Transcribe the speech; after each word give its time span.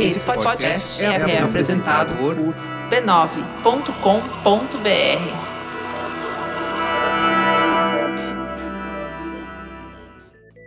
Esse 0.00 0.20
podcast 0.20 1.02
é, 1.02 1.06
é 1.06 1.42
apresentado 1.42 2.14
por 2.16 2.36
b9.com.br. 2.88 3.88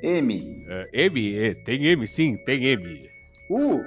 M. 0.04 0.66
É, 0.68 0.90
M, 1.06 1.38
é, 1.38 1.54
tem 1.54 1.86
M 1.88 2.06
sim, 2.08 2.36
tem 2.44 2.66
M. 2.66 3.10
U. 3.50 3.80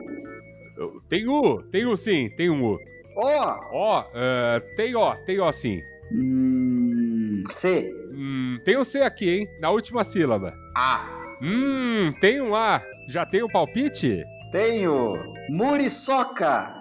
Tem 1.09 1.29
U, 1.29 1.63
tem 1.71 1.85
U 1.85 1.95
sim, 1.97 2.31
tem 2.31 2.49
um 2.49 2.65
U. 2.65 2.79
O. 3.15 3.27
Ó, 3.73 4.05
é, 4.15 4.61
tem 4.77 4.97
O, 4.97 5.15
tem 5.27 5.41
O 5.41 5.53
sim. 5.53 5.83
Hum, 6.11 7.43
C. 7.51 7.93
Hum, 8.15 8.59
tem 8.65 8.79
um 8.79 8.85
C 8.85 9.03
aqui, 9.03 9.29
hein? 9.29 9.49
Na 9.61 9.71
última 9.71 10.03
sílaba. 10.05 10.55
A. 10.75 11.37
Hum, 11.43 12.13
tem 12.21 12.41
um 12.41 12.55
A. 12.55 12.81
Já 13.09 13.27
tem 13.27 13.43
um 13.43 13.49
palpite? 13.49 14.25
Tenho. 14.55 15.35
Muriçoca. 15.49 16.73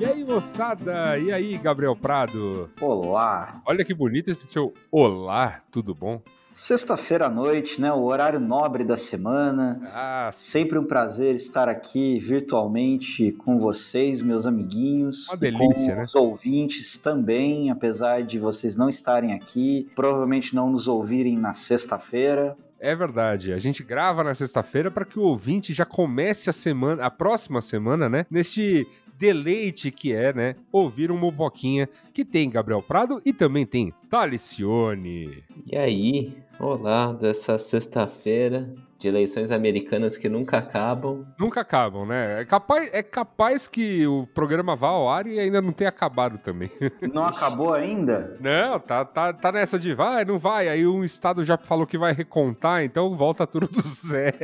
E 0.00 0.04
aí, 0.04 0.24
moçada? 0.24 1.16
E 1.16 1.30
aí, 1.30 1.56
Gabriel 1.58 1.94
Prado? 1.94 2.68
Olá. 2.80 3.62
Olha 3.64 3.84
que 3.84 3.94
bonito 3.94 4.32
esse 4.32 4.48
seu 4.48 4.74
olá, 4.90 5.62
tudo 5.70 5.94
bom? 5.94 6.20
Sexta-feira 6.60 7.24
à 7.24 7.30
noite, 7.30 7.80
né? 7.80 7.90
O 7.90 8.02
horário 8.02 8.38
nobre 8.38 8.84
da 8.84 8.98
semana. 8.98 9.80
Ah, 9.94 10.28
Sempre 10.30 10.78
um 10.78 10.84
prazer 10.84 11.34
estar 11.34 11.70
aqui 11.70 12.18
virtualmente 12.20 13.32
com 13.32 13.58
vocês, 13.58 14.20
meus 14.20 14.46
amiguinhos. 14.46 15.26
Uma 15.28 15.38
delícia, 15.38 15.94
com 15.94 16.00
né? 16.00 16.04
Os 16.04 16.14
ouvintes 16.14 16.98
também, 16.98 17.70
apesar 17.70 18.24
de 18.24 18.38
vocês 18.38 18.76
não 18.76 18.90
estarem 18.90 19.32
aqui, 19.32 19.88
provavelmente 19.96 20.54
não 20.54 20.68
nos 20.68 20.86
ouvirem 20.86 21.34
na 21.34 21.54
sexta-feira. 21.54 22.54
É 22.78 22.94
verdade. 22.94 23.54
A 23.54 23.58
gente 23.58 23.82
grava 23.82 24.22
na 24.22 24.34
sexta-feira 24.34 24.90
para 24.90 25.06
que 25.06 25.18
o 25.18 25.22
ouvinte 25.22 25.72
já 25.72 25.86
comece 25.86 26.50
a 26.50 26.52
semana, 26.52 27.06
a 27.06 27.10
próxima 27.10 27.62
semana, 27.62 28.06
né? 28.06 28.26
Neste 28.30 28.86
deleite 29.16 29.90
que 29.90 30.12
é, 30.12 30.30
né? 30.34 30.56
Ouvir 30.70 31.10
um 31.10 31.16
Moboquinha 31.16 31.88
que 32.12 32.22
tem 32.22 32.50
Gabriel 32.50 32.82
Prado 32.82 33.18
e 33.24 33.32
também 33.32 33.64
tem 33.64 33.94
Talicione. 34.10 35.42
E 35.66 35.74
aí, 35.74 36.49
olá 36.60 37.12
dessa 37.12 37.58
sexta-feira 37.58 38.72
de 38.98 39.08
eleições 39.08 39.50
americanas 39.50 40.18
que 40.18 40.28
nunca 40.28 40.58
acabam. 40.58 41.26
Nunca 41.38 41.62
acabam, 41.62 42.04
né? 42.06 42.42
É 42.42 42.44
capaz, 42.44 42.90
é 42.92 43.02
capaz 43.02 43.66
que 43.66 44.06
o 44.06 44.26
programa 44.26 44.76
vá 44.76 44.88
ao 44.88 45.08
ar 45.08 45.26
e 45.26 45.40
ainda 45.40 45.62
não 45.62 45.72
tenha 45.72 45.88
acabado 45.88 46.36
também. 46.36 46.70
Não 47.12 47.24
acabou 47.24 47.72
ainda? 47.72 48.36
Não, 48.40 48.78
tá, 48.78 49.04
tá, 49.04 49.32
tá 49.32 49.50
nessa 49.50 49.78
de 49.78 49.94
vai, 49.94 50.24
não 50.24 50.38
vai. 50.38 50.68
Aí 50.68 50.86
um 50.86 51.02
estado 51.02 51.42
já 51.42 51.56
falou 51.56 51.86
que 51.86 51.96
vai 51.96 52.12
recontar, 52.12 52.84
então 52.84 53.16
volta 53.16 53.46
tudo 53.46 53.66
do 53.66 53.80
zero. 53.80 54.36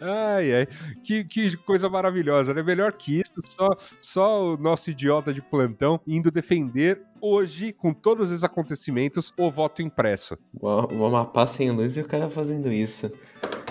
Ai, 0.00 0.54
ai. 0.54 0.68
Que, 1.02 1.24
que 1.24 1.56
coisa 1.58 1.88
maravilhosa, 1.88 2.54
né? 2.54 2.62
Melhor 2.62 2.92
que 2.92 3.20
isso, 3.20 3.34
só, 3.40 3.68
só 4.00 4.54
o 4.54 4.56
nosso 4.56 4.90
idiota 4.90 5.32
de 5.32 5.42
plantão 5.42 6.00
indo 6.06 6.30
defender 6.30 7.02
hoje, 7.20 7.72
com 7.72 7.92
todos 7.92 8.30
os 8.30 8.44
acontecimentos, 8.44 9.32
o 9.36 9.50
voto 9.50 9.82
impresso. 9.82 10.38
O 10.60 10.68
o 10.94 11.06
Amapá 11.06 11.46
sem 11.46 11.70
luz 11.70 11.96
e 11.96 12.00
o 12.00 12.04
cara 12.04 12.28
fazendo 12.28 12.72
isso. 12.72 13.10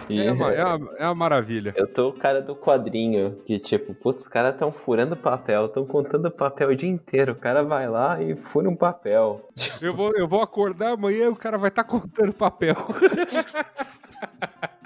E 0.09 0.21
É 0.25 0.31
uma, 0.31 0.51
é 0.53 0.63
uma, 0.63 0.95
é 0.97 1.05
uma 1.05 1.15
maravilha. 1.15 1.73
eu 1.75 1.87
tô 1.87 2.09
o 2.09 2.13
cara 2.13 2.41
do 2.41 2.55
quadrinho, 2.55 3.37
que 3.45 3.59
tipo, 3.59 3.93
putz, 3.93 4.21
os 4.21 4.27
caras 4.27 4.55
tão 4.57 4.71
furando 4.71 5.17
papel, 5.17 5.67
tão 5.67 5.85
contando 5.85 6.31
papel 6.31 6.69
o 6.69 6.75
dia 6.75 6.89
inteiro. 6.89 7.33
O 7.33 7.35
cara 7.35 7.61
vai 7.63 7.89
lá 7.89 8.21
e 8.21 8.35
fura 8.35 8.69
um 8.69 8.75
papel. 8.75 9.49
Eu 9.81 9.93
vou, 9.93 10.13
eu 10.15 10.27
vou 10.27 10.41
acordar 10.41 10.93
amanhã 10.93 11.25
e 11.25 11.29
o 11.29 11.35
cara 11.35 11.57
vai 11.57 11.69
estar 11.69 11.83
contando 11.83 12.33
papel. 12.33 12.75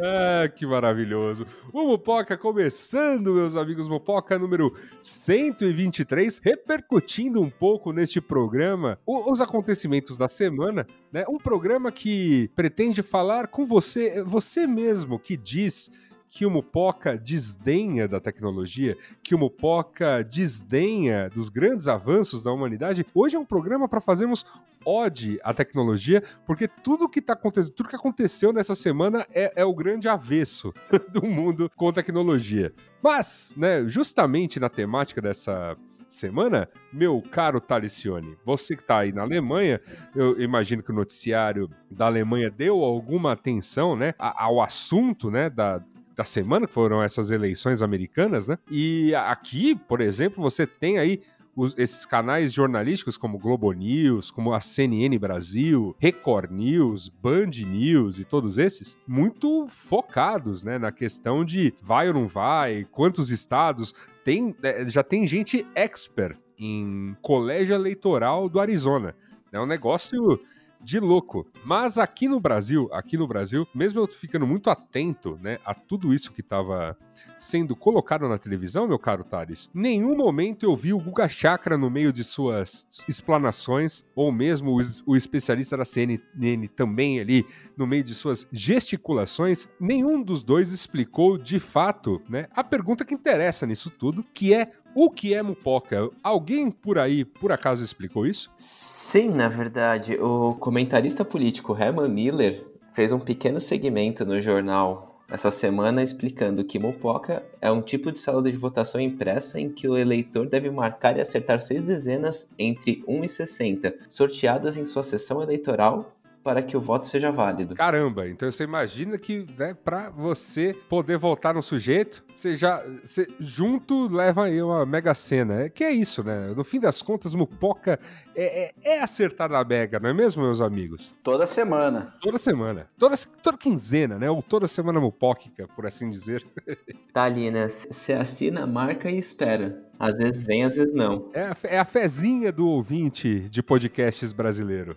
Ah, 0.00 0.48
que 0.48 0.66
maravilhoso. 0.66 1.46
O 1.72 1.86
Mupoca 1.86 2.36
começando, 2.36 3.34
meus 3.34 3.56
amigos 3.56 3.86
Mupoca 3.86 4.38
número 4.38 4.72
123, 5.00 6.38
repercutindo 6.38 7.40
um 7.40 7.48
pouco 7.48 7.92
neste 7.92 8.20
programa 8.20 8.98
os 9.06 9.40
acontecimentos 9.40 10.18
da 10.18 10.28
semana, 10.28 10.84
né? 11.12 11.24
Um 11.28 11.38
programa 11.38 11.92
que 11.92 12.50
pretende 12.56 13.02
falar 13.02 13.46
com 13.46 13.64
você, 13.64 14.22
você 14.24 14.66
mesmo 14.66 15.18
que 15.18 15.36
diz 15.36 15.92
que 16.34 16.44
o 16.44 16.50
Mupoca 16.50 17.16
desdenha 17.16 18.08
da 18.08 18.18
tecnologia, 18.18 18.96
que 19.22 19.36
o 19.36 19.38
Mupoca 19.38 20.24
desdenha 20.24 21.30
dos 21.30 21.48
grandes 21.48 21.86
avanços 21.86 22.42
da 22.42 22.50
humanidade. 22.50 23.06
Hoje 23.14 23.36
é 23.36 23.38
um 23.38 23.44
programa 23.44 23.88
para 23.88 24.00
fazermos 24.00 24.44
ode 24.84 25.38
à 25.42 25.52
tecnologia, 25.52 26.22
porque 26.46 26.68
tudo 26.68 27.08
que 27.08 27.20
tá 27.20 27.32
acontecendo, 27.32 27.74
tudo 27.74 27.88
que 27.88 27.96
aconteceu 27.96 28.52
nessa 28.52 28.74
semana 28.74 29.26
é, 29.30 29.62
é 29.62 29.64
o 29.64 29.74
grande 29.74 30.08
avesso 30.08 30.72
do 31.12 31.24
mundo 31.26 31.70
com 31.76 31.92
tecnologia. 31.92 32.72
Mas, 33.02 33.54
né, 33.56 33.86
justamente 33.88 34.58
na 34.58 34.68
temática 34.68 35.20
dessa 35.20 35.76
semana, 36.08 36.68
meu 36.92 37.22
caro 37.30 37.60
Talicione, 37.60 38.36
você 38.44 38.76
que 38.76 38.84
tá 38.84 38.98
aí 38.98 39.12
na 39.12 39.22
Alemanha, 39.22 39.80
eu 40.14 40.40
imagino 40.40 40.82
que 40.82 40.90
o 40.90 40.94
noticiário 40.94 41.68
da 41.90 42.06
Alemanha 42.06 42.50
deu 42.50 42.82
alguma 42.82 43.32
atenção, 43.32 43.96
né, 43.96 44.14
ao 44.18 44.62
assunto, 44.62 45.30
né, 45.30 45.50
da 45.50 45.82
da 46.16 46.24
semana, 46.24 46.66
que 46.66 46.72
foram 46.72 47.02
essas 47.02 47.30
eleições 47.30 47.82
americanas, 47.82 48.46
né? 48.46 48.56
E 48.70 49.14
aqui, 49.14 49.74
por 49.74 50.00
exemplo, 50.00 50.40
você 50.40 50.66
tem 50.66 50.98
aí 50.98 51.20
os- 51.56 51.76
esses 51.78 52.04
canais 52.04 52.52
jornalísticos 52.52 53.16
como 53.16 53.38
Globo 53.38 53.70
News, 53.72 54.30
como 54.30 54.52
a 54.52 54.60
CNN 54.60 55.16
Brasil, 55.18 55.94
Record 55.98 56.50
News, 56.50 57.08
Band 57.08 57.50
News 57.66 58.18
e 58.18 58.24
todos 58.24 58.58
esses, 58.58 58.96
muito 59.06 59.66
focados 59.68 60.62
né, 60.64 60.78
na 60.78 60.90
questão 60.92 61.44
de 61.44 61.72
vai 61.82 62.08
ou 62.08 62.14
não 62.14 62.26
vai, 62.26 62.86
quantos 62.90 63.30
estados. 63.30 63.94
Tem, 64.24 64.54
é, 64.62 64.86
já 64.88 65.02
tem 65.02 65.26
gente 65.26 65.66
expert 65.74 66.38
em 66.58 67.16
colégio 67.20 67.74
eleitoral 67.74 68.48
do 68.48 68.58
Arizona. 68.60 69.14
É 69.52 69.60
um 69.60 69.66
negócio 69.66 70.40
de 70.84 71.00
louco. 71.00 71.46
Mas 71.64 71.98
aqui 71.98 72.28
no 72.28 72.38
Brasil, 72.38 72.88
aqui 72.92 73.16
no 73.16 73.26
Brasil, 73.26 73.66
mesmo 73.74 74.00
eu 74.00 74.06
ficando 74.06 74.46
muito 74.46 74.68
atento, 74.68 75.38
né, 75.42 75.58
a 75.64 75.74
tudo 75.74 76.12
isso 76.12 76.32
que 76.32 76.40
estava 76.40 76.96
sendo 77.38 77.74
colocado 77.74 78.28
na 78.28 78.38
televisão, 78.38 78.86
meu 78.86 78.98
caro 78.98 79.24
Thales, 79.24 79.70
nenhum 79.72 80.16
momento 80.16 80.64
eu 80.64 80.76
vi 80.76 80.92
o 80.92 80.98
Guga 80.98 81.28
Chakra 81.28 81.78
no 81.78 81.88
meio 81.88 82.12
de 82.12 82.22
suas 82.22 82.86
explanações, 83.08 84.04
ou 84.14 84.30
mesmo 84.30 84.72
o, 84.72 84.80
o 85.06 85.16
especialista 85.16 85.76
da 85.76 85.84
CNN 85.84 86.68
também 86.68 87.20
ali 87.20 87.46
no 87.76 87.86
meio 87.86 88.04
de 88.04 88.14
suas 88.14 88.46
gesticulações, 88.52 89.68
nenhum 89.80 90.22
dos 90.22 90.42
dois 90.42 90.70
explicou 90.70 91.38
de 91.38 91.58
fato, 91.58 92.20
né, 92.28 92.46
a 92.50 92.62
pergunta 92.62 93.04
que 93.04 93.14
interessa 93.14 93.66
nisso 93.66 93.90
tudo, 93.90 94.24
que 94.34 94.52
é 94.52 94.70
o 94.94 95.10
que 95.10 95.34
é 95.34 95.42
mupoca? 95.42 96.08
Alguém 96.22 96.70
por 96.70 96.98
aí, 96.98 97.24
por 97.24 97.50
acaso, 97.50 97.82
explicou 97.82 98.26
isso? 98.26 98.50
Sim, 98.56 99.30
na 99.30 99.48
verdade, 99.48 100.16
o 100.16 100.54
comentarista 100.54 101.24
político 101.24 101.76
Herman 101.76 102.08
Miller 102.08 102.64
fez 102.92 103.10
um 103.12 103.18
pequeno 103.18 103.60
segmento 103.60 104.24
no 104.24 104.40
jornal 104.40 105.14
essa 105.30 105.50
semana 105.50 106.02
explicando 106.02 106.64
que 106.64 106.78
Mopoca 106.78 107.44
é 107.60 107.70
um 107.70 107.80
tipo 107.80 108.12
de 108.12 108.20
célula 108.20 108.52
de 108.52 108.58
votação 108.58 109.00
impressa 109.00 109.58
em 109.58 109.70
que 109.70 109.88
o 109.88 109.96
eleitor 109.96 110.46
deve 110.46 110.70
marcar 110.70 111.16
e 111.16 111.20
acertar 111.20 111.62
seis 111.62 111.82
dezenas 111.82 112.50
entre 112.58 113.02
1 113.08 113.24
e 113.24 113.28
60, 113.28 113.94
sorteadas 114.08 114.76
em 114.76 114.84
sua 114.84 115.02
sessão 115.02 115.42
eleitoral 115.42 116.14
para 116.44 116.62
que 116.62 116.76
o 116.76 116.80
voto 116.80 117.06
seja 117.06 117.30
válido. 117.30 117.74
Caramba, 117.74 118.28
então 118.28 118.50
você 118.50 118.64
imagina 118.64 119.16
que, 119.16 119.46
né, 119.58 119.74
para 119.82 120.10
você 120.10 120.76
poder 120.90 121.16
votar 121.16 121.54
no 121.54 121.62
sujeito, 121.62 122.22
você 122.34 122.54
já 122.54 122.82
você 123.02 123.26
junto 123.40 124.14
leva 124.14 124.44
aí 124.44 124.62
uma 124.62 124.84
mega 124.84 125.14
cena. 125.14 125.62
É 125.62 125.68
que 125.70 125.82
é 125.82 125.90
isso, 125.90 126.22
né? 126.22 126.52
No 126.54 126.62
fim 126.62 126.78
das 126.78 127.00
contas, 127.00 127.34
Mupoca 127.34 127.98
é, 128.36 128.66
é, 128.66 128.96
é 128.96 129.00
acertar 129.00 129.48
na 129.48 129.64
mega, 129.64 129.98
não 129.98 130.10
é 130.10 130.12
mesmo, 130.12 130.42
meus 130.42 130.60
amigos? 130.60 131.14
Toda 131.22 131.46
semana. 131.46 132.12
Toda 132.20 132.36
semana. 132.36 132.90
Toda, 132.98 133.16
toda 133.42 133.56
quinzena, 133.56 134.18
né? 134.18 134.30
Ou 134.30 134.42
toda 134.42 134.66
semana 134.66 135.00
mupóquica, 135.00 135.66
por 135.74 135.86
assim 135.86 136.10
dizer. 136.10 136.44
Tá 137.14 137.22
ali, 137.22 137.48
né? 137.48 137.68
Você 137.68 138.12
assina, 138.12 138.66
marca 138.66 139.08
e 139.08 139.16
espera. 139.16 139.84
Às 140.00 140.18
vezes 140.18 140.42
vem, 140.42 140.64
às 140.64 140.74
vezes 140.74 140.92
não. 140.92 141.30
É 141.32 141.44
a, 141.44 141.56
é 141.62 141.78
a 141.78 141.84
fezinha 141.84 142.50
do 142.50 142.68
ouvinte 142.68 143.48
de 143.48 143.62
podcasts 143.62 144.32
brasileiro. 144.32 144.96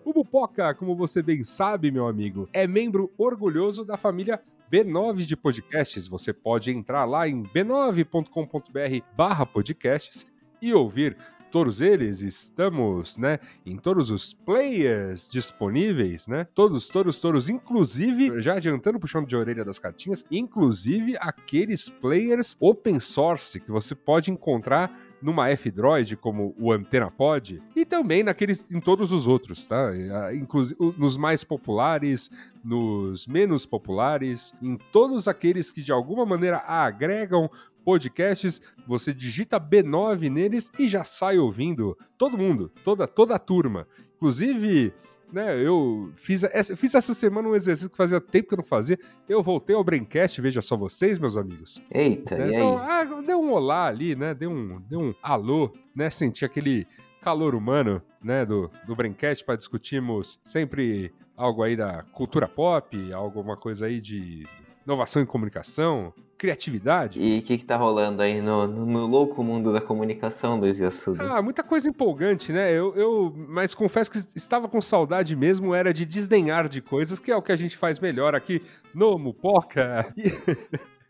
O 0.05 0.13
Bupoca, 0.15 0.73
como 0.75 0.95
você 0.97 1.23
bem 1.23 1.45
sabe, 1.45 1.91
meu 1.91 2.07
amigo, 2.07 2.49
é 2.53 2.67
membro 2.67 3.11
orgulhoso 3.19 3.85
da 3.85 3.97
família 3.97 4.41
B9 4.73 5.27
de 5.27 5.37
podcasts. 5.37 6.07
Você 6.07 6.33
pode 6.33 6.71
entrar 6.71 7.05
lá 7.05 7.29
em 7.29 7.43
b9.com.br 7.43 9.05
barra 9.17 9.45
podcasts 9.45 10.25
e 10.63 10.73
ouvir 10.73 11.17
todos 11.51 11.81
eles. 11.81 12.23
Estamos, 12.23 13.19
né, 13.19 13.39
em 13.67 13.77
todos 13.77 14.11
os 14.11 14.33
players 14.33 15.29
disponíveis, 15.29 16.27
né? 16.27 16.47
Todos, 16.55 16.89
todos, 16.89 17.21
todos, 17.21 17.49
inclusive, 17.49 18.41
já 18.41 18.55
adiantando 18.55 18.99
puxando 18.99 19.27
de 19.27 19.37
orelha 19.37 19.65
das 19.65 19.79
cartinhas, 19.79 20.25
inclusive 20.31 21.17
aqueles 21.19 21.89
players 21.89 22.57
open 22.61 23.01
source 23.01 23.61
que 23.61 23.71
você 23.71 23.95
pode 23.95 24.31
encontrar 24.31 24.91
numa 25.23 25.49
F-Droid, 25.51 26.17
como 26.17 26.55
o 26.59 26.73
AntennaPod, 26.73 27.63
e 27.77 27.85
também 27.85 28.23
naqueles, 28.23 28.65
em 28.71 28.81
todos 28.81 29.13
os 29.13 29.27
outros, 29.27 29.67
tá? 29.67 29.91
Inclusive 30.35 30.79
nos 30.97 31.17
mais 31.17 31.45
populares, 31.45 32.31
nos 32.65 33.27
menos 33.27 33.67
populares, 33.67 34.55
em 34.63 34.77
todos 34.77 35.29
aqueles 35.29 35.71
que 35.71 35.83
de 35.83 35.93
alguma 35.93 36.25
maneira 36.25 36.59
agregam 36.59 37.51
podcasts, 37.85 38.61
você 38.87 39.13
digita 39.13 39.61
B9 39.61 40.29
neles 40.31 40.71
e 40.79 40.87
já 40.87 41.03
sai 41.03 41.39
ouvindo 41.39 41.97
todo 42.17 42.39
mundo, 42.39 42.71
toda, 42.85 43.07
toda 43.07 43.35
a 43.35 43.39
turma. 43.39 43.87
Inclusive, 44.17 44.93
né, 45.33 45.59
eu 45.65 46.11
fiz 46.15 46.45
essa, 46.45 46.77
fiz 46.77 46.95
essa 46.95 47.15
semana 47.15 47.49
um 47.49 47.55
exercício 47.55 47.91
que 47.91 47.97
fazia 47.97 48.21
tempo 48.21 48.49
que 48.49 48.55
eu 48.55 48.59
não 48.59 48.65
fazia. 48.65 48.99
Eu 49.29 49.43
voltei 49.43 49.75
ao 49.75 49.85
Braincast, 49.85 50.41
veja 50.41 50.63
só 50.63 50.77
vocês, 50.77 51.19
meus 51.19 51.37
amigos. 51.37 51.83
Eita, 51.91 52.37
né? 52.37 52.47
e 52.47 52.55
então, 52.55 52.79
aí? 52.79 52.89
ah, 52.89 53.23
deu 53.23 53.41
um 53.41 53.53
olá 53.53 53.87
ali, 53.87 54.15
né? 54.15 54.35
Deu 54.35 54.51
um, 54.51 54.81
deu 54.89 55.01
um 55.01 55.15
alô, 55.23 55.73
né? 55.95 56.11
Senti 56.11 56.45
aquele 56.45 56.87
calor 57.21 57.55
humano, 57.55 58.03
né, 58.23 58.45
do, 58.45 58.71
do 58.87 58.97
Braincast 58.97 59.45
para 59.45 59.57
discutirmos 59.57 60.41
sempre 60.43 61.13
algo 61.37 61.63
aí 61.63 61.77
da 61.77 62.03
cultura 62.13 62.49
pop, 62.49 63.13
alguma 63.13 63.57
coisa 63.57 63.87
aí 63.87 64.01
de 64.01 64.45
inovação 64.91 65.23
em 65.23 65.27
comunicação, 65.27 66.13
criatividade. 66.37 67.21
E 67.21 67.39
o 67.39 67.43
que, 67.43 67.59
que 67.59 67.65
tá 67.65 67.77
rolando 67.77 68.21
aí 68.23 68.43
no, 68.43 68.67
no, 68.67 68.87
no 68.87 69.07
louco 69.07 69.43
mundo 69.45 69.73
da 69.73 69.81
comunicação, 69.81 70.59
Luiz 70.59 70.81
Yassuda? 70.81 71.23
Ah, 71.23 71.41
muita 71.41 71.63
coisa 71.63 71.89
empolgante, 71.89 72.53
né? 72.53 72.73
Eu, 72.73 72.95
eu, 72.97 73.33
mas 73.49 73.75
confesso 73.75 74.11
que 74.11 74.19
estava 74.35 74.69
com 74.69 74.81
saudade 74.81 75.37
mesmo, 75.37 75.75
era 75.75 75.95
de 75.95 76.05
desdenhar 76.05 76.69
de 76.69 76.83
coisas, 76.83 77.21
que 77.21 77.31
é 77.31 77.37
o 77.37 77.43
que 77.43 77.53
a 77.53 77.57
gente 77.57 77.77
faz 77.77 78.01
melhor 78.01 78.35
aqui 78.35 78.61
no 78.93 79.17
Mupoca. 79.19 80.13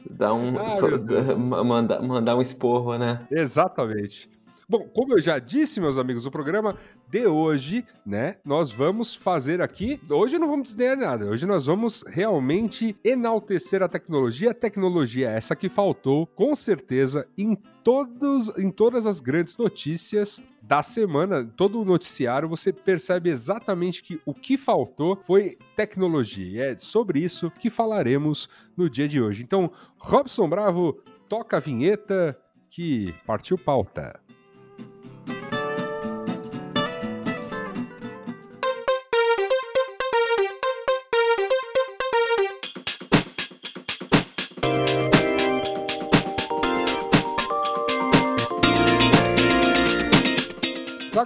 Dá 0.09 0.33
um. 0.35 0.55
Ah, 0.61 1.37
mandar, 1.65 2.03
mandar 2.03 2.37
um 2.37 2.41
esporro, 2.41 2.97
né? 2.99 3.27
Exatamente. 3.31 4.29
Bom, 4.71 4.89
como 4.95 5.15
eu 5.15 5.19
já 5.19 5.41
disse, 5.41 5.81
meus 5.81 5.99
amigos, 5.99 6.27
o 6.27 6.31
programa 6.31 6.77
de 7.09 7.27
hoje, 7.27 7.85
né, 8.07 8.37
nós 8.45 8.71
vamos 8.71 9.13
fazer 9.13 9.61
aqui. 9.61 10.01
Hoje 10.09 10.39
não 10.39 10.47
vamos 10.47 10.69
desdenhar 10.69 10.97
nada, 10.97 11.27
hoje 11.27 11.45
nós 11.45 11.67
vamos 11.67 12.05
realmente 12.07 12.97
enaltecer 13.03 13.83
a 13.83 13.89
tecnologia. 13.89 14.53
A 14.53 14.55
tecnologia 14.55 15.29
é 15.29 15.37
essa 15.37 15.57
que 15.57 15.69
faltou, 15.69 16.25
com 16.25 16.55
certeza, 16.55 17.27
em, 17.37 17.57
todos, 17.83 18.57
em 18.57 18.71
todas 18.71 19.09
as 19.09 19.21
grandes 19.21 19.59
notícias 19.59 20.41
da 20.63 20.83
semana, 20.83 21.45
todo 21.57 21.81
o 21.81 21.85
noticiário, 21.85 22.49
você 22.49 22.73
percebe 22.73 23.29
exatamente 23.29 24.05
que 24.05 24.21
o 24.25 24.33
que 24.33 24.57
faltou 24.57 25.19
foi 25.21 25.59
tecnologia. 25.75 26.47
E 26.47 26.59
é 26.61 26.79
sobre 26.79 27.19
isso 27.19 27.51
que 27.51 27.71
falaremos 27.71 28.49
no 28.77 28.89
dia 28.89 29.09
de 29.09 29.21
hoje. 29.21 29.43
Então, 29.43 29.73
Robson 29.99 30.49
Bravo, 30.49 31.03
toca 31.29 31.57
a 31.57 31.61
vinheta 31.61 32.39
que 32.71 33.13
partiu 33.27 33.59
pauta. 33.59 34.30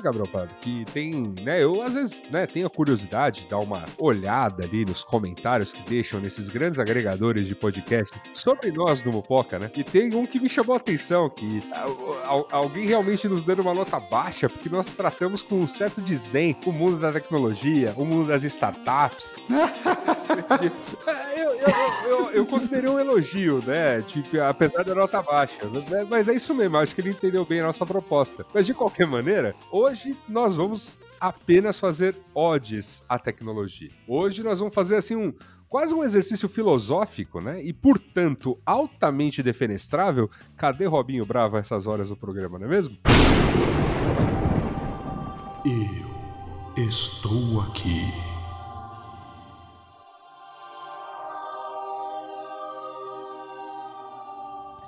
Gabriel 0.04 0.26
Prado, 0.28 0.54
que 0.61 0.84
tem, 0.92 1.34
né, 1.42 1.62
eu 1.62 1.82
às 1.82 1.94
vezes, 1.94 2.23
né, 2.30 2.46
tenho 2.46 2.66
a 2.66 2.70
curiosidade 2.70 3.40
de 3.42 3.46
dar 3.49 3.58
uma 3.58 3.84
olhada 3.99 4.62
ali 4.64 4.84
nos 4.84 5.02
comentários 5.02 5.73
que 5.73 5.82
deixam 5.82 6.20
nesses 6.20 6.49
grandes 6.49 6.78
agregadores 6.78 7.46
de 7.49 7.54
podcasts 7.54 8.20
sobre 8.32 8.70
nós 8.70 9.02
do 9.02 9.11
Mupoca, 9.12 9.58
né? 9.58 9.70
E 9.75 9.82
tem 9.82 10.14
um 10.14 10.26
que 10.26 10.38
me 10.38 10.49
chamou 10.49 10.75
a 10.75 10.78
atenção, 10.78 11.28
que 11.30 11.62
al- 11.73 12.23
al- 12.25 12.49
alguém 12.50 12.87
realmente 12.87 13.26
nos 13.28 13.44
dando 13.44 13.62
uma 13.62 13.75
nota 13.75 13.99
baixa, 13.99 14.49
porque 14.49 14.68
nós 14.68 14.94
tratamos 14.94 15.42
com 15.42 15.56
um 15.56 15.66
certo 15.66 16.00
desdém 16.00 16.56
o 16.66 16.73
mundo 16.73 16.96
da 16.99 17.12
tecnologia, 17.12 17.92
o 17.96 18.04
mundo 18.04 18.28
das 18.28 18.44
startups. 18.44 19.38
É, 21.66 22.11
eu, 22.11 22.30
eu, 22.30 22.47
considerei 22.47 22.88
um 22.88 22.99
elogio, 22.99 23.62
né? 23.66 24.02
Tipo, 24.02 24.40
apesar 24.42 24.83
da 24.85 24.94
nota 24.94 25.23
baixa. 25.23 25.61
Mas 26.09 26.28
é 26.28 26.35
isso 26.35 26.54
mesmo, 26.54 26.76
acho 26.76 26.94
que 26.94 27.00
ele 27.00 27.11
entendeu 27.11 27.44
bem 27.44 27.61
a 27.61 27.66
nossa 27.66 27.87
proposta. 27.87 28.44
Mas 28.52 28.66
de 28.66 28.75
qualquer 28.75 29.06
maneira, 29.06 29.54
hoje 29.71 30.16
nós 30.28 30.56
vamos 30.56 30.99
apenas 31.21 31.80
fazer 31.80 32.16
odes 32.35 33.02
à 33.09 33.18
tecnologia. 33.18 33.90
Hoje 34.06 34.42
nós 34.42 34.59
vamos 34.59 34.75
fazer 34.75 34.97
assim 34.97 35.16
um 35.16 35.33
quase 35.68 35.94
um 35.94 36.04
exercício 36.04 36.49
filosófico, 36.49 37.40
né? 37.40 37.62
E 37.62 37.73
portanto 37.73 38.59
altamente 38.64 39.42
defenestrável. 39.42 40.30
Cadê 40.56 40.87
Robinho 40.87 41.26
Bravo 41.26 41.56
a 41.56 41.61
essas 41.61 41.87
horas 41.87 42.11
do 42.11 42.16
programa, 42.16 42.59
não 42.59 42.66
é 42.66 42.71
mesmo? 42.71 42.99
Eu 45.64 46.14
estou 46.76 47.61
aqui. 47.62 48.33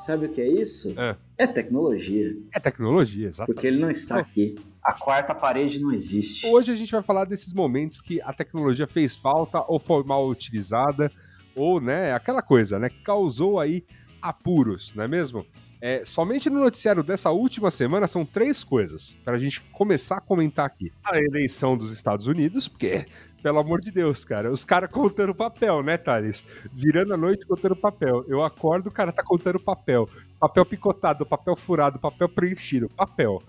Sabe 0.06 0.26
o 0.26 0.28
que 0.28 0.40
é 0.40 0.48
isso? 0.48 0.94
É. 0.98 1.16
É 1.36 1.46
tecnologia. 1.46 2.36
É 2.54 2.60
tecnologia, 2.60 3.26
exato. 3.26 3.52
Porque 3.52 3.66
ele 3.66 3.78
não 3.78 3.90
está 3.90 4.18
aqui. 4.18 4.54
A 4.82 4.92
quarta 4.92 5.34
parede 5.34 5.80
não 5.80 5.92
existe. 5.92 6.46
Hoje 6.46 6.72
a 6.72 6.74
gente 6.74 6.92
vai 6.92 7.02
falar 7.02 7.24
desses 7.24 7.52
momentos 7.52 8.00
que 8.00 8.20
a 8.22 8.32
tecnologia 8.32 8.86
fez 8.86 9.14
falta 9.14 9.62
ou 9.66 9.78
foi 9.78 10.02
mal 10.04 10.26
utilizada, 10.28 11.10
ou, 11.54 11.80
né, 11.80 12.12
aquela 12.12 12.42
coisa, 12.42 12.78
né, 12.78 12.90
causou 13.02 13.58
aí 13.58 13.84
apuros, 14.22 14.94
não 14.94 15.04
é 15.04 15.08
mesmo? 15.08 15.44
É, 15.80 16.04
somente 16.04 16.48
no 16.48 16.60
noticiário 16.60 17.02
dessa 17.02 17.30
última 17.30 17.70
semana 17.70 18.06
são 18.06 18.24
três 18.24 18.64
coisas 18.64 19.14
para 19.24 19.34
a 19.34 19.38
gente 19.38 19.60
começar 19.72 20.16
a 20.16 20.20
comentar 20.20 20.64
aqui. 20.64 20.90
A 21.04 21.18
eleição 21.18 21.76
dos 21.76 21.92
Estados 21.92 22.26
Unidos, 22.26 22.66
porque 22.66 23.06
pelo 23.46 23.60
amor 23.60 23.80
de 23.80 23.92
Deus, 23.92 24.24
cara. 24.24 24.50
Os 24.50 24.64
caras 24.64 24.90
contando 24.90 25.32
papel, 25.32 25.80
né, 25.80 25.96
Thales? 25.96 26.44
Virando 26.72 27.14
a 27.14 27.16
noite 27.16 27.46
contando 27.46 27.76
papel. 27.76 28.24
Eu 28.26 28.42
acordo, 28.42 28.88
o 28.88 28.90
cara 28.90 29.12
tá 29.12 29.22
contando 29.22 29.60
papel. 29.60 30.08
Papel 30.40 30.66
picotado, 30.66 31.24
papel 31.24 31.54
furado, 31.54 32.00
papel 32.00 32.28
preenchido. 32.28 32.88
Papel. 32.88 33.40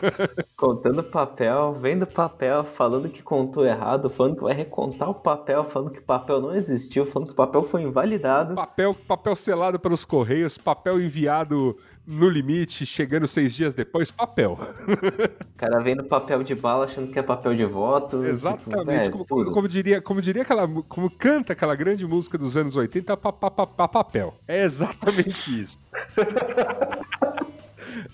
Contando 0.54 1.02
papel, 1.02 1.72
vendo 1.72 2.06
papel, 2.06 2.62
falando 2.62 3.08
que 3.08 3.22
contou 3.22 3.64
errado, 3.64 4.10
falando 4.10 4.36
que 4.36 4.42
vai 4.42 4.52
recontar 4.52 5.08
o 5.08 5.14
papel, 5.14 5.64
falando 5.64 5.90
que 5.90 6.00
papel 6.00 6.40
não 6.40 6.54
existiu, 6.54 7.06
falando 7.06 7.28
que 7.28 7.32
o 7.32 7.36
papel 7.36 7.62
foi 7.62 7.82
invalidado. 7.82 8.54
Papel, 8.54 8.94
papel 8.94 9.34
selado 9.34 9.78
pelos 9.78 10.04
correios, 10.04 10.58
papel 10.58 11.00
enviado 11.00 11.76
no 12.08 12.26
limite, 12.26 12.86
chegando 12.86 13.28
seis 13.28 13.54
dias 13.54 13.74
depois, 13.74 14.10
papel. 14.10 14.52
O 14.52 15.52
cara 15.58 15.78
vendo 15.80 16.02
papel 16.02 16.42
de 16.42 16.54
bala 16.54 16.86
achando 16.86 17.12
que 17.12 17.18
é 17.18 17.22
papel 17.22 17.54
de 17.54 17.66
voto. 17.66 18.24
Exatamente. 18.24 19.04
Tipo, 19.04 19.26
como, 19.26 19.44
como, 19.44 19.52
como, 19.52 19.68
diria, 19.68 20.00
como 20.00 20.22
diria 20.22 20.40
aquela. 20.40 20.66
Como 20.66 21.10
canta 21.10 21.52
aquela 21.52 21.76
grande 21.76 22.06
música 22.06 22.38
dos 22.38 22.56
anos 22.56 22.76
80, 22.76 23.14
pa, 23.14 23.30
pa, 23.30 23.50
pa, 23.50 23.66
pa 23.66 23.86
papel. 23.86 24.34
É 24.48 24.64
exatamente 24.64 25.60
isso. 25.60 25.78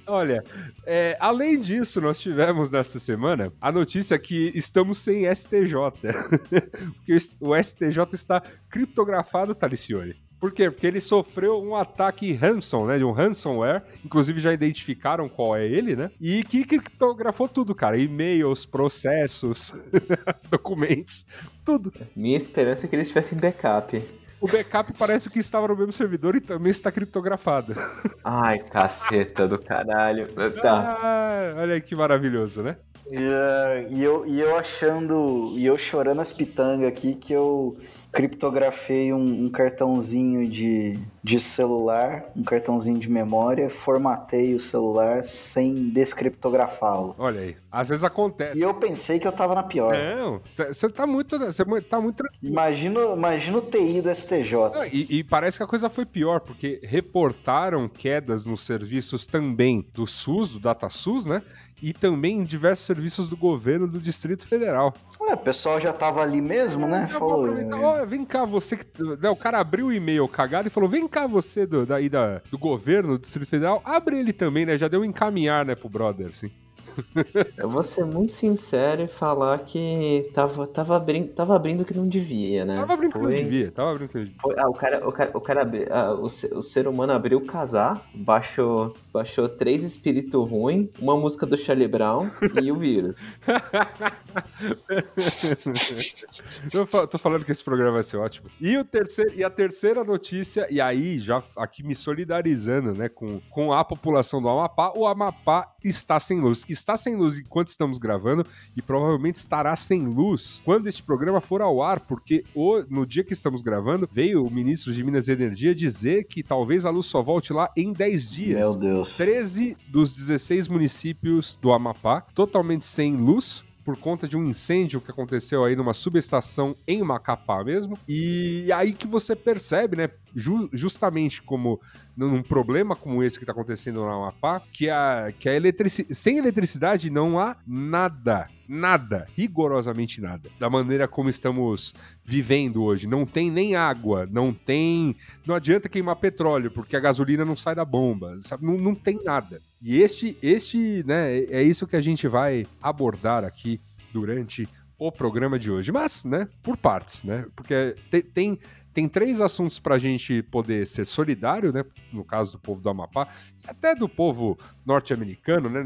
Olha, 0.07 0.43
é, 0.85 1.17
além 1.21 1.61
disso, 1.61 2.01
nós 2.01 2.19
tivemos 2.19 2.73
nesta 2.73 2.99
semana 2.99 3.51
a 3.61 3.71
notícia 3.71 4.19
que 4.19 4.51
estamos 4.57 4.99
sem 4.99 5.33
STJ. 5.33 5.75
Porque 6.97 7.17
o 7.41 7.63
STJ 7.63 7.99
está 8.13 8.43
criptografado, 8.69 9.55
Talicione. 9.55 10.24
Por 10.45 10.53
quê? 10.53 10.71
Porque 10.71 10.87
ele 10.87 11.01
sofreu 11.01 11.59
um 11.63 11.75
ataque 11.75 12.31
ransom, 12.35 12.85
né? 12.85 12.99
De 12.99 13.05
um 13.05 13.13
ransomware. 13.13 13.83
Inclusive 14.05 14.39
já 14.41 14.53
identificaram 14.53 15.27
qual 15.27 15.57
é 15.57 15.65
ele, 15.67 15.97
né? 15.97 16.11
E 16.21 16.45
que 16.45 16.67
criptografou 16.67 17.49
tudo, 17.49 17.75
cara. 17.75 17.97
E-mails, 17.97 18.67
processos, 18.67 19.73
documentos, 20.51 21.27
tudo. 21.65 21.91
Minha 22.15 22.37
esperança 22.37 22.85
é 22.85 22.91
que 22.91 22.95
eles 22.95 23.09
tivessem 23.09 23.41
backup. 23.41 24.03
O 24.39 24.47
backup 24.47 24.93
parece 24.99 25.31
que 25.31 25.39
estava 25.39 25.67
no 25.67 25.75
mesmo 25.75 25.93
servidor 25.93 26.37
e 26.37 26.41
também 26.43 26.71
está 26.71 26.93
criptografado. 26.93 27.75
Ai, 28.23 28.59
caceta 28.59 29.49
do 29.49 29.59
caralho. 29.59 30.29
Tá. 30.61 30.99
Ah, 31.03 31.55
olha 31.57 31.73
aí 31.73 31.81
que 31.81 31.97
maravilhoso, 31.97 32.63
né? 32.63 32.77
E, 33.11 34.03
eu, 34.03 34.27
e 34.27 34.41
eu 34.41 34.57
achando, 34.57 35.55
e 35.57 35.65
eu 35.65 35.79
chorando 35.79 36.21
as 36.21 36.35
pitangas 36.35 36.89
aqui 36.89 37.15
que 37.15 37.33
eu 37.33 37.79
criptografei 38.15 39.13
um, 39.13 39.45
um, 39.45 39.51
cartãozinho 39.51 40.49
de, 40.49 40.93
de 41.23 41.41
celular, 41.41 42.25
um 42.37 42.45
cartãozinho 42.45 42.99
de 42.99 43.11
memória, 43.11 43.69
formatei 43.69 44.55
o 44.55 44.61
celular 44.61 45.25
sem 45.25 45.91
descriptografá-lo. 45.91 47.17
Olha 47.19 47.41
aí, 47.41 47.57
às 47.73 47.89
vezes 47.89 48.05
acontece. 48.05 48.57
E 48.59 48.63
eu 48.63 48.73
pensei 48.75 49.19
que 49.19 49.27
eu 49.27 49.33
tava 49.33 49.57
na 49.57 49.65
pior. 49.65 49.93
Não, 49.93 50.41
você 50.45 50.89
tá 50.89 51.05
muito, 51.09 51.37
você 51.37 51.65
tá 51.83 52.01
muito 52.01 52.17
tranquilo. 52.17 52.53
Imagina, 52.53 53.01
imagina 53.01 53.59
o 53.59 53.63
TI 53.63 54.01
do 54.01 54.15
STJ. 54.15 54.53
Não, 54.53 54.85
e, 54.85 55.19
e, 55.19 55.25
parece 55.25 55.57
que 55.57 55.65
a 55.65 55.67
coisa 55.67 55.91
foi 55.91 56.07
pior, 56.07 56.39
porque 56.39 56.81
reportaram 56.85 57.89
quedas 57.89 58.47
nos 58.47 58.65
serviços 58.65 59.27
também 59.27 59.85
do 59.93 60.07
SUS, 60.07 60.53
do 60.53 60.61
DataSUS, 60.61 61.27
né? 61.27 61.43
E 61.85 61.93
também 61.93 62.39
em 62.39 62.45
diversos 62.45 62.87
serviços 62.87 63.29
do 63.29 63.37
governo 63.37 63.87
do 63.87 64.01
Distrito 64.01 64.47
Federal. 64.47 64.95
Ué, 65.21 65.35
o 65.35 65.37
pessoal 65.37 65.79
já 65.79 65.93
tava 65.93 66.23
ali 66.23 66.41
mesmo, 66.41 66.87
né? 66.87 67.09
Falou, 67.09 67.47
oh, 67.47 68.07
vem 68.07 68.25
cá, 68.25 68.47
você 68.47 68.79
que. 68.79 68.87
Né, 69.21 69.29
o 69.29 69.37
cara 69.37 69.59
abriu 69.59 69.89
o 69.89 69.93
e-mail 69.93 70.27
cagado 70.27 70.67
e 70.67 70.71
falou: 70.71 70.89
vem 70.89 71.07
cá, 71.07 71.27
você 71.27 71.67
do, 71.67 71.85
daí 71.85 72.09
da, 72.09 72.41
do 72.51 72.57
governo 72.57 73.19
do 73.19 73.21
Distrito 73.21 73.51
Federal, 73.51 73.83
abre 73.85 74.19
ele 74.19 74.33
também, 74.33 74.65
né? 74.65 74.79
Já 74.79 74.89
deu 74.89 75.03
um 75.03 75.05
encaminhar, 75.05 75.67
né, 75.67 75.75
pro 75.75 75.91
brother, 75.91 76.29
assim. 76.29 76.51
Eu 77.59 77.69
vou 77.69 77.83
ser 77.83 78.05
muito 78.05 78.31
sincero 78.31 79.03
e 79.03 79.09
falar 79.09 79.59
que 79.59 80.31
tava, 80.33 80.67
tava, 80.67 80.97
abrindo, 80.97 81.29
tava 81.29 81.55
abrindo 81.55 81.85
que 81.85 81.95
não 81.95 82.07
devia, 82.07 82.65
né? 82.65 82.77
Tava 82.77 82.95
abrindo 82.95 83.13
Foi... 83.13 83.21
que 83.21 83.27
não 83.27 83.51
devia, 83.51 83.71
tava 83.71 83.91
abrindo 83.91 84.09
que 84.09 84.17
não 84.17 84.25
devia. 84.25 84.41
Foi, 84.41 84.55
ah, 84.59 84.69
o 84.69 84.75
cara, 84.75 85.09
o 85.09 85.13
cara, 85.13 85.31
o, 85.35 85.41
cara 85.41 85.71
ah, 85.91 86.15
o, 86.15 86.25
o, 86.25 86.63
ser 86.63 86.89
humano 86.89 87.13
abriu 87.13 87.39
o 87.39 87.45
casar, 87.45 88.09
baixou, 88.15 88.95
baixou 89.15 89.49
três 89.49 89.85
espíritos 89.85 90.51
ruins, 90.51 90.89
uma 90.99 91.17
música 91.17 91.47
do 91.47 91.57
Charlie 91.57 91.87
Brown 91.87 92.29
e 92.61 92.73
o 92.73 92.77
vírus. 92.77 93.23
Eu 96.75 96.85
tô 97.07 97.17
falando 97.17 97.45
que 97.45 97.53
esse 97.53 97.63
programa 97.63 97.93
vai 97.93 98.03
ser 98.03 98.17
ótimo. 98.17 98.51
E, 98.61 98.77
o 98.77 98.85
terceiro, 98.85 99.33
e 99.37 99.45
a 99.45 99.51
terceira 99.51 100.03
notícia, 100.03 100.67
e 100.69 100.81
aí 100.81 101.21
já 101.21 101.41
aqui 101.57 101.85
me 101.85 101.95
solidarizando 101.95 102.93
né, 102.93 103.09
com, 103.09 103.41
com 103.51 103.73
a 103.73 103.85
população 103.85 104.43
do 104.43 104.49
Amapá, 104.49 104.93
o 104.97 105.07
Amapá 105.07 105.73
está 105.85 106.19
sem 106.19 106.41
luz. 106.41 106.65
Está 106.69 106.97
sem 106.97 107.15
luz 107.15 107.39
enquanto 107.39 107.69
estamos 107.69 107.99
gravando 107.99 108.45
e 108.77 108.83
provavelmente 108.83 109.37
estará 109.37 109.77
sem 109.77 110.07
luz 110.07 110.61
quando 110.65 110.89
este 110.89 111.05
programa 111.05 111.41
for 111.41 111.63
ao 111.63 111.81
ar, 111.81 112.01
porque 112.01 112.43
o, 112.53 112.83
no 112.91 113.07
dia 113.07 113.23
que 113.23 113.33
estamos 113.33 113.63
gravando, 113.63 114.09
veio 114.11 114.45
o 114.45 114.51
ministro 114.51 114.93
de 114.93 115.05
Minas 115.05 115.29
e 115.29 115.33
Energia 115.33 115.73
dizer 115.73 116.25
que 116.25 116.43
talvez 116.43 116.85
a 116.85 116.91
luz 116.91 117.07
só 117.07 117.23
volte 117.23 117.53
lá 117.53 117.71
em 117.77 117.93
10 117.93 118.31
dias. 118.31 118.61
Meu 118.61 118.77
Deus. 118.77 119.04
13 119.05 119.77
dos 119.89 120.15
16 120.15 120.69
municípios 120.69 121.59
do 121.61 121.73
Amapá 121.73 122.21
totalmente 122.35 122.85
sem 122.85 123.17
luz 123.17 123.65
por 123.85 123.99
conta 123.99 124.27
de 124.27 124.37
um 124.37 124.45
incêndio 124.45 125.01
que 125.01 125.11
aconteceu 125.11 125.63
aí 125.63 125.77
numa 125.77 125.93
subestação 125.93 126.75
em 126.89 127.03
Macapá 127.03 127.63
mesmo. 127.63 127.99
E 128.09 128.71
aí 128.73 128.93
que 128.93 129.07
você 129.07 129.37
percebe, 129.37 129.97
né, 129.97 130.09
ju 130.35 130.69
justamente 130.73 131.43
como 131.43 131.81
num 132.17 132.43
problema 132.43 132.97
como 132.97 133.23
esse 133.23 133.39
que 133.39 133.45
está 133.45 133.53
acontecendo 133.53 134.01
no 134.01 134.11
Amapá, 134.11 134.61
que 134.73 134.91
a, 134.91 135.33
que 135.39 135.49
a 135.49 135.55
eletrici 135.55 136.07
sem 136.11 136.39
eletricidade 136.39 137.11
não 137.11 137.39
há 137.39 137.57
nada, 137.67 138.49
nada, 138.69 139.27
rigorosamente 139.35 140.21
nada, 140.21 140.51
da 140.59 140.69
maneira 140.69 141.07
como 141.07 141.29
estamos 141.29 141.95
vivendo 142.25 142.83
hoje. 142.83 143.07
Não 143.07 143.25
tem 143.27 143.51
nem 143.51 143.77
água, 143.77 144.29
não 144.31 144.53
tem. 144.53 145.17
Não 145.47 145.55
adianta 145.55 145.89
queimar 145.89 146.17
petróleo, 146.17 146.71
porque 146.71 146.97
a 146.97 147.01
gasolina 147.01 147.45
não 147.45 147.57
sai 147.57 147.75
da 147.75 147.85
bomba, 147.85 148.37
sabe? 148.39 148.65
Não, 148.65 148.77
não 148.77 148.95
tem 148.95 149.21
nada. 149.23 149.61
E 149.81 150.01
este, 150.03 150.37
este, 150.43 151.05
né, 151.07 151.39
é 151.39 151.63
isso 151.63 151.87
que 151.87 151.97
a 151.97 152.01
gente 152.01 152.27
vai 152.27 152.67
abordar 152.83 153.45
aqui 153.45 153.81
durante 154.13 154.69
o 155.09 155.13
programa 155.13 155.59
de 155.59 155.71
hoje. 155.71 155.93
Mas, 155.93 156.25
né, 156.25 156.49
por 156.63 156.77
partes, 156.77 157.25
né? 157.25 157.47
Porque 157.55 157.97
tem, 158.11 158.23
tem 158.23 158.59
tem 158.95 159.09
três 159.09 159.41
assuntos 159.41 159.81
para 159.81 159.97
a 159.97 159.99
gente 159.99 160.41
poder 160.41 160.87
ser 160.87 161.05
solidário, 161.05 161.73
né? 161.73 161.85
No 162.13 162.25
caso 162.25 162.53
do 162.53 162.61
povo 162.61 162.81
do 162.81 162.89
Amapá, 162.89 163.27
até 163.67 163.93
do 163.93 164.09
povo 164.09 164.57
norte-americano, 164.87 165.69
né? 165.69 165.85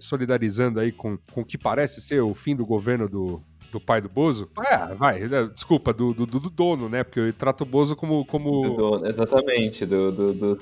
Solidarizando 0.00 0.80
aí 0.80 0.90
com, 0.90 1.16
com 1.32 1.42
o 1.42 1.44
que 1.44 1.56
parece 1.56 2.00
ser 2.00 2.20
o 2.20 2.34
fim 2.34 2.56
do 2.56 2.66
governo 2.66 3.08
do, 3.08 3.40
do 3.70 3.80
pai 3.80 4.00
do 4.00 4.08
Bozo. 4.08 4.50
É, 4.58 4.92
vai, 4.92 5.20
né, 5.20 5.48
desculpa, 5.54 5.92
do, 5.92 6.12
do, 6.12 6.26
do, 6.26 6.50
dono, 6.50 6.88
né? 6.88 7.04
Porque 7.04 7.20
eu 7.20 7.32
trato 7.32 7.62
o 7.62 7.66
Bozo 7.66 7.94
como. 7.94 8.26
como... 8.26 8.62
Do 8.62 8.74
dono, 8.74 9.06
exatamente, 9.06 9.86
do, 9.86 10.10
do, 10.10 10.32
do, 10.32 10.58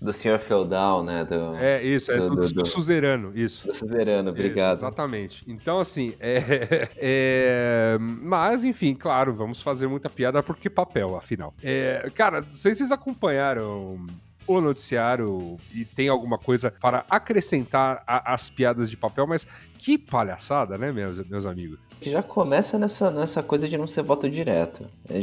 do 0.00 0.12
senhor 0.12 0.38
feudal, 0.38 1.02
né? 1.02 1.24
Do, 1.24 1.56
é, 1.56 1.82
isso, 1.82 2.12
é 2.12 2.16
do, 2.18 2.30
do, 2.30 2.52
do, 2.52 2.66
suzerano, 2.66 3.32
isso. 3.34 3.66
Do 3.66 3.74
suzerano, 3.74 4.30
obrigado. 4.30 4.76
Isso, 4.76 4.86
exatamente. 4.86 5.44
Então, 5.46 5.78
assim, 5.78 6.14
é, 6.20 6.88
é, 6.96 7.98
Mas, 7.98 8.62
enfim, 8.62 8.94
claro, 8.94 9.34
vamos 9.34 9.60
fazer 9.60 9.88
muita 9.88 10.08
piada 10.08 10.42
porque 10.42 10.70
papel, 10.70 11.16
afinal. 11.16 11.52
É, 11.62 12.08
cara, 12.14 12.40
não 12.40 12.48
sei 12.48 12.72
se 12.72 12.78
vocês 12.78 12.92
acompanharam 12.92 14.04
o 14.46 14.60
noticiário 14.60 15.56
e 15.74 15.84
tem 15.84 16.08
alguma 16.08 16.38
coisa 16.38 16.72
para 16.80 17.04
acrescentar 17.10 18.02
às 18.06 18.48
piadas 18.48 18.88
de 18.88 18.96
papel, 18.96 19.26
mas 19.26 19.46
que 19.76 19.98
palhaçada, 19.98 20.78
né, 20.78 20.90
meus, 20.90 21.18
meus 21.28 21.44
amigos? 21.44 21.78
Que 22.00 22.08
já 22.08 22.22
começa 22.22 22.78
nessa, 22.78 23.10
nessa 23.10 23.42
coisa 23.42 23.68
de 23.68 23.76
não 23.76 23.86
ser 23.86 24.02
voto 24.02 24.30
direto. 24.30 24.86
É, 25.10 25.18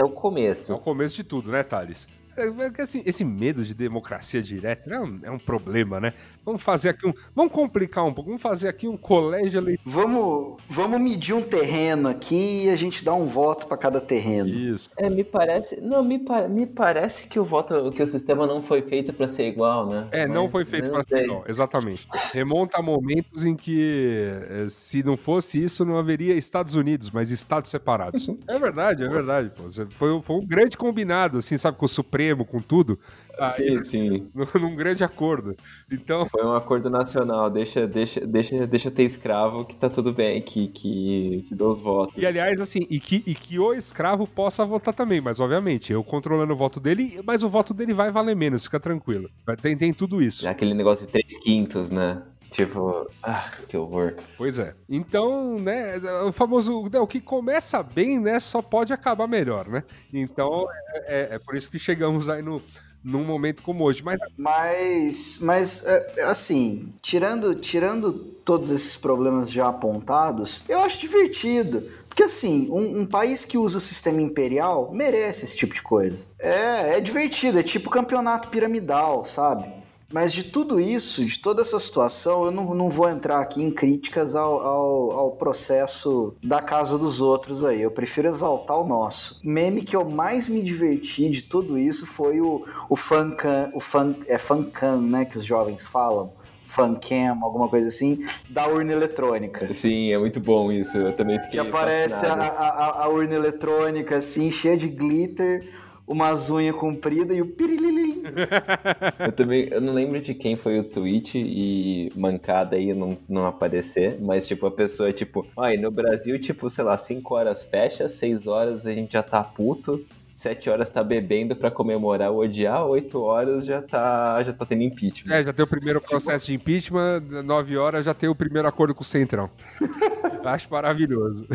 é 0.00 0.04
o 0.04 0.10
começo. 0.10 0.70
É 0.70 0.74
o 0.74 0.78
começo 0.78 1.16
de 1.16 1.24
tudo, 1.24 1.50
né, 1.50 1.62
Thales? 1.62 2.06
É, 2.38 2.82
assim, 2.82 3.02
esse 3.04 3.24
medo 3.24 3.64
de 3.64 3.74
democracia 3.74 4.40
direta 4.40 4.94
é 4.94 5.00
um, 5.00 5.20
é 5.24 5.30
um, 5.30 5.38
problema, 5.38 6.00
né? 6.00 6.14
Vamos 6.44 6.62
fazer 6.62 6.90
aqui 6.90 7.06
um. 7.06 7.12
Vamos 7.34 7.52
complicar 7.52 8.04
um 8.04 8.14
pouco. 8.14 8.30
Vamos 8.30 8.42
fazer 8.42 8.68
aqui 8.68 8.86
um 8.86 8.96
colégio 8.96 9.58
eleitoral. 9.58 9.92
Vamos, 9.92 10.62
vamos 10.68 11.00
medir 11.00 11.34
um 11.34 11.42
terreno 11.42 12.08
aqui 12.08 12.66
e 12.66 12.70
a 12.70 12.76
gente 12.76 13.04
dá 13.04 13.12
um 13.12 13.26
voto 13.26 13.66
para 13.66 13.76
cada 13.76 14.00
terreno. 14.00 14.48
Isso. 14.48 14.88
É, 14.96 15.10
me 15.10 15.24
parece. 15.24 15.80
Não, 15.80 16.04
me, 16.04 16.22
me 16.48 16.66
parece 16.66 17.26
que 17.26 17.40
o 17.40 17.44
voto, 17.44 17.90
que 17.90 18.02
o 18.02 18.06
sistema 18.06 18.46
não 18.46 18.60
foi 18.60 18.82
feito 18.82 19.12
para 19.12 19.26
ser 19.26 19.48
igual, 19.48 19.88
né? 19.88 20.06
É, 20.12 20.26
Mas, 20.26 20.34
não 20.34 20.48
foi 20.48 20.64
feito 20.64 20.90
para 20.90 21.02
ser 21.02 21.24
igual, 21.24 21.44
exatamente. 21.48 22.06
Remonta 22.32 22.78
a 22.78 22.82
momentos 22.82 23.44
em 23.44 23.56
que 23.56 24.28
eh, 24.48 24.66
se 24.68 25.02
não 25.02 25.16
fosse 25.16 25.62
isso, 25.62 25.84
não 25.84 25.98
haveria 25.98 26.34
Estados 26.34 26.76
Unidos, 26.76 27.10
mas 27.10 27.30
estados 27.30 27.70
separados. 27.70 28.28
é 28.46 28.58
verdade, 28.58 29.02
é 29.02 29.08
verdade. 29.08 29.50
Pô. 29.50 29.64
Foi, 29.90 30.22
foi 30.22 30.36
um 30.36 30.46
grande 30.46 30.76
combinado, 30.76 31.38
assim, 31.38 31.56
sabe, 31.56 31.76
com 31.76 31.86
o 31.86 31.88
Supremo 31.88 32.27
Supremo, 32.28 32.44
com 32.44 32.60
tudo. 32.60 32.98
Aí, 33.38 33.48
Sim, 33.50 33.82
sim. 33.84 34.28
num, 34.60 34.74
grande 34.74 35.04
acordo. 35.04 35.56
Então, 35.90 36.26
Foi 36.28 36.44
um 36.44 36.54
acordo 36.54 36.90
nacional. 36.90 37.48
Deixa, 37.50 37.86
deixa, 37.86 38.26
deixa, 38.26 38.66
deixa 38.66 38.90
ter 38.90 39.04
escravo 39.04 39.64
que 39.64 39.76
tá 39.76 39.88
tudo 39.88 40.12
bem, 40.12 40.40
que, 40.42 40.68
que, 40.68 41.44
que 41.48 41.54
dou 41.54 41.70
os 41.70 41.80
votos. 41.80 42.18
e 42.18 42.26
aliás, 42.26 42.60
assim, 42.60 42.86
e 42.90 43.00
que, 43.00 43.22
e 43.26 43.34
que 43.34 43.58
o 43.58 43.72
escravo 43.72 44.26
possa 44.26 44.64
votar 44.64 44.92
também, 44.92 45.20
mas 45.20 45.40
obviamente, 45.40 45.92
eu 45.92 46.02
controlando 46.04 46.52
o 46.52 46.56
voto 46.56 46.80
dele, 46.80 47.20
mas 47.24 47.42
o 47.42 47.48
voto 47.48 47.72
dele 47.72 47.94
vai 47.94 48.10
valer 48.10 48.36
menos, 48.36 48.64
fica 48.64 48.80
tranquilo. 48.80 49.30
Tem, 49.60 49.76
tem 49.76 49.92
tudo 49.92 50.22
isso. 50.22 50.42
Já 50.42 50.50
aquele 50.50 50.74
negócio 50.74 51.06
de 51.06 51.12
3 51.12 51.38
quintos, 51.38 51.90
né? 51.90 52.22
Tipo, 52.50 53.06
ah, 53.22 53.50
que 53.68 53.76
horror. 53.76 54.14
Pois 54.36 54.58
é. 54.58 54.74
Então, 54.88 55.56
né, 55.58 55.98
o 56.26 56.32
famoso, 56.32 56.88
né, 56.90 56.98
o 56.98 57.06
que 57.06 57.20
começa 57.20 57.82
bem, 57.82 58.18
né, 58.18 58.40
só 58.40 58.62
pode 58.62 58.92
acabar 58.92 59.26
melhor, 59.28 59.68
né? 59.68 59.84
Então, 60.12 60.66
é, 60.94 60.98
é- 61.32 61.34
é 61.34 61.38
por 61.38 61.56
isso 61.56 61.70
que 61.70 61.78
chegamos 61.78 62.28
aí 62.28 62.40
no, 62.42 62.60
num 63.04 63.24
momento 63.24 63.62
como 63.62 63.84
hoje. 63.84 64.02
Mas 64.02 64.18
Mas, 64.36 65.38
mas 65.40 65.84
é, 65.84 66.22
assim, 66.24 66.92
tirando, 67.02 67.54
tirando 67.54 68.12
todos 68.44 68.70
esses 68.70 68.96
problemas 68.96 69.50
já 69.50 69.68
apontados, 69.68 70.64
eu 70.68 70.78
acho 70.80 70.98
divertido. 70.98 71.90
Porque 72.08 72.22
assim, 72.22 72.68
um, 72.70 73.00
um 73.02 73.06
país 73.06 73.44
que 73.44 73.58
usa 73.58 73.78
o 73.78 73.80
sistema 73.80 74.20
imperial 74.20 74.90
merece 74.92 75.44
esse 75.44 75.56
tipo 75.56 75.74
de 75.74 75.82
coisa. 75.82 76.24
É, 76.38 76.96
é 76.96 77.00
divertido, 77.00 77.58
é 77.58 77.62
tipo 77.62 77.90
campeonato 77.90 78.48
piramidal, 78.48 79.24
sabe? 79.24 79.77
Mas 80.10 80.32
de 80.32 80.42
tudo 80.44 80.80
isso, 80.80 81.22
de 81.22 81.38
toda 81.38 81.60
essa 81.60 81.78
situação, 81.78 82.46
eu 82.46 82.50
não, 82.50 82.74
não 82.74 82.88
vou 82.88 83.06
entrar 83.10 83.40
aqui 83.40 83.62
em 83.62 83.70
críticas 83.70 84.34
ao, 84.34 84.58
ao, 84.66 85.10
ao 85.12 85.30
processo 85.32 86.34
da 86.42 86.62
casa 86.62 86.96
dos 86.96 87.20
outros 87.20 87.62
aí. 87.62 87.82
Eu 87.82 87.90
prefiro 87.90 88.26
exaltar 88.28 88.78
o 88.78 88.86
nosso. 88.86 89.38
Meme 89.44 89.82
que 89.82 89.94
eu 89.94 90.08
mais 90.08 90.48
me 90.48 90.62
diverti 90.62 91.28
de 91.28 91.42
tudo 91.42 91.78
isso 91.78 92.06
foi 92.06 92.40
o, 92.40 92.64
o 92.88 92.96
fancam, 92.96 93.70
o 93.74 93.80
fan, 93.80 94.14
é 94.26 94.38
fancam, 94.38 94.98
né, 95.02 95.26
que 95.26 95.36
os 95.36 95.44
jovens 95.44 95.86
falam. 95.86 96.32
Fancam, 96.64 97.42
alguma 97.42 97.66
coisa 97.68 97.88
assim, 97.88 98.24
da 98.48 98.66
urna 98.68 98.92
eletrônica. 98.92 99.72
Sim, 99.72 100.12
é 100.12 100.18
muito 100.18 100.38
bom 100.38 100.70
isso. 100.70 100.96
Eu 100.98 101.12
também 101.12 101.38
Que 101.38 101.44
fiquei 101.44 101.60
aparece 101.60 102.14
a, 102.14 102.28
fascinado. 102.28 102.42
a, 102.42 102.68
a- 102.68 103.04
a 103.04 103.08
urna 103.08 103.34
eletrônica, 103.34 104.16
assim, 104.16 104.50
cheia 104.52 104.76
de 104.76 104.86
glitter, 104.88 105.66
umas 106.08 106.48
unhas 106.48 106.74
compridas 106.74 107.36
e 107.36 107.42
o 107.42 107.46
pirililim. 107.46 108.22
Eu 109.20 109.32
também, 109.32 109.68
eu 109.70 109.80
não 109.80 109.92
lembro 109.92 110.20
de 110.20 110.34
quem 110.34 110.56
foi 110.56 110.78
o 110.78 110.84
tweet 110.84 111.38
e 111.38 112.10
mancada 112.16 112.76
aí 112.76 112.92
não, 112.94 113.16
não 113.28 113.46
aparecer, 113.46 114.18
mas 114.20 114.46
tipo, 114.46 114.66
a 114.66 114.70
pessoa, 114.70 115.12
tipo, 115.12 115.46
ai, 115.56 115.76
no 115.76 115.90
Brasil, 115.90 116.38
tipo, 116.40 116.70
sei 116.70 116.84
lá, 116.84 116.96
5 116.96 117.34
horas 117.34 117.62
fecha, 117.62 118.08
6 118.08 118.46
horas 118.46 118.86
a 118.86 118.92
gente 118.92 119.12
já 119.12 119.22
tá 119.22 119.42
puto, 119.42 120.04
7 120.38 120.70
horas 120.70 120.88
tá 120.88 121.02
bebendo 121.02 121.56
pra 121.56 121.68
comemorar 121.68 122.30
o 122.30 122.36
odiar, 122.36 122.86
8 122.86 123.20
horas 123.20 123.66
já 123.66 123.82
tá, 123.82 124.40
já 124.44 124.52
tá 124.52 124.64
tendo 124.64 124.84
impeachment. 124.84 125.34
é, 125.34 125.42
já 125.42 125.52
tem 125.52 125.64
o 125.64 125.68
primeiro 125.68 126.00
processo 126.00 126.46
de 126.46 126.54
impeachment, 126.54 127.42
nove 127.44 127.76
horas 127.76 128.04
já 128.04 128.14
tem 128.14 128.28
o 128.28 128.36
primeiro 128.36 128.68
acordo 128.68 128.94
com 128.94 129.02
o 129.02 129.04
Centrão. 129.04 129.50
Acho 130.44 130.70
maravilhoso. 130.70 131.44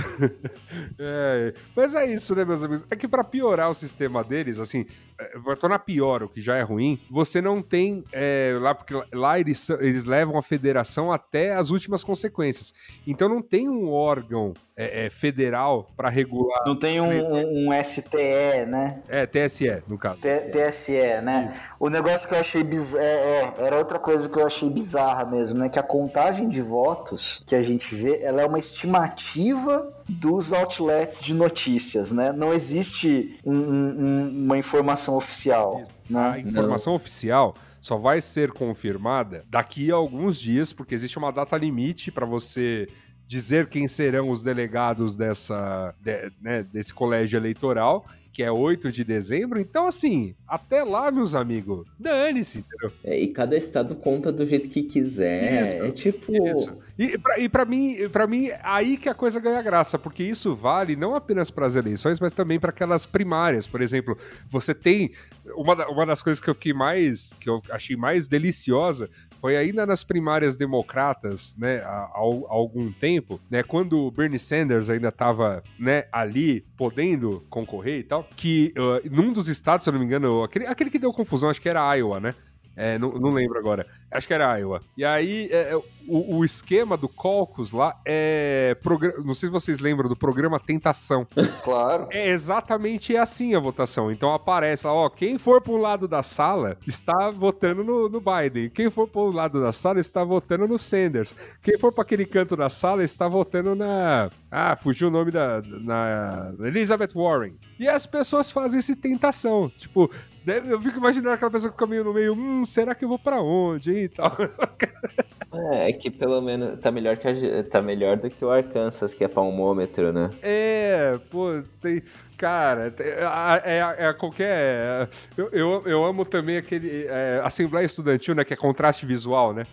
É, 1.00 1.54
mas 1.76 1.96
é 1.96 2.06
isso, 2.06 2.36
né, 2.36 2.46
meus 2.46 2.64
amigos? 2.64 2.86
É 2.90 2.96
que 2.96 3.08
pra 3.08 3.24
piorar 3.24 3.70
o 3.70 3.74
sistema 3.74 4.24
deles, 4.24 4.60
assim, 4.60 4.86
é, 5.20 5.38
vai 5.40 5.56
tornar 5.56 5.80
pior 5.80 6.24
o 6.24 6.30
que 6.30 6.42
já 6.42 6.56
é 6.56 6.62
ruim, 6.62 7.00
você 7.10 7.42
não 7.42 7.62
tem 7.62 8.04
é, 8.12 8.56
lá, 8.60 8.74
porque 8.74 8.94
lá 9.14 9.40
eles, 9.40 9.70
eles 9.70 10.06
levam 10.06 10.38
a 10.38 10.42
federação 10.42 11.12
até 11.12 11.54
as 11.54 11.70
últimas 11.70 12.04
consequências. 12.04 12.74
Então 13.06 13.28
não 13.28 13.42
tem 13.42 13.70
um 13.70 13.90
órgão 13.92 14.54
é, 14.76 15.06
é, 15.06 15.10
federal 15.10 15.92
pra 15.96 16.10
regular. 16.10 16.64
Não 16.66 16.78
tem 16.78 17.00
um, 17.02 17.70
um 17.70 17.84
STE, 17.84 18.66
né? 18.68 18.73
É, 19.08 19.26
TSE, 19.26 19.84
no 19.88 19.98
caso. 19.98 20.20
T- 20.20 20.50
TSE, 20.50 21.22
né? 21.24 21.54
O 21.80 21.90
negócio 21.90 22.28
que 22.28 22.34
eu 22.34 22.40
achei 22.40 22.64
bizarro. 22.64 23.04
É, 23.04 23.06
é, 23.06 23.54
era 23.66 23.78
outra 23.78 24.00
coisa 24.00 24.28
que 24.30 24.38
eu 24.38 24.46
achei 24.48 24.70
bizarra 24.70 25.26
mesmo, 25.26 25.60
né? 25.60 25.70
Que 25.70 25.80
a 25.80 25.84
contagem 25.84 26.48
de 26.50 26.62
votos 26.62 27.44
que 27.46 27.56
a 27.56 27.62
gente 27.64 27.94
vê, 27.96 28.22
ela 28.24 28.42
é 28.42 28.46
uma 28.46 28.60
estimativa 28.60 29.92
dos 30.08 30.52
outlets 30.52 31.22
de 31.22 31.34
notícias, 31.34 32.12
né? 32.12 32.32
Não 32.32 32.54
existe 32.54 33.38
um- 33.46 33.54
um- 33.54 34.30
uma 34.46 34.58
informação 34.58 35.16
oficial. 35.16 35.82
A 36.10 36.32
Né? 36.32 36.40
informação 36.42 36.94
oficial 36.96 37.54
só 37.80 37.98
vai 37.98 38.20
ser 38.22 38.52
confirmada 38.52 39.44
daqui 39.50 39.92
a 39.92 39.96
alguns 39.96 40.38
dias, 40.40 40.74
porque 40.74 40.94
existe 40.94 41.18
uma 41.18 41.32
data 41.32 41.56
limite 41.58 42.12
para 42.12 42.26
você 42.26 42.88
dizer 43.26 43.68
quem 43.68 43.88
serão 43.88 44.30
os 44.30 44.44
delegados 44.44 45.16
dessa, 45.16 45.96
de- 46.02 46.32
né, 46.42 46.62
desse 46.64 46.94
colégio 46.94 47.38
eleitoral, 47.38 48.06
que 48.34 48.42
é 48.42 48.52
8 48.52 48.92
de 48.92 49.04
dezembro. 49.04 49.62
Então, 49.62 49.86
assim, 49.86 50.36
até 50.48 50.84
lá, 50.84 51.12
meus 51.12 51.36
amigos, 51.36 51.86
dane-se, 52.00 52.60
entendeu? 52.60 52.92
É, 53.04 53.18
e 53.18 53.28
cada 53.28 53.56
estado 53.56 53.96
conta 53.96 54.32
do 54.32 54.44
jeito 54.44 54.68
que 54.68 54.82
quiser. 54.82 55.62
Isso, 55.62 55.76
é 55.78 55.92
tipo. 55.92 56.34
Isso. 56.50 56.78
E 56.98 57.18
pra, 57.18 57.40
e 57.40 57.48
pra 57.48 57.64
mim, 57.64 58.10
para 58.12 58.26
mim, 58.26 58.50
aí 58.64 58.98
que 58.98 59.08
a 59.08 59.14
coisa 59.14 59.40
ganha 59.40 59.62
graça, 59.62 60.00
porque 60.00 60.24
isso 60.24 60.56
vale 60.56 60.96
não 60.96 61.14
apenas 61.14 61.52
para 61.52 61.68
as 61.68 61.76
eleições, 61.76 62.20
mas 62.20 62.34
também 62.34 62.60
para 62.60 62.72
aquelas 62.72 63.06
primárias. 63.06 63.68
Por 63.68 63.82
exemplo, 63.82 64.18
você 64.50 64.74
tem. 64.74 65.12
Uma, 65.56 65.88
uma 65.88 66.06
das 66.06 66.22
coisas 66.22 66.44
que 66.44 66.50
eu 66.50 66.56
fiquei 66.56 66.74
mais. 66.74 67.34
que 67.34 67.48
eu 67.48 67.62
achei 67.70 67.96
mais 67.96 68.28
deliciosa 68.28 69.10
foi 69.44 69.58
ainda 69.58 69.86
nas 69.86 70.06
primárias 70.06 70.56
democratas, 70.56 71.54
né, 71.58 71.80
há, 71.80 72.10
há 72.14 72.18
algum 72.18 72.90
tempo, 72.94 73.42
né, 73.50 73.62
quando 73.62 74.00
o 74.00 74.10
Bernie 74.10 74.40
Sanders 74.40 74.90
ainda 74.90 75.10
estava 75.10 75.62
né, 75.78 76.06
ali 76.14 76.62
podendo 76.78 77.46
concorrer 77.50 78.00
e 78.00 78.04
tal, 78.04 78.23
que 78.36 78.74
uh, 78.78 79.02
num 79.12 79.32
dos 79.32 79.48
estados, 79.48 79.84
se 79.84 79.90
eu 79.90 79.94
não 79.94 80.00
me 80.00 80.06
engano, 80.06 80.44
aquele, 80.44 80.66
aquele 80.68 80.90
que 80.90 81.00
deu 81.00 81.12
confusão, 81.14 81.50
acho 81.50 81.62
que 81.62 81.70
era 81.70 81.94
Iowa, 81.96 82.20
né? 82.20 82.34
É, 82.76 82.98
não, 82.98 83.12
não 83.14 83.30
lembro 83.30 83.58
agora. 83.60 83.86
Acho 84.12 84.28
que 84.28 84.34
era 84.34 84.58
Iowa. 84.58 84.82
E 84.98 85.06
aí, 85.06 85.48
é, 85.52 85.74
é, 85.74 85.76
o, 86.08 86.38
o 86.38 86.46
esquema 86.46 86.98
do 86.98 87.08
Caucus 87.08 87.72
lá 87.72 88.00
é. 88.06 88.76
Não 89.24 89.34
sei 89.34 89.48
se 89.48 89.54
vocês 89.54 89.80
lembram 89.80 90.10
do 90.10 90.16
programa 90.16 90.60
Tentação. 90.60 91.26
Claro. 91.64 92.08
É 92.12 92.30
exatamente 92.30 93.16
assim 93.16 93.56
a 93.56 93.60
votação. 93.60 94.12
Então 94.12 94.34
aparece 94.34 94.86
lá, 94.86 94.94
ó, 94.94 95.10
quem 95.10 95.38
for 95.38 95.62
pro 95.62 95.78
lado 95.78 96.08
da 96.08 96.22
sala 96.22 96.78
está 96.86 97.30
votando 97.30 97.84
no, 97.84 98.10
no 98.10 98.20
Biden. 98.20 98.70
Quem 98.70 98.90
for 98.90 99.08
pro 99.08 99.32
lado 99.32 99.62
da 99.62 99.72
sala 99.72 100.00
está 100.00 100.24
votando 100.24 100.68
no 100.68 100.78
Sanders. 100.78 101.34
Quem 101.62 101.78
for 101.78 101.92
para 101.92 102.04
aquele 102.04 102.26
canto 102.26 102.56
da 102.56 102.70
sala 102.70 103.04
está 103.04 103.28
votando 103.28 103.76
na. 103.76 104.30
Ah, 104.52 104.76
fugiu 104.76 105.08
o 105.08 105.12
nome 105.12 105.32
da. 105.32 105.62
Na 105.62 106.54
Elizabeth 106.60 107.14
Warren. 107.16 107.56
E 107.80 107.88
as 107.90 108.06
pessoas 108.06 108.52
fazem 108.52 108.80
esse 108.80 108.96
tentação. 108.96 109.70
Tipo, 109.76 110.10
deve- 110.46 110.72
eu 110.72 110.80
fico 110.80 110.98
imaginando 111.00 111.34
aquela 111.36 111.52
pessoa 111.52 111.72
que 111.74 111.86
meio 111.86 112.04
no 112.04 112.14
meio, 112.14 112.34
hum, 112.34 112.66
será 112.66 112.94
que 112.96 113.04
eu 113.04 113.10
vou 113.10 113.20
para 113.20 113.42
onde, 113.42 113.92
hein? 113.92 114.04
e 114.04 114.10
tal. 114.10 114.32
É, 115.72 115.90
é 115.90 115.94
que 115.94 116.10
pelo 116.10 116.42
menos 116.42 116.80
tá 116.80 116.92
melhor, 116.92 117.16
que 117.16 117.28
a- 117.28 117.64
tá 117.70 117.80
melhor 117.80 118.18
do 118.18 118.28
que 118.28 118.44
o 118.44 118.50
Arkansas, 118.50 119.14
que 119.14 119.24
é 119.24 119.28
palmômetro, 119.28 120.12
né? 120.12 120.28
É, 120.42 121.20
pô, 121.30 121.62
tem. 121.80 122.02
Cara, 122.44 122.94
é, 123.00 123.78
é, 123.78 124.08
é 124.10 124.14
qualquer. 124.14 125.08
Eu, 125.38 125.50
eu, 125.54 125.84
eu 125.86 126.04
amo 126.04 126.26
também 126.26 126.58
aquele. 126.58 127.06
é, 127.06 127.40
Assembleia 127.42 127.86
Estudantil, 127.86 128.36
né? 128.36 128.44
Que 128.44 128.54
é 128.54 128.58
contraste 128.58 129.06
visual, 129.06 129.54
né? 129.54 129.66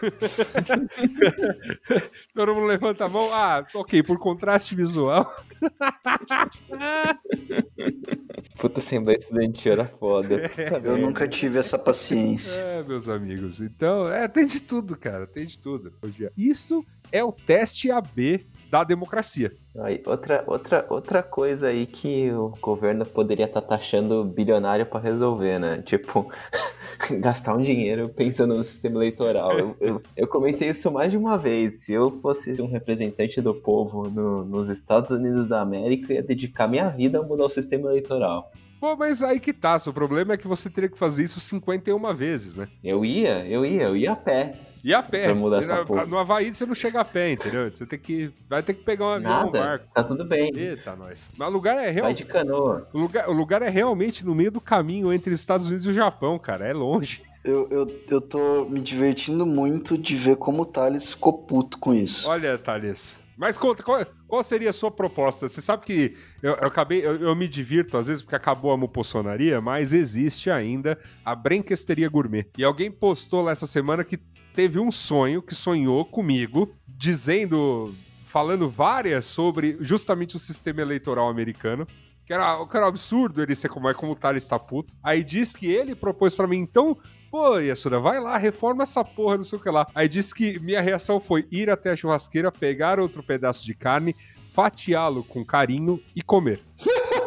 Todo 2.32 2.54
mundo 2.54 2.68
levanta 2.68 3.04
a 3.04 3.08
mão. 3.10 3.28
Ah, 3.34 3.66
ok, 3.74 4.02
por 4.02 4.18
contraste 4.18 4.74
visual. 4.74 5.30
Puta 8.58 8.80
Assembleia 8.80 9.18
Estudantil 9.18 9.72
era 9.72 9.84
foda. 9.84 10.50
Eu 10.56 10.70
merda. 10.70 10.96
nunca 10.96 11.28
tive 11.28 11.58
essa 11.58 11.78
paciência. 11.78 12.54
É, 12.54 12.82
meus 12.82 13.10
amigos. 13.10 13.60
Então, 13.60 14.10
é, 14.10 14.26
tem 14.26 14.46
de 14.46 14.62
tudo, 14.62 14.96
cara. 14.96 15.26
Tem 15.26 15.44
de 15.44 15.58
tudo. 15.58 15.92
hoje 16.02 16.24
é. 16.24 16.30
Isso 16.34 16.82
é 17.12 17.22
o 17.22 17.30
teste 17.30 17.90
AB 17.90 18.46
da 18.70 18.82
democracia. 18.84 19.52
Aí, 19.78 20.02
outra, 20.06 20.42
outra, 20.46 20.86
outra 20.88 21.22
coisa 21.22 21.68
aí 21.68 21.86
que 21.86 22.30
o 22.32 22.50
governo 22.60 23.04
poderia 23.06 23.44
estar 23.46 23.60
taxando 23.60 24.24
bilionário 24.24 24.86
pra 24.86 24.98
resolver, 25.00 25.58
né? 25.58 25.82
Tipo, 25.82 26.30
gastar 27.20 27.54
um 27.54 27.62
dinheiro 27.62 28.08
pensando 28.08 28.54
no 28.54 28.64
sistema 28.64 28.96
eleitoral. 28.96 29.58
Eu, 29.58 29.76
eu, 29.80 30.00
eu 30.16 30.26
comentei 30.26 30.70
isso 30.70 30.90
mais 30.90 31.10
de 31.10 31.16
uma 31.18 31.36
vez. 31.36 31.80
Se 31.84 31.92
eu 31.92 32.10
fosse 32.20 32.60
um 32.60 32.66
representante 32.66 33.40
do 33.40 33.54
povo 33.54 34.08
no- 34.08 34.44
nos 34.44 34.68
Estados 34.68 35.10
Unidos 35.10 35.46
da 35.46 35.60
América, 35.60 36.12
eu 36.12 36.16
ia 36.16 36.22
dedicar 36.22 36.66
minha 36.66 36.88
vida 36.88 37.18
a 37.18 37.22
mudar 37.22 37.44
o 37.44 37.48
sistema 37.48 37.88
eleitoral. 37.90 38.50
Pô, 38.80 38.94
mas 38.96 39.22
aí 39.22 39.40
que 39.40 39.52
tá. 39.52 39.76
O 39.86 39.92
problema 39.92 40.34
é 40.34 40.36
que 40.36 40.46
você 40.48 40.68
teria 40.68 40.88
que 40.90 40.98
fazer 40.98 41.22
isso 41.22 41.40
51 41.40 42.12
vezes, 42.14 42.56
né? 42.56 42.68
Eu 42.84 43.04
ia, 43.04 43.46
eu 43.46 43.64
ia, 43.64 43.82
eu 43.84 43.96
ia 43.96 44.12
a 44.12 44.16
pé. 44.16 44.54
E 44.86 44.94
a 44.94 45.02
pé. 45.02 45.34
Mudar 45.34 45.58
essa 45.58 45.78
Na- 45.78 45.84
porra. 45.84 46.06
no 46.06 46.16
Havaí 46.16 46.54
você 46.54 46.64
não 46.64 46.72
chega 46.74 47.00
a 47.00 47.04
pé, 47.04 47.32
entendeu? 47.32 47.68
Você 47.68 47.84
tem 47.84 47.98
que. 47.98 48.32
Vai 48.48 48.62
ter 48.62 48.72
que 48.72 48.84
pegar 48.84 49.04
um 49.04 49.08
avião 49.14 49.32
um 49.32 49.46
Nada, 49.46 49.58
barco. 49.58 49.86
tá 49.92 50.04
tudo 50.04 50.24
bem. 50.24 50.52
Eita, 50.56 50.94
nós. 50.94 51.28
Mas 51.36 51.48
o 51.48 51.50
lugar 51.50 51.76
é 51.76 51.90
real... 51.90 52.04
Vai 52.04 52.14
de 52.14 52.24
canoa. 52.24 52.88
o 52.92 52.98
lugar, 53.00 53.28
o 53.28 53.32
lugar 53.32 53.62
é 53.62 53.68
realmente 53.68 54.24
no 54.24 54.32
meio 54.32 54.52
do 54.52 54.60
caminho 54.60 55.12
entre 55.12 55.34
os 55.34 55.40
Estados 55.40 55.66
Unidos 55.66 55.86
e 55.86 55.88
o 55.88 55.92
Japão, 55.92 56.38
cara. 56.38 56.68
É 56.68 56.72
longe. 56.72 57.24
Eu, 57.44 57.68
eu, 57.68 58.00
eu 58.08 58.20
tô 58.20 58.66
me 58.66 58.78
divertindo 58.78 59.44
muito 59.44 59.98
de 59.98 60.14
ver 60.14 60.36
como 60.36 60.62
o 60.62 60.66
Thales 60.66 61.10
ficou 61.10 61.32
puto 61.32 61.78
com 61.78 61.92
isso. 61.92 62.30
Olha, 62.30 62.56
Thales. 62.56 63.18
Mas 63.36 63.58
conta, 63.58 63.82
qual, 63.82 64.06
qual, 64.28 64.42
seria 64.42 64.70
a 64.70 64.72
sua 64.72 64.90
proposta? 64.90 65.48
Você 65.48 65.60
sabe 65.60 65.84
que 65.84 66.14
eu, 66.40 66.52
eu 66.54 66.68
acabei, 66.68 67.04
eu, 67.04 67.16
eu, 67.16 67.36
me 67.36 67.46
divirto 67.46 67.98
às 67.98 68.06
vezes 68.06 68.22
porque 68.22 68.36
acabou 68.36 68.72
a 68.72 68.76
mupossonaria, 68.76 69.60
mas 69.60 69.92
existe 69.92 70.48
ainda 70.48 70.96
a 71.24 71.34
Brenquesteria 71.34 72.08
Gourmet. 72.08 72.46
E 72.56 72.64
alguém 72.64 72.90
postou 72.90 73.42
lá 73.42 73.50
essa 73.50 73.66
semana 73.66 74.04
que 74.04 74.18
teve 74.56 74.80
um 74.80 74.90
sonho, 74.90 75.42
que 75.42 75.54
sonhou 75.54 76.02
comigo, 76.02 76.74
dizendo, 76.88 77.94
falando 78.24 78.70
várias 78.70 79.26
sobre 79.26 79.76
justamente 79.80 80.34
o 80.34 80.38
sistema 80.38 80.80
eleitoral 80.80 81.28
americano. 81.28 81.86
Que 82.24 82.32
era, 82.32 82.66
que 82.66 82.76
era 82.76 82.86
um 82.86 82.88
absurdo 82.88 83.40
ele 83.40 83.54
ser 83.54 83.68
como 83.68 83.88
é 83.88 83.94
como 83.94 84.16
tá, 84.16 84.30
ele 84.30 84.38
está 84.38 84.58
puto. 84.58 84.92
Aí 85.00 85.22
diz 85.22 85.54
que 85.54 85.70
ele 85.70 85.94
propôs 85.94 86.34
para 86.34 86.48
mim, 86.48 86.56
então, 86.56 86.96
pô, 87.30 87.58
Yasura, 87.58 88.00
vai 88.00 88.18
lá, 88.18 88.36
reforma 88.36 88.82
essa 88.82 89.04
porra, 89.04 89.36
não 89.36 89.44
sei 89.44 89.58
o 89.58 89.62
que 89.62 89.70
lá. 89.70 89.86
Aí 89.94 90.08
disse 90.08 90.34
que 90.34 90.58
minha 90.58 90.80
reação 90.80 91.20
foi 91.20 91.46
ir 91.52 91.70
até 91.70 91.90
a 91.90 91.96
churrasqueira, 91.96 92.50
pegar 92.50 92.98
outro 92.98 93.22
pedaço 93.22 93.64
de 93.64 93.74
carne, 93.74 94.16
fatiá-lo 94.50 95.22
com 95.22 95.44
carinho 95.44 96.02
e 96.16 96.22
comer. 96.22 96.60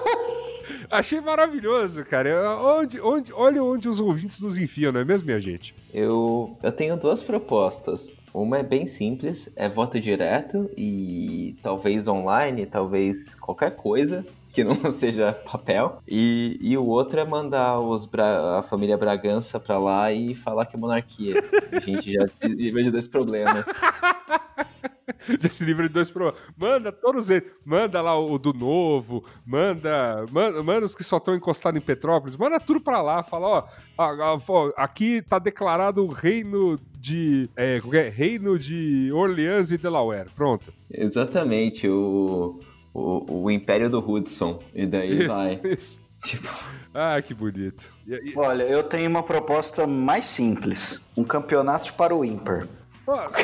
Achei 0.89 1.21
maravilhoso, 1.21 2.03
cara. 2.03 2.57
Onde, 2.59 2.99
onde, 2.99 3.31
olha 3.33 3.63
onde 3.63 3.87
os 3.87 4.01
ouvintes 4.01 4.41
nos 4.41 4.57
enfiam, 4.57 4.91
não 4.91 5.01
é 5.01 5.05
mesmo, 5.05 5.27
minha 5.27 5.39
gente? 5.39 5.75
Eu, 5.93 6.57
eu 6.63 6.71
tenho 6.71 6.97
duas 6.97 7.21
propostas. 7.21 8.11
Uma 8.33 8.59
é 8.59 8.63
bem 8.63 8.85
simples, 8.85 9.51
é 9.55 9.67
voto 9.67 9.99
direto 9.99 10.69
e 10.77 11.55
talvez 11.63 12.07
online, 12.07 12.65
talvez 12.65 13.33
qualquer 13.35 13.75
coisa 13.75 14.23
que 14.51 14.63
não 14.63 14.75
seja 14.91 15.33
papel. 15.33 16.01
E, 16.07 16.57
e 16.61 16.77
o 16.77 16.85
outro 16.85 17.19
é 17.19 17.25
mandar 17.25 17.79
os 17.79 18.05
Bra 18.05 18.59
a 18.59 18.61
família 18.61 18.97
Bragança 18.97 19.59
pra 19.59 19.77
lá 19.77 20.11
e 20.11 20.35
falar 20.35 20.65
que 20.65 20.75
é 20.75 20.79
monarquia. 20.79 21.35
A 21.71 21.79
gente 21.79 22.13
já 22.13 22.27
se 22.27 22.47
livra 22.47 22.91
desse 22.91 23.09
problema. 23.09 23.65
já 25.39 25.49
se 25.49 25.63
livra 25.63 25.87
de 25.87 25.93
dois 25.93 26.09
problemas. 26.09 26.39
Manda 26.57 26.91
todos 26.91 27.29
eles. 27.29 27.55
Manda 27.65 28.01
lá 28.01 28.17
o, 28.17 28.37
do 28.37 28.53
novo, 28.53 29.23
manda, 29.45 30.25
manda, 30.31 30.63
manda 30.63 30.85
os 30.85 30.95
que 30.95 31.03
só 31.03 31.17
estão 31.17 31.35
encostados 31.35 31.79
em 31.79 31.83
Petrópolis, 31.83 32.37
manda 32.37 32.59
tudo 32.59 32.81
pra 32.81 33.01
lá. 33.01 33.23
Fala, 33.23 33.65
ó, 33.97 34.71
aqui 34.77 35.21
tá 35.21 35.39
declarado 35.39 36.03
o 36.03 36.07
reino 36.07 36.79
de. 36.97 37.49
É, 37.55 37.81
é, 37.93 38.09
reino 38.09 38.57
de 38.57 39.11
Orleans 39.13 39.71
e 39.71 39.77
Delaware. 39.77 40.29
Pronto. 40.35 40.73
Exatamente. 40.91 41.87
O 41.87 42.59
o, 42.99 43.43
o 43.43 43.51
Império 43.51 43.89
do 43.89 43.99
Hudson. 43.99 44.61
E 44.73 44.85
daí 44.85 45.25
vai. 45.27 45.59
Isso. 45.63 45.99
Tipo. 46.23 46.49
Ah, 46.93 47.21
que 47.21 47.33
bonito. 47.33 47.91
E, 48.05 48.31
e... 48.31 48.33
Olha, 48.37 48.63
eu 48.63 48.83
tenho 48.83 49.09
uma 49.09 49.23
proposta 49.23 49.87
mais 49.87 50.25
simples: 50.25 51.01
um 51.15 51.23
campeonato 51.23 51.93
para 51.93 52.15
o 52.15 52.25
ímpar. 52.25 52.67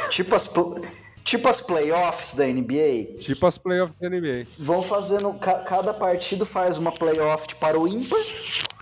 tipo 0.09 0.35
as. 0.35 0.51
Tipo 1.23 1.49
as 1.49 1.59
playoffs 1.59 2.35
da 2.35 2.45
NBA. 2.45 3.17
Tipo 3.19 3.47
as 3.47 3.57
playoffs 3.57 3.97
da 3.99 4.07
NBA. 4.07 4.45
Vão 4.59 4.83
fazendo. 4.83 5.33
Cada 5.33 5.91
partido 5.91 6.45
faz 6.45 6.77
uma 6.77 6.91
playoff 6.91 7.55
para 7.55 7.79
o 7.79 7.87
ímpar. 7.87 8.19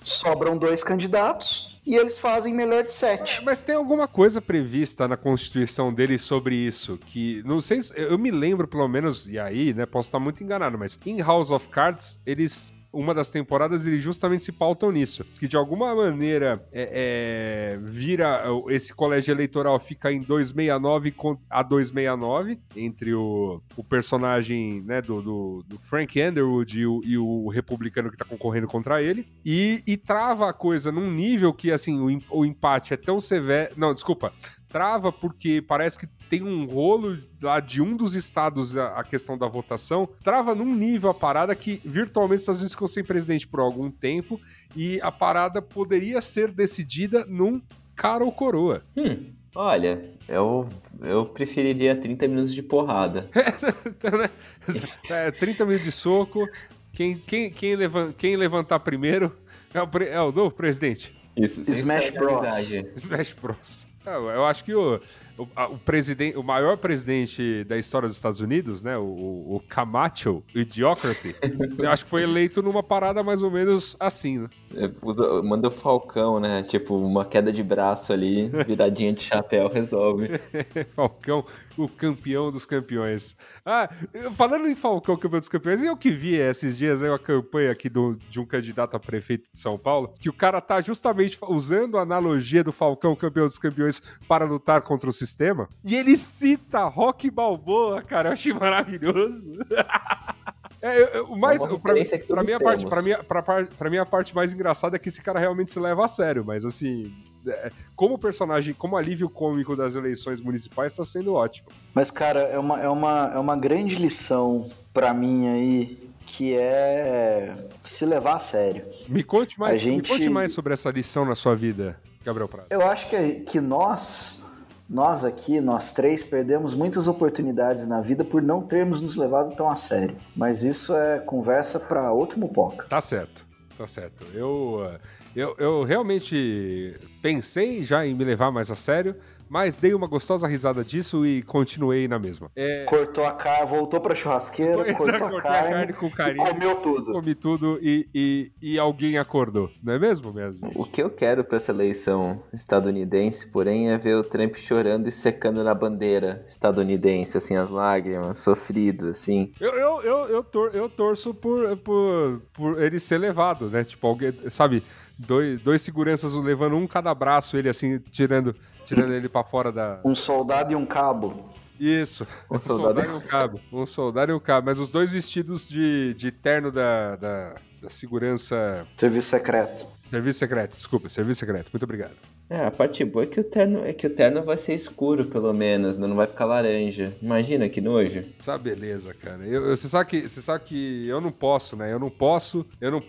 Sobram 0.01 0.57
dois 0.57 0.83
candidatos 0.83 1.72
e 1.86 1.96
eles 1.96 2.17
fazem 2.17 2.54
melhor 2.54 2.84
de 2.84 2.91
sete. 2.91 3.43
Mas 3.43 3.63
tem 3.63 3.76
alguma 3.76 4.08
coisa 4.08 4.41
prevista 4.41 5.08
na 5.08 5.17
Constituição 5.17 5.93
deles 5.93 6.22
sobre 6.22 6.56
isso? 6.56 6.98
Que, 6.98 7.43
não 7.46 7.60
sei 7.60 7.82
se. 7.82 7.93
Eu 8.00 8.17
me 8.17 8.32
lembro, 8.32 8.67
pelo 8.67 8.88
menos, 8.88 9.28
e 9.28 9.38
aí, 9.38 9.74
né? 9.74 9.86
Posso 9.86 10.08
estar 10.08 10.19
muito 10.19 10.43
enganado, 10.43 10.78
mas 10.78 11.00
em 11.06 11.22
House 11.22 11.52
of 11.52 11.67
Cards, 11.69 12.19
eles 12.26 12.74
uma 12.93 13.13
das 13.13 13.32
temporadas 13.32 13.86
eles 13.86 14.01
justamente 14.01 14.43
se 14.43 14.51
pautam 14.51 14.91
nisso. 14.91 15.25
Que 15.39 15.47
de 15.47 15.58
alguma 15.58 15.93
maneira 15.95 16.63
é, 16.71 17.73
é, 17.73 17.79
vira. 17.82 18.43
Esse 18.69 18.93
colégio 18.93 19.32
eleitoral 19.32 19.79
fica 19.79 20.12
em 20.12 20.21
269 20.21 21.15
a 21.49 21.63
269 21.63 22.60
entre 22.75 23.13
o, 23.13 23.62
o 23.75 23.84
personagem 23.84 24.82
né, 24.82 25.01
do, 25.01 25.21
do, 25.21 25.63
do 25.67 25.79
Frank 25.79 26.21
Underwood 26.21 26.79
e 26.79 26.86
o, 26.86 27.01
e 27.03 27.17
o, 27.17 27.49
republicano 27.49 28.12
que 28.12 28.17
tá 28.17 28.25
concorrendo 28.25 28.67
contra 28.67 29.01
ele. 29.01 29.27
E, 29.43 29.82
e 29.88 29.97
trava 29.97 30.49
a 30.49 30.53
coisa 30.53 30.91
num 30.91 31.12
nível 31.12 31.51
que 31.51 31.71
assim, 31.71 31.99
o, 31.99 32.39
o 32.39 32.45
empate 32.45 32.93
é 32.93 32.97
tão 32.97 33.19
severo. 33.19 33.73
Não, 33.75 33.93
desculpa 33.93 34.32
trava 34.73 35.12
porque 35.12 35.62
parece 35.62 35.99
que 35.99 36.08
tem 36.34 36.41
um 36.41 36.65
rolo 36.65 37.15
lá 37.39 37.60
de 37.60 37.80
um 37.80 37.96
dos 37.96 38.15
estados 38.15 38.76
a, 38.76 39.04
questão 39.04 39.38
da 39.38 39.48
votação, 39.48 40.10
trava 40.24 40.56
num 40.56 40.74
nível 40.74 41.12
a 41.12 41.13
parada 41.13 41.56
que 41.56 41.80
virtualmente 41.86 42.38
os 42.38 42.41
Estados 42.41 42.62
Unidos 42.62 42.74
ficou 42.74 42.88
sem 42.88 43.04
presidente 43.04 43.48
por 43.48 43.60
algum 43.60 43.91
tempo 43.91 44.41
e 44.76 45.00
a 45.04 45.12
parada 45.12 45.62
poderia 45.62 46.19
ser 46.22 46.52
decidida 46.52 47.24
num 47.26 47.62
cara 47.96 48.24
ou 48.26 48.32
coroa. 48.32 48.82
Hum. 48.98 49.32
Olha, 49.54 50.10
eu, 50.28 50.67
eu 51.02 51.28
preferiria 51.28 51.96
30 51.96 52.28
minutos 52.28 52.56
de 52.56 52.63
porrada. 52.63 53.30
é, 55.12 55.30
30 55.30 55.65
minutos 55.65 55.86
de 55.86 55.91
soco. 55.91 56.50
Quem, 56.91 57.15
quem, 57.15 57.52
quem, 57.52 57.76
levant, 57.76 58.15
quem 58.15 58.36
levantar 58.36 58.80
primeiro 58.80 59.38
é 59.72 59.84
o, 59.84 60.04
é 60.04 60.22
o 60.24 60.32
novo 60.32 60.56
presidente. 60.56 61.15
Isso, 61.38 61.62
Smash 61.62 62.10
Bros. 62.10 62.48
Smash 62.96 63.34
Bros. 63.34 63.88
Eu 64.06 64.46
acho 64.46 64.65
que 64.65 64.76
o, 64.76 65.00
o, 65.38 65.43
o, 65.74 65.78
presidente, 65.80 66.38
o 66.38 66.43
maior 66.43 66.78
presidente 66.78 67.63
da 67.63 67.78
história 67.78 68.08
dos 68.08 68.17
Estados 68.17 68.39
Unidos, 68.39 68.82
né, 68.82 68.98
o, 68.98 69.56
o 69.56 69.63
Camacho, 69.67 70.43
o 70.54 70.60
Idiocracy, 70.60 71.36
eu 71.78 71.89
acho 71.89 72.04
que 72.04 72.10
foi 72.10 72.24
eleito 72.24 72.62
numa 72.62 72.84
parada 72.84 73.24
mais 73.24 73.41
ou 73.41 73.50
menos 73.50 73.96
assim, 74.00 74.39
né? 74.39 74.50
É, 74.76 74.91
usa, 75.02 75.41
manda 75.43 75.67
o 75.67 75.72
Falcão, 75.72 76.39
né? 76.39 76.63
Tipo, 76.63 76.96
uma 76.98 77.26
queda 77.26 77.52
de 77.52 77.63
braço 77.63 78.12
ali, 78.12 78.50
viradinha 78.67 79.13
de 79.13 79.22
chapéu, 79.22 79.67
resolve. 79.67 80.30
Falcão, 80.96 81.46
o 81.78 81.88
campeão 81.88 82.52
dos 82.52 82.65
campeões. 82.65 83.38
Ah, 83.65 83.89
falando 84.32 84.67
em 84.67 84.76
Falcão, 84.76 85.15
campeão 85.15 85.39
dos 85.39 85.50
campeões, 85.50 85.84
eu 85.84 85.96
que 85.96 86.10
vi 86.10 86.36
esses 86.36 86.78
dias 86.78 87.04
aí 87.04 87.10
uma 87.10 87.19
campanha 87.19 87.72
aqui 87.72 87.89
do, 87.89 88.17
de 88.30 88.39
um 88.39 88.46
candidato 88.46 88.96
a 88.96 89.00
prefeito 89.00 89.50
de 89.54 89.60
São 89.60 89.78
Paulo, 89.78 90.13
que 90.19 90.30
o 90.30 90.34
cara 90.34 90.60
tá 90.60 90.82
justamente 90.82 91.38
usando 91.48 91.98
a 91.98 92.02
analogia 92.02 92.63
do 92.63 92.72
Falcão, 92.72 93.15
campeão 93.15 93.46
dos 93.46 93.60
campeões, 93.60 94.02
para 94.28 94.46
lutar 94.46 94.82
contra 94.82 95.10
o 95.10 95.13
sistema. 95.25 95.67
E 95.83 95.95
ele 95.95 96.15
cita 96.15 96.83
Rock 96.86 97.29
Balboa, 97.29 98.01
cara. 98.01 98.29
Eu 98.29 98.33
achei 98.33 98.53
maravilhoso. 98.53 99.51
É, 100.83 101.01
eu, 101.01 101.05
eu, 101.05 101.36
mais, 101.38 101.63
é 101.63 101.67
pra, 101.69 101.77
pra, 101.77 102.43
minha 102.43 102.59
parte, 102.59 102.86
pra, 102.86 103.01
minha, 103.01 103.23
pra, 103.23 103.41
pra 103.41 103.89
minha 103.89 104.05
parte 104.05 104.36
mais 104.36 104.53
engraçada 104.53 104.97
é 104.97 104.99
que 104.99 105.07
esse 105.07 105.21
cara 105.21 105.39
realmente 105.39 105.71
se 105.71 105.79
leva 105.79 106.03
a 106.03 106.09
sério, 106.09 106.43
mas 106.43 106.65
assim, 106.65 107.09
é, 107.47 107.71
como 107.95 108.17
personagem, 108.17 108.73
como 108.73 108.97
alívio 108.97 109.29
cômico 109.29 109.77
das 109.77 109.95
eleições 109.95 110.41
municipais, 110.41 110.91
está 110.91 111.05
sendo 111.05 111.36
ótimo. 111.36 111.69
Mas, 111.93 112.12
cara, 112.12 112.41
é 112.41 112.59
uma, 112.59 112.81
é 112.81 112.89
uma, 112.89 113.31
é 113.33 113.38
uma 113.38 113.55
grande 113.55 113.95
lição 113.95 114.67
para 114.93 115.13
mim 115.13 115.47
aí, 115.47 116.09
que 116.25 116.53
é 116.53 117.55
se 117.81 118.05
levar 118.05 118.36
a 118.36 118.39
sério. 118.39 118.86
Me 119.07 119.23
conte 119.23 119.57
mais, 119.57 119.79
gente... 119.79 120.01
me 120.01 120.07
conte 120.17 120.29
mais 120.29 120.51
sobre 120.51 120.73
essa 120.73 120.91
lição 120.91 121.23
na 121.23 121.33
sua 121.33 121.55
vida, 121.55 121.97
Gabriel 122.25 122.49
Prado. 122.49 122.67
Eu 122.69 122.86
acho 122.86 123.09
que, 123.09 123.36
que 123.41 123.62
nós 123.62 124.42
nós 124.89 125.24
aqui, 125.24 125.60
nós 125.60 125.91
três, 125.91 126.24
perdemos 126.24 126.76
muitas 126.76 127.08
oportunidades 127.08 127.88
na 127.88 128.02
vida 128.02 128.24
por 128.24 128.41
não 128.41 128.62
termos 128.62 129.02
nos 129.02 129.15
levado 129.15 129.56
tão 129.56 129.69
a 129.69 129.76
sério. 129.76 130.17
Mas 130.36 130.63
isso 130.63 130.96
é 130.96 131.19
conversa 131.19 131.80
para 131.80 132.12
outro 132.12 132.39
mupoca. 132.39 132.86
Tá 132.88 133.02
certo, 133.02 133.46
tá 133.78 133.88
certo. 133.88 134.26
Eu, 134.34 134.89
eu, 135.36 135.56
eu 135.58 135.84
realmente 135.84 136.96
pensei 137.22 137.84
já 137.84 138.06
em 138.06 138.13
me 138.13 138.24
levar 138.24 138.52
mais 138.52 138.69
a 138.69 138.76
sério, 138.76 139.15
mas 139.50 139.78
dei 139.78 139.93
uma 139.93 140.08
gostosa 140.08 140.48
risada 140.48 140.84
disso 140.84 141.26
e 141.26 141.43
continuei 141.43 142.08
na 142.08 142.17
mesma. 142.17 142.50
É... 142.56 142.86
Cortou 142.86 143.24
a 143.24 143.34
carne, 143.34 143.67
voltou 143.67 144.02
pra 144.02 144.15
churrasqueira, 144.15 144.84
pois 144.84 144.98
cortou 144.98 145.13
é, 145.13 145.39
a, 145.39 145.41
carne, 145.41 145.67
a 145.67 145.72
carne 145.72 145.93
com 145.93 146.10
carinho, 146.10 146.46
comeu 146.46 146.76
tudo. 146.78 147.12
Comi 147.12 147.36
tudo 147.36 147.80
e, 147.82 148.10
e, 148.13 148.52
e, 148.62 148.80
alguém 148.80 149.17
acordou, 149.17 149.69
não 149.84 149.93
é 149.93 150.00
mesmo 150.00 150.34
mesmo? 150.34 150.72
O 150.76 150.86
que 150.86 151.04
eu 151.04 151.10
quero 151.10 151.43
pra 151.43 151.58
essa 151.58 151.72
eleição 151.72 152.41
estadunidense, 152.52 153.48
porém, 153.48 153.91
é 153.91 153.98
ver 153.98 154.15
o 154.15 154.24
Trump 154.24 154.56
chorando 154.56 155.08
e 155.08 155.12
secando 155.12 155.63
na 155.63 155.76
bandeira 155.76 156.43
estadunidense, 156.48 157.38
assim, 157.38 157.56
as 157.56 157.69
lágrimas, 157.69 158.39
sofrido, 158.39 159.10
assim. 159.10 159.54
Eu, 159.60 159.74
eu, 159.76 160.02
eu, 160.02 160.19
eu, 160.30 160.43
tor 160.43 160.72
eu 160.74 160.89
torço 160.89 161.34
por, 161.34 161.78
por, 161.78 162.41
por 162.54 162.82
ele 162.82 163.00
ser 163.00 163.19
levado, 163.19 163.69
né? 163.69 163.84
Tipo, 163.84 164.08
alguém, 164.08 164.34
sabe 164.50 164.84
dois, 165.17 165.62
dois 165.62 165.82
seguranças 165.82 166.34
levando 166.36 166.76
um 166.76 166.88
cada 166.88 167.13
braço, 167.13 167.58
ele 167.58 167.69
assim, 167.69 167.99
tirando, 168.12 168.56
tirando 168.86 169.13
ele 169.13 169.30
para 169.30 169.45
fora 169.45 169.71
da. 169.71 169.99
Um 170.04 170.15
soldado 170.15 170.71
e 170.71 170.76
um 170.76 170.86
cabo. 170.86 171.49
Isso, 171.80 172.26
um, 172.49 172.56
um 172.56 172.60
soldado, 172.60 173.02
soldado 173.02 173.08
e 173.08 173.12
um 173.12 173.28
cabo. 173.28 173.62
Um 173.71 173.86
soldado 173.86 174.32
e 174.32 174.36
um 174.36 174.39
cabo. 174.39 174.65
Mas 174.67 174.78
os 174.78 174.89
dois 174.89 175.12
vestidos 175.12 175.67
de, 175.67 176.13
de 176.13 176.32
terno 176.32 176.71
da, 176.71 177.15
da, 177.15 177.56
da 177.82 177.89
segurança. 177.89 178.88
Serviço 178.97 179.30
secreto. 179.30 179.88
Serviço 180.08 180.39
secreto, 180.39 180.78
desculpa, 180.78 181.10
serviço 181.10 181.39
secreto. 181.39 181.69
Muito 181.73 181.84
obrigado. 181.84 182.13
É, 182.49 182.65
a 182.65 182.71
parte 182.71 183.03
boa 183.06 183.23
é 183.23 183.27
que 183.27 183.39
o 183.39 183.43
terno, 183.43 183.84
é 183.86 183.93
que 183.93 184.06
o 184.06 184.10
terno 184.10 184.41
vai 184.43 184.58
ser 184.58 184.75
escuro, 184.75 185.25
pelo 185.27 185.53
menos, 185.53 185.97
né? 185.97 186.06
não 186.08 186.15
vai 186.15 186.27
ficar 186.27 186.45
laranja. 186.45 187.15
Imagina 187.21 187.67
que 187.69 187.82
nojo. 187.82 188.21
Essa 188.39 188.58
beleza, 188.58 189.13
cara. 189.13 189.43
Eu, 189.45 189.63
eu- 189.69 189.75
você, 189.75 189.88
sabe 189.88 190.10
que, 190.10 190.29
você 190.29 190.41
sabe 190.41 190.63
que 190.65 191.08
eu 191.08 191.19
não 191.21 191.32
posso, 191.32 191.75
né? 191.75 191.91
Eu 191.91 191.99
não 191.99 192.10
posso. 192.10 192.65
Eu 192.79 192.91
não. 192.91 193.03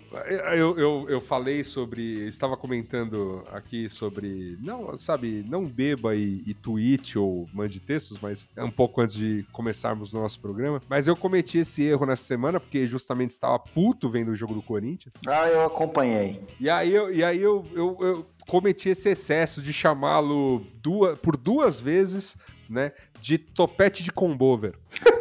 Eu, 0.55 0.77
eu, 0.79 1.05
eu 1.09 1.21
falei 1.21 1.63
sobre. 1.63 2.27
Estava 2.27 2.55
comentando 2.57 3.43
aqui 3.51 3.89
sobre. 3.89 4.57
Não, 4.61 4.95
sabe, 4.97 5.45
não 5.47 5.65
beba 5.65 6.15
e, 6.15 6.41
e 6.47 6.53
tweet 6.53 7.19
ou 7.19 7.47
mande 7.53 7.79
textos, 7.79 8.17
mas 8.19 8.47
é 8.55 8.63
um 8.63 8.71
pouco 8.71 9.01
antes 9.01 9.15
de 9.15 9.45
começarmos 9.51 10.13
o 10.13 10.17
nosso 10.17 10.39
programa. 10.39 10.81
Mas 10.89 11.07
eu 11.07 11.15
cometi 11.15 11.59
esse 11.59 11.83
erro 11.83 12.05
nessa 12.05 12.23
semana, 12.23 12.59
porque 12.59 12.85
justamente 12.87 13.31
estava 13.31 13.59
puto 13.59 14.09
vendo 14.09 14.29
o 14.31 14.35
jogo 14.35 14.53
do 14.53 14.61
Corinthians. 14.61 15.13
Ah, 15.27 15.47
eu 15.49 15.65
acompanhei. 15.65 16.41
E 16.59 16.69
aí 16.69 16.93
eu, 16.93 17.13
e 17.13 17.23
aí 17.23 17.41
eu, 17.41 17.63
eu, 17.73 17.97
eu 18.01 18.25
cometi 18.47 18.89
esse 18.89 19.09
excesso 19.09 19.61
de 19.61 19.71
chamá-lo 19.73 20.65
duas, 20.81 21.17
por 21.17 21.35
duas 21.37 21.79
vezes, 21.79 22.37
né, 22.69 22.91
de 23.21 23.37
topete 23.37 24.03
de 24.03 24.11
combover. 24.11 24.75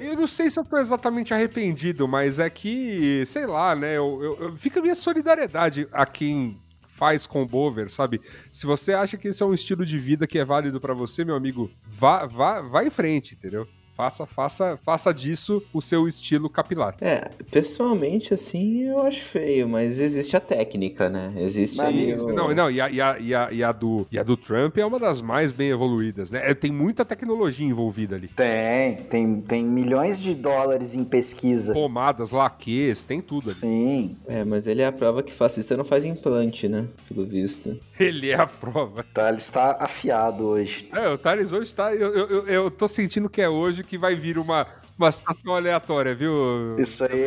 Eu 0.00 0.14
não 0.14 0.28
sei 0.28 0.48
se 0.48 0.60
eu 0.60 0.64
tô 0.64 0.76
exatamente 0.76 1.34
arrependido, 1.34 2.06
mas 2.06 2.38
é 2.38 2.48
que, 2.48 3.24
sei 3.26 3.46
lá, 3.46 3.74
né, 3.74 3.96
eu, 3.96 4.22
eu- 4.22 4.36
eu- 4.42 4.56
fica 4.56 4.78
a 4.78 4.82
minha 4.82 4.94
solidariedade 4.94 5.88
a 5.90 6.06
quem 6.06 6.56
faz 6.86 7.26
combover, 7.26 7.90
sabe? 7.90 8.20
Se 8.52 8.64
você 8.64 8.92
acha 8.92 9.16
que 9.16 9.26
esse 9.26 9.42
é 9.42 9.46
um 9.46 9.52
estilo 9.52 9.84
de 9.84 9.98
vida 9.98 10.24
que 10.24 10.38
é 10.38 10.44
válido 10.44 10.80
pra 10.80 10.94
você, 10.94 11.24
meu 11.24 11.34
amigo, 11.34 11.68
vá, 11.84 12.26
vá, 12.26 12.60
vá 12.60 12.84
em 12.84 12.90
frente, 12.90 13.34
entendeu? 13.34 13.66
Faça, 13.98 14.24
faça, 14.24 14.76
faça 14.76 15.12
disso 15.12 15.60
o 15.72 15.82
seu 15.82 16.06
estilo 16.06 16.48
capilar. 16.48 16.94
É, 17.00 17.30
pessoalmente, 17.50 18.32
assim, 18.32 18.82
eu 18.84 19.02
acho 19.02 19.20
feio, 19.22 19.68
mas 19.68 19.98
existe 19.98 20.36
a 20.36 20.40
técnica, 20.40 21.08
né? 21.10 21.32
Existe 21.36 21.80
aí 21.80 22.14
o... 22.14 22.28
Não, 22.28 22.54
não, 22.54 22.70
e 22.70 22.80
a, 22.80 22.88
e, 22.88 23.00
a, 23.00 23.18
e, 23.18 23.34
a, 23.34 23.48
e, 23.50 23.64
a 23.64 23.72
do, 23.72 24.06
e 24.12 24.16
a 24.16 24.22
do 24.22 24.36
Trump 24.36 24.78
é 24.78 24.86
uma 24.86 25.00
das 25.00 25.20
mais 25.20 25.50
bem 25.50 25.70
evoluídas, 25.70 26.30
né? 26.30 26.48
É, 26.48 26.54
Tem 26.54 26.70
muita 26.70 27.04
tecnologia 27.04 27.66
envolvida 27.66 28.14
ali. 28.14 28.28
Tem, 28.28 28.94
tem, 29.10 29.40
tem 29.40 29.64
milhões 29.64 30.22
de 30.22 30.32
dólares 30.32 30.94
em 30.94 31.02
pesquisa. 31.02 31.72
Pomadas, 31.72 32.30
laques, 32.30 33.04
tem 33.04 33.20
tudo 33.20 33.50
ali. 33.50 33.58
Sim. 33.58 34.16
É, 34.28 34.44
mas 34.44 34.68
ele 34.68 34.80
é 34.80 34.86
a 34.86 34.92
prova 34.92 35.24
que 35.24 35.32
fascista 35.32 35.76
não 35.76 35.84
faz 35.84 36.04
implante, 36.04 36.68
né? 36.68 36.86
Pelo 37.08 37.26
visto. 37.26 37.76
Ele 37.98 38.30
é 38.30 38.36
a 38.36 38.46
prova. 38.46 39.02
Tá, 39.12 39.26
ele 39.28 39.38
está 39.38 39.76
afiado 39.80 40.44
hoje. 40.46 40.88
É, 40.92 41.08
o 41.08 41.18
Thales 41.18 41.52
hoje 41.52 41.74
tá. 41.74 41.92
Eu, 41.92 42.14
eu, 42.14 42.28
eu- 42.28 42.46
eu 42.46 42.70
tô 42.70 42.86
sentindo 42.86 43.28
que 43.28 43.40
é 43.42 43.48
hoje 43.48 43.87
que 43.88 43.98
vai 43.98 44.14
vir 44.14 44.38
uma, 44.38 44.66
uma 44.98 45.10
situação 45.10 45.54
aleatória, 45.54 46.14
viu? 46.14 46.76
Isso 46.78 47.02
aí, 47.04 47.18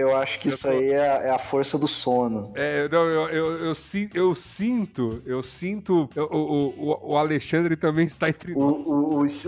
eu- 0.00 0.16
acho 0.16 0.38
que 0.38 0.48
Eu 0.48 0.54
isso 0.54 0.62
tô- 0.62 0.68
aí 0.68 0.90
é, 0.90 1.26
é 1.26 1.30
a 1.30 1.38
força 1.38 1.76
do 1.78 1.86
sono. 1.86 2.52
É, 2.54 2.88
não, 2.88 3.04
eu, 3.04 3.28
eu, 3.28 3.52
eu, 3.58 3.74
eu 4.16 4.34
sinto, 4.34 5.22
eu 5.26 5.42
sinto. 5.42 6.08
eu- 6.16 6.24
o, 6.32 6.68
o, 6.76 7.12
o 7.12 7.16
Alexandre 7.18 7.76
também 7.76 8.06
está 8.06 8.28
entre 8.28 8.52
O, 8.54 8.58
nós. 8.72 8.86
o, 8.86 8.92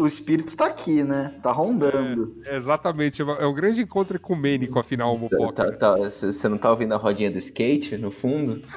o, 0.00 0.02
o 0.02 0.06
espírito 0.06 0.54
tá 0.56 0.66
aqui, 0.66 1.02
né? 1.02 1.34
Tá 1.42 1.50
rondando. 1.52 2.36
Exatamente, 2.46 3.22
é 3.22 3.24
é 3.24 3.46
um 3.46 3.54
grande 3.54 3.80
encontro 3.80 4.16
ecumênico, 4.16 4.78
afinal, 4.78 5.14
o 5.14 5.18
Mopoca. 5.18 5.72
Tá- 5.72 5.96
tá- 5.96 6.10
Você 6.10 6.48
não 6.48 6.58
tá 6.58 6.70
ouvindo 6.70 6.92
a 6.94 6.98
rodinha 6.98 7.30
do 7.30 7.38
skate 7.38 7.96
no 7.96 8.10
fundo? 8.10 8.60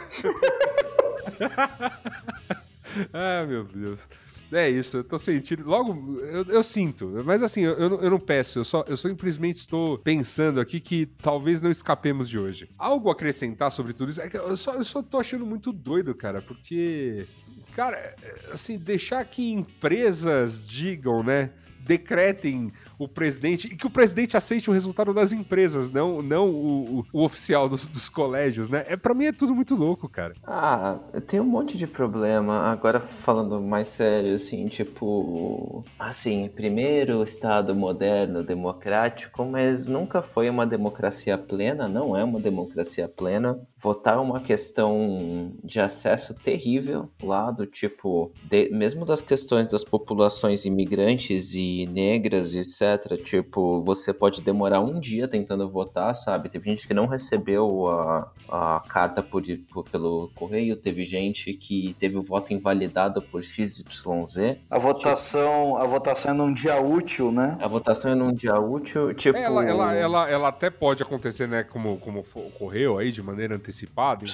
Ah, 3.13 3.45
meu 3.47 3.63
Deus. 3.63 4.07
É 4.51 4.69
isso, 4.69 4.97
eu 4.97 5.03
tô 5.03 5.17
sentindo. 5.17 5.63
Logo, 5.65 6.19
eu, 6.21 6.43
eu 6.45 6.61
sinto, 6.63 7.07
mas 7.25 7.41
assim, 7.41 7.61
eu, 7.61 7.73
eu, 7.73 8.09
não- 8.09 8.19
peço, 8.19 8.59
eu 8.59 8.63
só 8.65 8.83
eu 8.87 8.97
simplesmente 8.97 9.55
estou 9.55 9.97
pensando 9.97 10.59
aqui 10.59 10.79
que 10.79 11.05
talvez 11.05 11.61
não 11.61 11.71
escapemos 11.71 12.27
de 12.29 12.37
hoje. 12.37 12.69
Algo 12.77 13.09
a 13.09 13.13
acrescentar 13.13 13.71
sobre 13.71 13.93
tudo 13.93 14.09
isso? 14.11 14.21
É 14.21 14.29
que 14.29 14.37
eu 14.37 14.55
só, 14.55 14.73
eu 14.73 14.83
só 14.83 15.01
tô 15.01 15.17
achando 15.19 15.45
muito 15.45 15.71
doido, 15.71 16.13
cara, 16.13 16.41
porque. 16.41 17.25
Cara, 17.73 17.95
é, 17.95 18.15
assim, 18.51 18.77
deixar 18.77 19.23
que 19.23 19.53
empresas 19.53 20.67
digam, 20.67 21.23
né? 21.23 21.51
Decretem 21.91 22.71
o 22.97 23.07
presidente 23.07 23.67
e 23.67 23.75
que 23.75 23.85
o 23.85 23.89
presidente 23.89 24.37
aceite 24.37 24.69
o 24.69 24.73
resultado 24.73 25.13
das 25.13 25.33
empresas, 25.33 25.91
não, 25.91 26.21
não 26.21 26.49
o, 26.49 26.99
o- 26.99 27.05
o 27.11 27.23
oficial 27.25 27.67
dos, 27.67 27.89
dos 27.89 28.07
colégios, 28.07 28.69
né? 28.69 28.83
É, 28.87 28.95
pra 28.95 29.13
mim 29.13 29.25
é 29.25 29.31
tudo 29.31 29.53
muito 29.53 29.75
louco, 29.75 30.07
cara. 30.07 30.33
Ah, 30.47 30.97
tem 31.27 31.39
um 31.39 31.43
monte 31.45 31.77
de 31.77 31.85
problema. 31.85 32.59
Agora 32.71 32.99
falando 32.99 33.59
mais 33.61 33.87
sério, 33.89 34.33
assim, 34.35 34.67
tipo. 34.67 35.81
Assim, 35.99 36.49
primeiro 36.55 37.21
Estado 37.23 37.75
moderno, 37.75 38.43
democrático, 38.43 39.43
mas 39.45 39.87
nunca 39.87 40.21
foi 40.21 40.49
uma 40.49 40.65
democracia 40.65 41.37
plena, 41.37 41.87
não 41.87 42.15
é 42.17 42.23
uma 42.23 42.39
democracia 42.39 43.07
plena. 43.07 43.59
Votar 43.81 44.15
é 44.17 44.19
uma 44.19 44.39
questão 44.39 45.53
de 45.63 45.79
acesso 45.79 46.33
terrível 46.35 47.09
lá, 47.21 47.49
do 47.49 47.65
tipo. 47.65 48.31
de- 48.43 48.69
mesmo 48.69 49.05
das 49.05 49.21
questões 49.21 49.67
das 49.67 49.83
populações 49.83 50.65
imigrantes 50.65 51.55
e 51.55 51.87
negras, 51.91 52.53
etc. 52.55 53.17
Tipo, 53.23 53.81
você 53.81 54.13
pode 54.13 54.41
demorar 54.41 54.81
um 54.81 54.99
dia 54.99 55.27
tentando 55.27 55.67
votar, 55.67 56.15
sabe? 56.15 56.49
Teve 56.49 56.69
gente 56.69 56.87
que 56.87 56.93
não 56.93 57.07
recebeu 57.07 57.87
a, 57.87 58.31
a 58.49 58.83
carta 58.87 59.23
por, 59.23 59.41
por- 59.73 59.83
pelo 59.89 60.29
correio, 60.35 60.75
teve 60.75 61.03
gente 61.03 61.53
que 61.53 61.95
teve 61.99 62.17
o 62.17 62.21
voto 62.21 62.53
invalidado 62.53 63.21
por 63.21 63.41
XYZ. 63.41 64.57
A 64.69 64.77
votação, 64.77 65.77
a 65.77 65.85
votação 65.85 66.31
é 66.31 66.33
num 66.33 66.53
dia 66.53 66.79
útil, 66.79 67.31
né? 67.31 67.57
A 67.59 67.67
votação 67.67 68.11
é 68.11 68.15
num 68.15 68.33
dia 68.33 68.59
útil, 68.59 69.13
tipo. 69.13 69.37
Ela, 69.37 69.65
ela, 69.65 69.93
ela, 69.95 70.29
ela 70.29 70.47
até 70.49 70.69
pode 70.69 71.01
acontecer, 71.01 71.47
né, 71.47 71.63
como, 71.63 71.97
como 71.97 72.23
ocorreu 72.35 72.97
aí, 72.99 73.11
de 73.11 73.23
maneira 73.23 73.55
antecipada. 73.55 73.70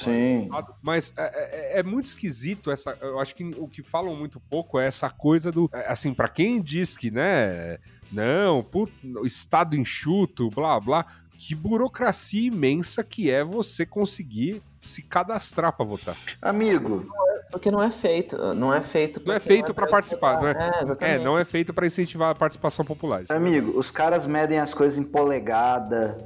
Sim. 0.04 0.40
estados, 0.40 0.76
Mas 0.82 1.14
é, 1.18 1.76
é- 1.76 1.80
é 1.80 1.84
muito 1.84 2.06
esquisito 2.06 2.72
essa. 2.72 2.98
Eu 3.02 3.20
acho 3.20 3.36
que 3.36 3.44
o 3.58 3.68
que 3.68 3.82
falam 3.84 4.16
muito 4.16 4.40
pouco 4.40 4.80
é 4.80 4.88
essa 4.88 5.10
coisa 5.10 5.52
do. 5.52 5.70
é, 5.74 5.92
Assim, 5.92 6.14
pra 6.14 6.28
quem 6.28 6.62
diz 6.62 6.96
que, 6.96 7.10
né, 7.12 7.78
não, 8.12 8.64
put, 8.64 8.92
estado 9.24 9.76
enxuto, 9.76 10.50
blá, 10.50 10.80
blá. 10.80 11.06
Que 11.40 11.54
burocracia 11.54 12.48
imensa 12.48 13.04
que 13.04 13.30
é 13.30 13.44
você 13.44 13.86
conseguir 13.86 14.62
se 14.82 15.04
cadastrar 15.04 15.72
pra 15.72 15.86
votar. 15.86 16.16
Amigo, 16.42 17.06
Porque 17.52 17.70
não 17.70 17.82
é 17.82 17.92
feito. 17.92 18.36
Não 18.56 18.74
é 18.74 18.82
feito. 18.82 19.22
Não 19.26 19.34
é 19.36 19.40
feito 19.40 19.72
pra 19.74 19.86
participar, 19.88 20.42
não 20.42 20.48
é? 20.48 20.52
É, 21.00 21.14
É, 21.14 21.20
não 21.24 21.38
é 21.38 21.46
feito 21.46 21.74
pra 21.74 21.86
incentivar 21.86 22.32
a 22.32 22.36
participação 22.36 22.84
popular. 22.84 23.24
é 23.30 23.34
amigo, 23.34 23.78
os 23.80 23.92
caras 23.92 24.26
medem 24.26 24.60
as 24.60 24.74
coisas 24.74 24.98
em 24.98 25.04
polegada, 25.04 26.18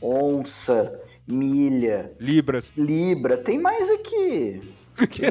onça, 0.00 1.00
milha, 1.26 2.12
Libras. 2.20 2.72
libra. 2.76 3.36
Tem 3.36 3.58
mais 3.58 3.90
aqui. 3.90 4.62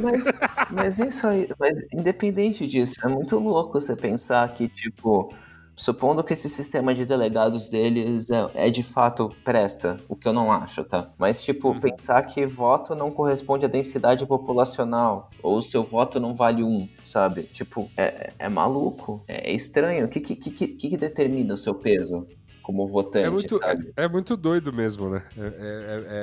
Mas, 0.01 0.25
mas 0.71 0.99
isso 0.99 1.25
aí, 1.25 1.49
mas 1.57 1.79
independente 1.93 2.67
disso, 2.67 2.95
é 3.03 3.07
muito 3.07 3.39
louco 3.39 3.79
você 3.79 3.95
pensar 3.95 4.53
que, 4.53 4.67
tipo, 4.67 5.33
supondo 5.75 6.21
que 6.23 6.33
esse 6.33 6.49
sistema 6.49 6.93
de 6.93 7.05
delegados 7.05 7.69
deles 7.69 8.29
é, 8.29 8.67
é 8.67 8.69
de 8.69 8.83
fato 8.83 9.33
presta, 9.43 9.95
o 10.09 10.15
que 10.17 10.27
eu 10.27 10.33
não 10.33 10.51
acho, 10.51 10.83
tá? 10.83 11.09
Mas, 11.17 11.43
tipo, 11.45 11.69
Uhum. 11.69 11.79
pensar 11.79 12.21
que 12.25 12.45
voto 12.45 12.93
não 12.93 13.09
corresponde 13.09 13.65
à 13.65 13.69
densidade 13.69 14.25
populacional, 14.25 15.29
ou 15.41 15.61
seu 15.61 15.81
voto 15.81 16.19
não 16.19 16.35
vale 16.35 16.61
um, 16.61 16.89
sabe? 17.05 17.43
Tipo, 17.43 17.89
é, 17.97 18.33
é 18.37 18.49
maluco, 18.49 19.23
é 19.27 19.49
estranho. 19.53 20.05
O 20.05 20.09
que, 20.09 20.19
que, 20.19 20.35
que, 20.35 20.51
que, 20.51 20.67
que 20.89 20.97
determina 20.97 21.53
o 21.53 21.57
seu 21.57 21.73
peso 21.73 22.27
como 22.63 22.87
votante, 22.87 23.25
É 23.25 23.29
muito, 23.29 23.63
é, 23.63 23.75
é 23.97 24.07
muito 24.07 24.35
doido 24.35 24.73
mesmo, 24.73 25.09
né? 25.09 25.23
É, 25.37 25.41
é- 25.41 25.45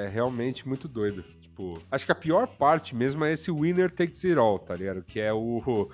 é- 0.02 0.06
é 0.06 0.08
realmente 0.08 0.66
muito 0.66 0.88
doido. 0.88 1.22
Tipo, 1.40 1.80
acho 1.90 2.06
que 2.06 2.12
a 2.12 2.16
pior 2.16 2.46
parte 2.48 2.96
mesmo 2.96 3.24
é 3.24 3.32
esse 3.32 3.52
winner 3.52 3.90
takes 3.90 4.24
it 4.24 4.36
all, 4.38 4.58
tá 4.58 4.74
ligado? 4.74 5.02
Que 5.02 5.20
é 5.20 5.32
o. 5.32 5.62
o- 5.68 5.88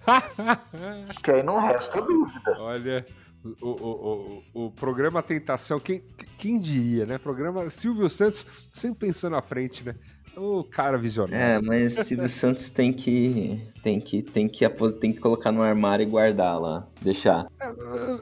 que 1.23 1.31
aí 1.31 1.43
não 1.43 1.61
resta 1.61 2.01
dúvida. 2.01 2.57
Olha, 2.61 3.05
o, 3.45 3.69
o, 3.69 4.43
o, 4.55 4.67
o 4.67 4.71
programa 4.71 5.23
Tentação, 5.23 5.79
quem, 5.81 6.03
quem 6.39 6.59
diria, 6.59 7.07
né? 7.07 7.19
Programa 7.19 7.69
Silvio 7.71 8.09
Santos 8.09 8.47
sempre 8.71 9.07
pensando 9.09 9.37
à 9.37 9.43
frente, 9.43 9.85
né? 9.85 9.95
O 10.35 10.65
cara 10.65 10.97
visionário. 10.97 11.37
é, 11.45 11.61
mas 11.61 11.93
Silvio 11.93 12.27
Santos 12.31 12.71
tem 12.71 12.91
que 12.91 13.61
tem 13.83 14.01
que 14.01 14.23
tem 14.23 14.49
que 14.49 14.67
tem 14.99 15.13
que 15.13 15.21
colocar 15.21 15.53
no 15.53 15.61
armário 15.61 16.05
e 16.05 16.07
guardar 16.07 16.59
lá, 16.59 16.89
deixar. 17.03 17.47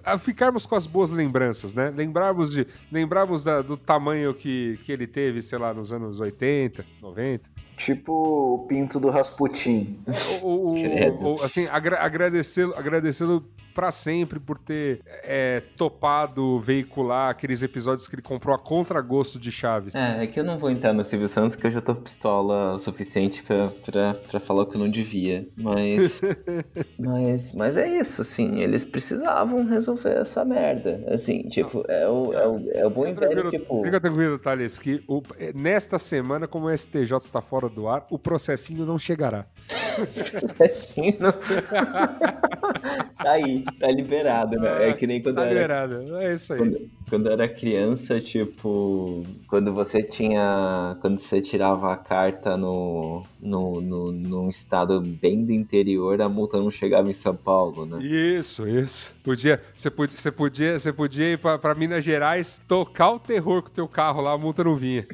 a 0.04 0.18
ficarmos 0.18 0.66
com 0.66 0.74
as 0.74 0.88
boas 0.88 1.12
lembranças, 1.12 1.72
né? 1.72 1.90
Lembrarmos 1.94 2.50
de 2.50 2.66
lembrarmos 2.90 3.44
da- 3.44 3.62
do 3.62 3.76
tamanho 3.76 4.34
que, 4.34 4.76
que 4.82 4.90
ele 4.90 5.06
teve, 5.06 5.40
sei 5.40 5.56
lá, 5.58 5.72
nos 5.72 5.92
anos 5.92 6.18
80, 6.18 6.84
90. 7.00 7.48
Tipo 7.76 8.12
o 8.54 8.66
pinto 8.66 8.98
do 8.98 9.08
Rasputin. 9.08 10.00
O, 10.42 10.72
o- 10.72 10.74
Credo. 10.74 11.28
o- 11.34 11.42
assim, 11.44 11.66
agra 11.66 12.00
agradecê-lo 12.02 12.74
agradecê-lo 12.74 13.44
pra 13.74 13.90
sempre 13.90 14.38
por 14.38 14.58
ter 14.58 15.00
é, 15.24 15.62
topado 15.76 16.58
veicular 16.60 17.28
aqueles 17.30 17.62
episódios 17.62 18.08
que 18.08 18.14
ele 18.14 18.22
comprou 18.22 18.54
a 18.54 18.58
contragosto 18.58 19.38
de 19.38 19.50
Chaves. 19.50 19.94
É, 19.94 20.24
é 20.24 20.26
que 20.26 20.38
eu 20.38 20.44
não 20.44 20.58
vou 20.58 20.70
entrar 20.70 20.92
no 20.92 21.04
Silvio 21.04 21.28
Santos 21.28 21.56
que 21.56 21.66
eu 21.66 21.70
já 21.70 21.80
tô 21.80 21.94
pistola 21.94 22.74
o 22.74 22.78
suficiente 22.78 23.42
pra 23.42 24.40
falar 24.40 24.62
o 24.62 24.66
que 24.66 24.76
eu 24.76 24.80
não 24.80 24.90
devia. 24.90 25.48
Mas, 25.56 26.20
mas. 26.98 27.52
Mas 27.54 27.76
é 27.76 27.88
isso, 27.98 28.22
assim. 28.22 28.60
Eles 28.60 28.84
precisavam 28.84 29.64
resolver 29.66 30.18
essa 30.18 30.44
merda. 30.44 31.04
Assim, 31.08 31.42
tipo, 31.48 31.84
é 31.88 32.08
o, 32.08 32.32
é 32.32 32.46
o, 32.48 32.70
é 32.72 32.86
o 32.86 32.90
bom 32.90 33.12
velho, 33.14 33.50
tipo. 33.50 33.82
Fica 33.84 34.00
tranquilo, 34.00 34.38
Thales, 34.38 34.78
que 34.78 35.02
o- 35.08 35.22
é, 35.38 35.52
nesta 35.52 35.98
semana, 35.98 36.46
como 36.46 36.66
o 36.66 36.76
STJ 36.76 37.16
está 37.18 37.40
fora 37.40 37.68
do 37.68 37.88
ar, 37.88 38.06
o 38.10 38.18
processinho 38.18 38.84
não 38.84 38.98
chegará. 38.98 39.46
assim, 40.60 41.16
não... 41.18 41.32
tá 43.22 43.32
aí, 43.32 43.59
tá 43.78 43.88
liberado, 43.88 44.58
né? 44.58 44.88
É 44.88 44.92
que 44.92 45.06
nem 45.06 45.22
quando 45.22 45.36
Tá 45.36 45.42
era 45.42 45.52
liberado. 45.52 46.16
É 46.18 46.34
isso 46.34 46.52
aí. 46.52 46.58
Quando, 46.58 46.90
quando 47.10 47.28
era 47.30 47.48
criança, 47.48 48.20
tipo, 48.20 49.22
quando 49.48 49.72
você 49.74 50.02
tinha. 50.02 50.96
Quando 51.00 51.18
você 51.18 51.42
tirava 51.42 51.92
a 51.92 51.96
carta 51.96 52.56
no, 52.56 53.22
no, 53.40 53.80
no, 53.80 54.12
num 54.12 54.48
estado 54.48 55.00
bem 55.00 55.44
do 55.44 55.52
interior, 55.52 56.22
a 56.22 56.28
multa 56.28 56.58
não 56.58 56.70
chegava 56.70 57.10
em 57.10 57.12
São 57.12 57.34
Paulo, 57.36 57.84
né? 57.84 57.98
Isso, 58.02 58.66
isso. 58.66 59.12
Podia, 59.24 59.60
você 59.74 59.90
podia, 59.90 60.16
você 60.16 60.30
podia, 60.32 60.78
você 60.78 60.92
podia 60.92 61.32
ir 61.32 61.38
pra, 61.38 61.58
pra 61.58 61.74
Minas 61.74 62.02
Gerais, 62.04 62.60
tocar 62.68 63.10
o 63.10 63.18
terror 63.18 63.62
com 63.62 63.68
o 63.68 63.72
teu 63.72 63.88
carro 63.88 64.22
lá, 64.22 64.32
a 64.32 64.38
multa 64.38 64.64
não 64.64 64.76
vinha. 64.76 65.06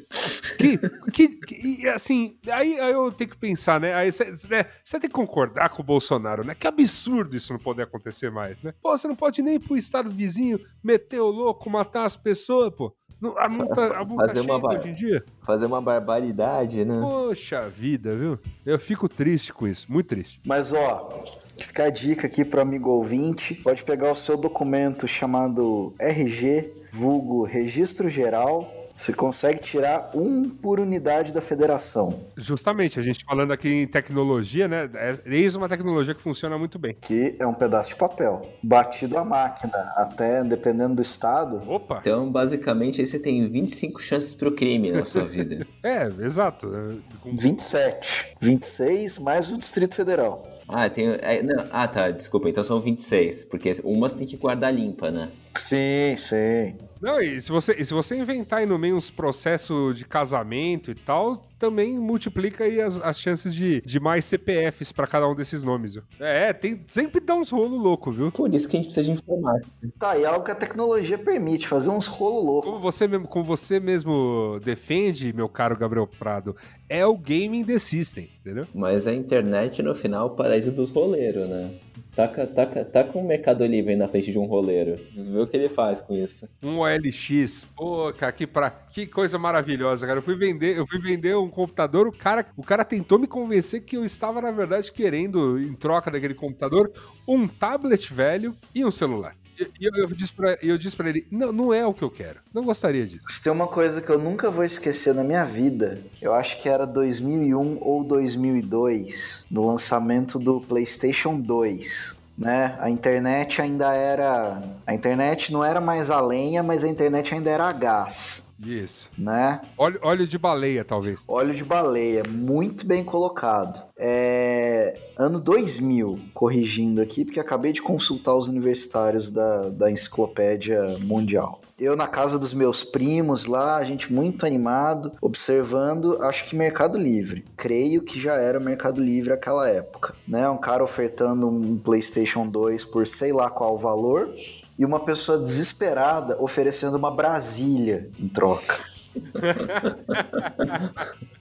Que, 0.58 0.78
que, 1.12 1.28
que- 1.28 1.88
assim, 1.88 2.36
aí, 2.50 2.78
aí 2.80 2.92
eu 2.92 3.10
tenho 3.12 3.30
que 3.30 3.36
pensar, 3.36 3.80
né? 3.80 3.92
Aí 3.94 4.10
você 4.10 4.24
né, 4.48 4.64
tem 4.90 5.00
que 5.00 5.08
concordar 5.10 5.70
com 5.70 5.82
o 5.82 5.84
Bolsonaro, 5.84 6.44
né? 6.44 6.54
Que 6.54 6.66
absurdo 6.66 7.36
isso 7.36 7.52
não 7.52 7.60
poder 7.60 7.82
acontecer 7.82 8.30
mais, 8.30 8.62
né? 8.62 8.72
Pô, 8.82 8.96
você 8.96 9.06
não 9.08 9.16
pode 9.16 9.42
nem 9.42 9.54
ir 9.56 9.58
pro 9.60 9.76
estado 9.76 10.10
vizinho, 10.10 10.58
meter 10.82 11.20
o 11.20 11.30
louco, 11.30 11.68
matar 11.86 12.04
as 12.04 12.16
pessoas, 12.16 12.70
pô. 12.74 12.92
Não- 13.18 13.38
A 13.38 13.48
multa, 13.48 13.96
a 13.98 14.04
multa 14.04 14.26
Fazer 14.26 14.40
uma 14.40 14.54
chega 14.56 14.68
va- 14.68 14.74
hoje 14.74 14.88
em 14.90 14.94
dia. 14.94 15.24
Fazer 15.42 15.64
uma 15.66 15.80
barbaridade, 15.80 16.84
né? 16.84 17.00
Poxa 17.00 17.66
vida, 17.70 18.12
viu? 18.12 18.38
Eu 18.64 18.78
fico 18.78 19.08
triste 19.08 19.54
com 19.54 19.66
isso, 19.66 19.90
muito 19.90 20.08
triste. 20.08 20.38
Mas 20.44 20.72
ó, 20.74 21.08
fica 21.56 21.84
a 21.84 21.90
dica 21.90 22.26
aqui 22.26 22.44
pro 22.44 22.60
amigo 22.60 22.90
ouvinte. 22.90 23.54
Pode 23.54 23.82
pegar 23.84 24.10
o 24.12 24.14
seu 24.14 24.36
documento 24.36 25.08
chamado 25.08 25.94
RG, 25.98 26.74
vulgo 26.92 27.44
Registro 27.44 28.06
Geral. 28.10 28.70
Você 28.96 29.12
consegue 29.12 29.60
tirar 29.60 30.08
um 30.14 30.48
por 30.48 30.80
unidade 30.80 31.30
da 31.30 31.42
federação. 31.42 32.18
Justamente, 32.34 32.98
a 32.98 33.02
gente 33.02 33.22
falando 33.26 33.52
aqui 33.52 33.68
em 33.68 33.86
tecnologia, 33.86 34.66
né? 34.66 34.88
É 34.94 35.14
eis 35.26 35.54
uma 35.54 35.68
tecnologia 35.68 36.14
que 36.14 36.22
funciona 36.22 36.56
muito 36.56 36.78
bem. 36.78 36.96
Que 37.02 37.36
é 37.38 37.46
um 37.46 37.52
pedaço 37.52 37.90
de 37.90 37.96
papel. 37.96 38.48
Batido 38.62 39.18
à 39.18 39.24
máquina. 39.24 39.76
Até, 39.96 40.42
dependendo 40.42 40.94
do 40.94 41.02
estado. 41.02 41.62
Opa! 41.70 41.98
Então, 42.00 42.32
basicamente, 42.32 42.98
aí 43.02 43.06
você 43.06 43.18
tem 43.18 43.46
25 43.50 44.00
chances 44.00 44.34
pro 44.34 44.50
crime 44.52 44.90
na 44.90 45.04
sua 45.04 45.26
vida. 45.26 45.66
É, 45.82 46.06
exato. 46.06 46.66
É, 46.74 46.96
com- 47.20 47.36
27. 47.36 48.34
26 48.40 49.18
mais 49.20 49.52
o 49.52 49.58
Distrito 49.58 49.94
Federal. 49.94 50.44
Ah, 50.68 50.88
tem. 50.90 51.08
é, 51.20 51.42
não, 51.42 51.64
ah, 51.70 51.86
tá, 51.86 52.10
desculpa. 52.10 52.48
Então 52.48 52.64
são 52.64 52.80
26. 52.80 53.44
Porque 53.44 53.76
umas 53.84 54.14
tem 54.14 54.26
que 54.26 54.36
guardar 54.36 54.74
limpa, 54.74 55.10
né? 55.10 55.28
Sim, 55.54 56.16
sim. 56.16 56.76
Não, 57.00 57.20
e 57.20 57.40
se 57.40 57.52
você, 57.52 57.74
e 57.78 57.84
se 57.84 57.92
você 57.94 58.16
inventar 58.16 58.60
aí 58.60 58.66
no 58.66 58.78
meio 58.78 58.96
uns 58.96 59.10
processos 59.10 59.96
de 59.96 60.04
casamento 60.04 60.90
e 60.90 60.94
tal, 60.94 61.36
também 61.58 61.98
multiplica 61.98 62.64
aí 62.64 62.80
as, 62.80 63.00
as 63.00 63.20
chances 63.20 63.54
de, 63.54 63.80
de 63.80 64.00
mais 64.00 64.24
CPFs 64.24 64.92
pra 64.92 65.06
cada 65.06 65.28
um 65.28 65.34
desses 65.34 65.62
nomes. 65.62 65.94
Viu? 65.94 66.04
É, 66.20 66.52
tem, 66.52 66.82
sempre 66.86 67.20
dá 67.20 67.34
uns 67.34 67.50
rolo 67.50 67.76
louco, 67.76 68.10
viu? 68.12 68.30
Por 68.32 68.52
isso 68.54 68.68
que 68.68 68.76
a 68.76 68.80
gente 68.80 68.92
precisa 68.92 69.12
de 69.12 69.12
informática. 69.12 69.72
Tá, 69.98 70.16
e 70.18 70.24
é 70.24 70.26
algo 70.26 70.44
que 70.44 70.50
a 70.50 70.54
tecnologia 70.54 71.18
permite, 71.18 71.66
fazer 71.68 71.90
uns 71.90 72.06
rolo 72.06 72.40
louco. 72.40 72.66
Como 72.66 72.80
você, 72.80 73.06
mesmo, 73.08 73.26
como 73.26 73.44
você 73.44 73.80
mesmo 73.80 74.58
defende, 74.64 75.32
meu 75.32 75.48
caro 75.48 75.76
Gabriel 75.76 76.06
Prado, 76.06 76.54
é 76.88 77.04
o 77.06 77.16
gaming 77.16 77.64
the 77.64 77.78
system, 77.78 78.30
entendeu? 78.40 78.64
Mas 78.74 79.06
a 79.06 79.14
internet, 79.14 79.82
no 79.82 79.94
final, 79.94 80.28
é 80.28 80.32
o 80.32 80.34
paraíso 80.34 80.70
dos 80.70 80.90
roleiros, 80.90 81.48
né? 81.48 81.70
Taca, 82.16 82.46
taca, 82.46 82.82
taca 82.82 83.18
um 83.18 83.22
Mercado 83.22 83.62
Livre 83.66 83.94
na 83.94 84.08
frente 84.08 84.32
de 84.32 84.38
um 84.38 84.46
roleiro. 84.46 84.98
Vê 85.14 85.38
o 85.38 85.46
que 85.46 85.54
ele 85.54 85.68
faz 85.68 86.00
com 86.00 86.14
isso. 86.14 86.48
Um 86.64 86.78
OLX. 86.78 87.68
Pô, 87.76 88.10
cara, 88.14 88.32
que, 88.32 88.46
pra... 88.46 88.70
que 88.70 89.06
coisa 89.06 89.38
maravilhosa, 89.38 90.06
cara. 90.06 90.20
Eu 90.20 90.22
fui 90.22 90.34
vender, 90.34 90.78
eu 90.78 90.86
fui 90.86 90.98
vender 90.98 91.36
um 91.36 91.50
computador, 91.50 92.08
o 92.08 92.12
cara, 92.12 92.46
o 92.56 92.62
cara 92.62 92.86
tentou 92.86 93.18
me 93.18 93.26
convencer 93.26 93.84
que 93.84 93.98
eu 93.98 94.04
estava, 94.04 94.40
na 94.40 94.50
verdade, 94.50 94.90
querendo, 94.90 95.60
em 95.60 95.74
troca 95.74 96.10
daquele 96.10 96.32
computador, 96.32 96.90
um 97.28 97.46
tablet 97.46 98.10
velho 98.14 98.56
e 98.74 98.82
um 98.82 98.90
celular. 98.90 99.36
E 99.80 99.86
eu, 99.86 99.92
eu 99.94 100.06
disse 100.08 100.32
pra, 100.32 100.58
eu 100.62 100.78
disse 100.78 100.96
pra 100.96 101.08
ele, 101.08 101.26
não, 101.30 101.52
não 101.52 101.74
é 101.74 101.86
o 101.86 101.94
que 101.94 102.02
eu 102.02 102.10
quero. 102.10 102.40
Não 102.52 102.62
gostaria 102.62 103.06
disso. 103.06 103.26
Se 103.28 103.42
tem 103.42 103.52
uma 103.52 103.66
coisa 103.66 104.00
que 104.00 104.10
eu 104.10 104.18
nunca 104.18 104.50
vou 104.50 104.64
esquecer 104.64 105.14
na 105.14 105.24
minha 105.24 105.44
vida, 105.44 106.00
eu 106.20 106.34
acho 106.34 106.60
que 106.60 106.68
era 106.68 106.86
2001 106.86 107.78
ou 107.80 108.04
2002, 108.04 109.46
no 109.50 109.66
lançamento 109.66 110.38
do 110.38 110.60
PlayStation 110.60 111.40
2. 111.40 112.26
Né? 112.36 112.76
A 112.80 112.90
internet 112.90 113.62
ainda 113.62 113.94
era. 113.94 114.58
A 114.86 114.92
internet 114.92 115.50
não 115.50 115.64
era 115.64 115.80
mais 115.80 116.10
a 116.10 116.20
lenha, 116.20 116.62
mas 116.62 116.84
a 116.84 116.88
internet 116.88 117.32
ainda 117.34 117.50
era 117.50 117.66
a 117.66 117.72
gás. 117.72 118.46
Isso. 118.62 119.10
Né? 119.16 119.60
Óleo, 119.76 119.98
óleo 120.02 120.26
de 120.26 120.38
baleia, 120.38 120.84
talvez. 120.84 121.22
Óleo 121.26 121.54
de 121.54 121.64
baleia, 121.64 122.22
muito 122.28 122.86
bem 122.86 123.04
colocado. 123.04 123.82
É, 123.98 124.98
ano 125.16 125.40
2000, 125.40 126.20
corrigindo 126.34 127.00
aqui, 127.00 127.24
porque 127.24 127.40
acabei 127.40 127.72
de 127.72 127.80
consultar 127.80 128.34
os 128.34 128.48
universitários 128.48 129.30
da, 129.30 129.70
da 129.70 129.90
Enciclopédia 129.90 130.96
Mundial. 131.00 131.58
Eu 131.78 131.96
na 131.96 132.06
casa 132.06 132.38
dos 132.38 132.52
meus 132.52 132.84
primos 132.84 133.46
lá, 133.46 133.76
a 133.76 133.84
gente 133.84 134.12
muito 134.12 134.44
animado, 134.44 135.12
observando, 135.20 136.22
acho 136.22 136.44
que 136.44 136.54
Mercado 136.54 136.98
Livre. 136.98 137.44
Creio 137.56 138.02
que 138.02 138.20
já 138.20 138.34
era 138.34 138.60
Mercado 138.60 139.02
Livre 139.02 139.32
aquela 139.32 139.68
época, 139.68 140.14
né? 140.28 140.48
Um 140.48 140.58
cara 140.58 140.84
ofertando 140.84 141.48
um 141.48 141.78
PlayStation 141.78 142.46
2 142.46 142.84
por 142.84 143.06
sei 143.06 143.32
lá 143.32 143.48
qual 143.48 143.78
valor 143.78 144.30
e 144.78 144.84
uma 144.84 145.00
pessoa 145.00 145.38
desesperada 145.38 146.36
oferecendo 146.40 146.96
uma 146.96 147.10
Brasília 147.10 148.10
em 148.18 148.28
troca. 148.28 148.78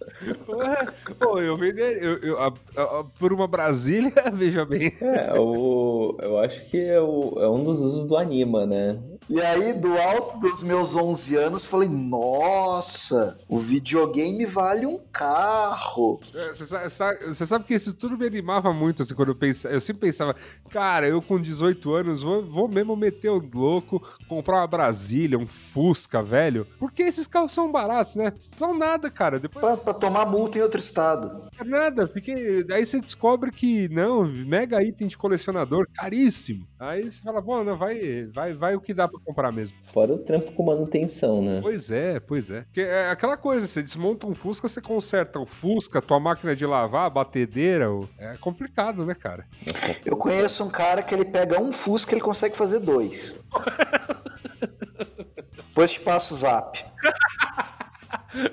Ué, 0.47 0.87
Pô, 1.19 1.39
eu 1.39 1.55
vendi 1.57 1.79
eu, 1.81 2.17
eu- 2.19 2.39
a- 2.41 2.53
a- 2.77 2.81
a- 2.99 3.03
por 3.19 3.31
uma 3.33 3.47
Brasília, 3.47 4.11
veja 4.33 4.65
bem. 4.65 4.93
É, 5.01 5.33
o, 5.39 6.17
eu 6.21 6.37
acho 6.39 6.65
que 6.69 6.77
é, 6.77 6.99
o- 7.01 7.33
é 7.39 7.49
um 7.49 7.63
dos 7.63 7.79
usos 7.81 8.07
do 8.07 8.17
Anima, 8.17 8.65
né? 8.65 8.97
E 9.29 9.41
aí, 9.41 9.73
do 9.73 9.97
alto 9.97 10.39
dos 10.39 10.61
meus 10.61 10.95
11 10.95 11.35
anos, 11.35 11.65
falei: 11.65 11.89
Nossa, 11.89 13.37
o 13.49 13.57
videogame 13.57 14.45
vale 14.45 14.85
um 14.85 14.99
carro. 15.11 16.19
É, 16.33 16.53
Você 16.53 16.65
sabe, 16.65 16.89
sabe- 16.89 17.25
você 17.25 17.45
sabe 17.45 17.65
que 17.65 17.73
isso 17.73 17.93
tudo 17.95 18.17
me 18.17 18.25
animava 18.27 18.71
muito, 18.71 19.01
assim, 19.01 19.15
quando 19.15 19.29
eu 19.29 19.35
pensava. 19.35 19.73
Eu 19.73 19.79
sempre 19.79 20.01
pensava, 20.01 20.35
cara, 20.69 21.07
eu 21.07 21.21
com 21.21 21.39
18 21.39 21.93
anos 21.93 22.21
vou, 22.21 22.43
vou 22.43 22.67
mesmo 22.67 22.95
meter 22.95 23.29
o 23.29 23.41
louco, 23.53 24.01
comprar 24.27 24.57
uma 24.57 24.67
Brasília, 24.67 25.39
um 25.39 25.47
Fusca, 25.47 26.21
velho. 26.21 26.67
Porque 26.77 27.01
esses 27.03 27.25
carros 27.25 27.51
são 27.51 27.71
baratos, 27.71 28.15
né? 28.15 28.31
São 28.37 28.77
nada, 28.77 29.09
cara. 29.09 29.39
Depois. 29.39 29.63
Pra, 29.65 29.75
pra 29.77 29.93
tomar 29.93 30.14
multa. 30.23 30.37
multa 30.37 30.57
em 30.57 30.61
outro 30.61 30.79
estado. 30.79 31.49
É 31.59 31.63
nada, 31.63 32.07
fiquei. 32.07 32.65
Aí 32.71 32.85
você 32.85 32.99
descobre 33.01 33.51
que 33.51 33.89
não, 33.89 34.25
mega 34.25 34.81
item 34.83 35.07
de 35.07 35.17
colecionador, 35.17 35.87
caríssimo. 35.93 36.67
Aí 36.79 37.03
você 37.11 37.21
fala, 37.21 37.41
bom, 37.41 37.63
não, 37.63 37.75
vai, 37.75 38.25
vai, 38.25 38.53
vai 38.53 38.75
o 38.75 38.81
que 38.81 38.93
dá 38.93 39.07
pra 39.07 39.19
comprar 39.23 39.51
mesmo. 39.51 39.77
Fora 39.83 40.13
o 40.13 40.17
trampo 40.17 40.51
com 40.51 40.63
manutenção, 40.63 41.41
né? 41.41 41.59
Pois 41.61 41.91
é, 41.91 42.19
pois 42.19 42.51
é. 42.51 42.61
Porque 42.61 42.81
é 42.81 43.09
aquela 43.09 43.37
coisa, 43.37 43.65
você 43.65 43.81
desmonta 43.81 44.27
um 44.27 44.35
Fusca, 44.35 44.67
você 44.67 44.81
conserta 44.81 45.39
o 45.39 45.45
Fusca, 45.45 46.01
tua 46.01 46.19
máquina 46.19 46.55
de 46.55 46.65
lavar, 46.65 47.05
a 47.05 47.09
batedeira. 47.09 47.85
É 48.19 48.35
complicado, 48.37 49.05
né, 49.05 49.15
cara? 49.15 49.45
Eu 50.05 50.17
conheço 50.17 50.63
um 50.63 50.69
cara 50.69 51.01
que 51.01 51.13
ele 51.15 51.25
pega 51.25 51.59
um 51.61 51.71
Fusca 51.71 52.11
e 52.11 52.15
ele 52.15 52.21
consegue 52.21 52.55
fazer 52.55 52.79
dois. 52.79 53.43
Depois 55.67 55.91
te 55.91 55.99
passo 55.99 56.33
o 56.33 56.37
zap. 56.37 56.83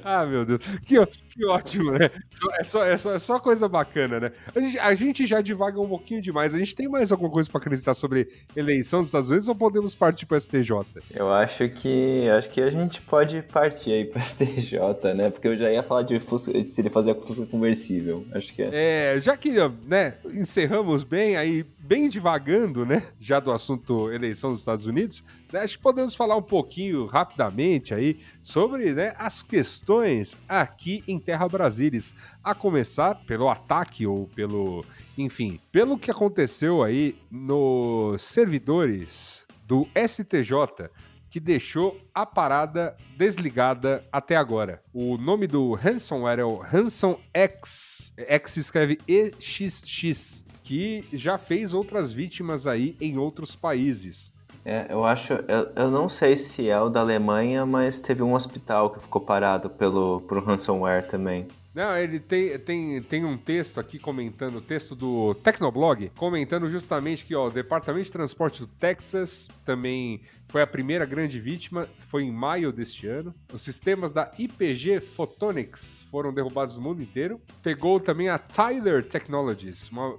Ah, 0.04 0.24
meu 0.24 0.44
Deus. 0.44 0.60
Que, 0.84 0.98
ó- 0.98 1.06
que 1.32 1.46
ótimo, 1.46 1.92
né? 1.92 2.10
É, 2.58 2.64
só, 2.64 2.84
é, 2.84 2.96
só, 2.96 3.14
é 3.14 3.18
só 3.18 3.38
coisa 3.38 3.68
bacana, 3.68 4.20
né? 4.20 4.32
A 4.54 4.60
gente, 4.60 4.78
a 4.78 4.94
gente 4.94 5.26
já 5.26 5.40
divaga 5.40 5.80
um 5.80 5.88
pouquinho 5.88 6.20
demais. 6.20 6.54
A 6.54 6.58
gente 6.58 6.74
tem 6.74 6.88
mais 6.88 7.10
alguma 7.10 7.30
coisa 7.30 7.48
pra 7.50 7.58
acreditar 7.58 7.94
sobre 7.94 8.28
eleição 8.54 9.00
dos 9.00 9.08
Estados 9.08 9.30
Unidos 9.30 9.48
ou 9.48 9.54
podemos 9.54 9.94
partir 9.94 10.26
pro 10.26 10.38
STJ? 10.38 10.72
Eu 11.14 11.32
acho 11.32 11.68
que 11.70 12.28
acho 12.28 12.50
que 12.50 12.60
a 12.60 12.70
gente 12.70 13.00
pode 13.02 13.42
partir 13.42 13.92
aí 13.92 14.04
pro 14.04 14.20
STJ, 14.22 15.14
né? 15.14 15.30
Porque 15.30 15.48
eu 15.48 15.56
já 15.56 15.70
ia 15.70 15.82
falar 15.82 16.02
de 16.02 16.20
Fusca, 16.20 16.52
se 16.62 16.80
ele 16.80 16.90
fazia 16.90 17.14
com 17.14 17.22
Fusca 17.22 17.46
conversível. 17.46 18.26
Acho 18.32 18.54
que 18.54 18.62
é. 18.62 18.70
É, 18.72 19.20
já 19.20 19.36
que, 19.36 19.52
né, 19.86 20.14
encerramos 20.34 21.04
bem 21.04 21.36
aí, 21.36 21.64
bem 21.78 22.08
divagando, 22.08 22.84
né, 22.84 23.08
já 23.18 23.40
do 23.40 23.52
assunto 23.52 24.10
eleição 24.10 24.50
dos 24.50 24.60
Estados 24.60 24.86
Unidos, 24.86 25.24
né, 25.52 25.60
acho 25.60 25.76
que 25.76 25.82
podemos 25.82 26.14
falar 26.14 26.36
um 26.36 26.42
pouquinho 26.42 27.06
rapidamente 27.06 27.94
aí 27.94 28.18
sobre, 28.42 28.92
né, 28.92 29.14
as 29.18 29.42
questões 29.42 30.36
aqui 30.48 31.02
em 31.06 31.18
Terra 31.22 31.48
Brasílis, 31.48 32.14
a 32.42 32.54
começar 32.54 33.14
pelo 33.26 33.48
ataque 33.48 34.06
ou 34.06 34.26
pelo, 34.28 34.84
enfim, 35.16 35.60
pelo 35.70 35.98
que 35.98 36.10
aconteceu 36.10 36.82
aí 36.82 37.16
nos 37.30 38.22
servidores 38.22 39.46
do 39.66 39.86
STJ 39.96 40.90
que 41.32 41.40
deixou 41.40 41.98
a 42.14 42.26
parada 42.26 42.94
desligada 43.16 44.06
até 44.12 44.36
agora. 44.36 44.82
O 44.92 45.16
nome 45.16 45.46
do 45.46 45.72
ransomware 45.72 46.40
é 46.40 46.44
o 46.44 46.56
Ransom 46.56 47.18
X. 47.32 48.12
X 48.18 48.50
se 48.50 48.60
escreve 48.60 48.98
EXX, 49.08 50.44
que 50.62 51.06
já 51.10 51.38
fez 51.38 51.72
outras 51.72 52.12
vítimas 52.12 52.66
aí 52.66 52.98
em 53.00 53.16
outros 53.16 53.56
países. 53.56 54.31
É, 54.64 54.86
eu 54.90 55.04
acho. 55.04 55.32
Eu, 55.32 55.72
eu 55.74 55.90
não 55.90 56.08
sei 56.08 56.36
se 56.36 56.68
é 56.68 56.80
o 56.80 56.88
da 56.88 57.00
Alemanha, 57.00 57.66
mas 57.66 58.00
teve 58.00 58.22
um 58.22 58.34
hospital 58.34 58.90
que 58.90 59.00
ficou 59.00 59.20
parado 59.20 59.68
pelo, 59.68 60.20
por 60.22 60.42
ransomware 60.44 61.06
também. 61.08 61.48
Não, 61.74 61.96
ele 61.96 62.20
tem, 62.20 62.58
tem, 62.58 63.02
tem 63.02 63.24
um 63.24 63.36
texto 63.36 63.80
aqui 63.80 63.98
comentando, 63.98 64.56
o 64.56 64.60
texto 64.60 64.94
do 64.94 65.34
Tecnoblog, 65.36 66.12
comentando 66.18 66.68
justamente 66.68 67.24
que 67.24 67.34
ó, 67.34 67.46
o 67.46 67.50
Departamento 67.50 68.04
de 68.04 68.12
Transporte 68.12 68.60
do 68.60 68.66
Texas 68.66 69.48
também 69.64 70.20
foi 70.48 70.60
a 70.60 70.66
primeira 70.66 71.06
grande 71.06 71.40
vítima, 71.40 71.88
foi 72.08 72.24
em 72.24 72.30
maio 72.30 72.70
deste 72.72 73.06
ano. 73.06 73.34
Os 73.52 73.62
sistemas 73.62 74.12
da 74.12 74.30
IPG 74.38 75.00
Photonics 75.00 76.04
foram 76.10 76.32
derrubados 76.32 76.76
no 76.76 76.82
mundo 76.82 77.02
inteiro. 77.02 77.40
Pegou 77.62 77.98
também 77.98 78.28
a 78.28 78.38
Tyler 78.38 79.02
Technologies, 79.02 79.88
uma, 79.90 80.18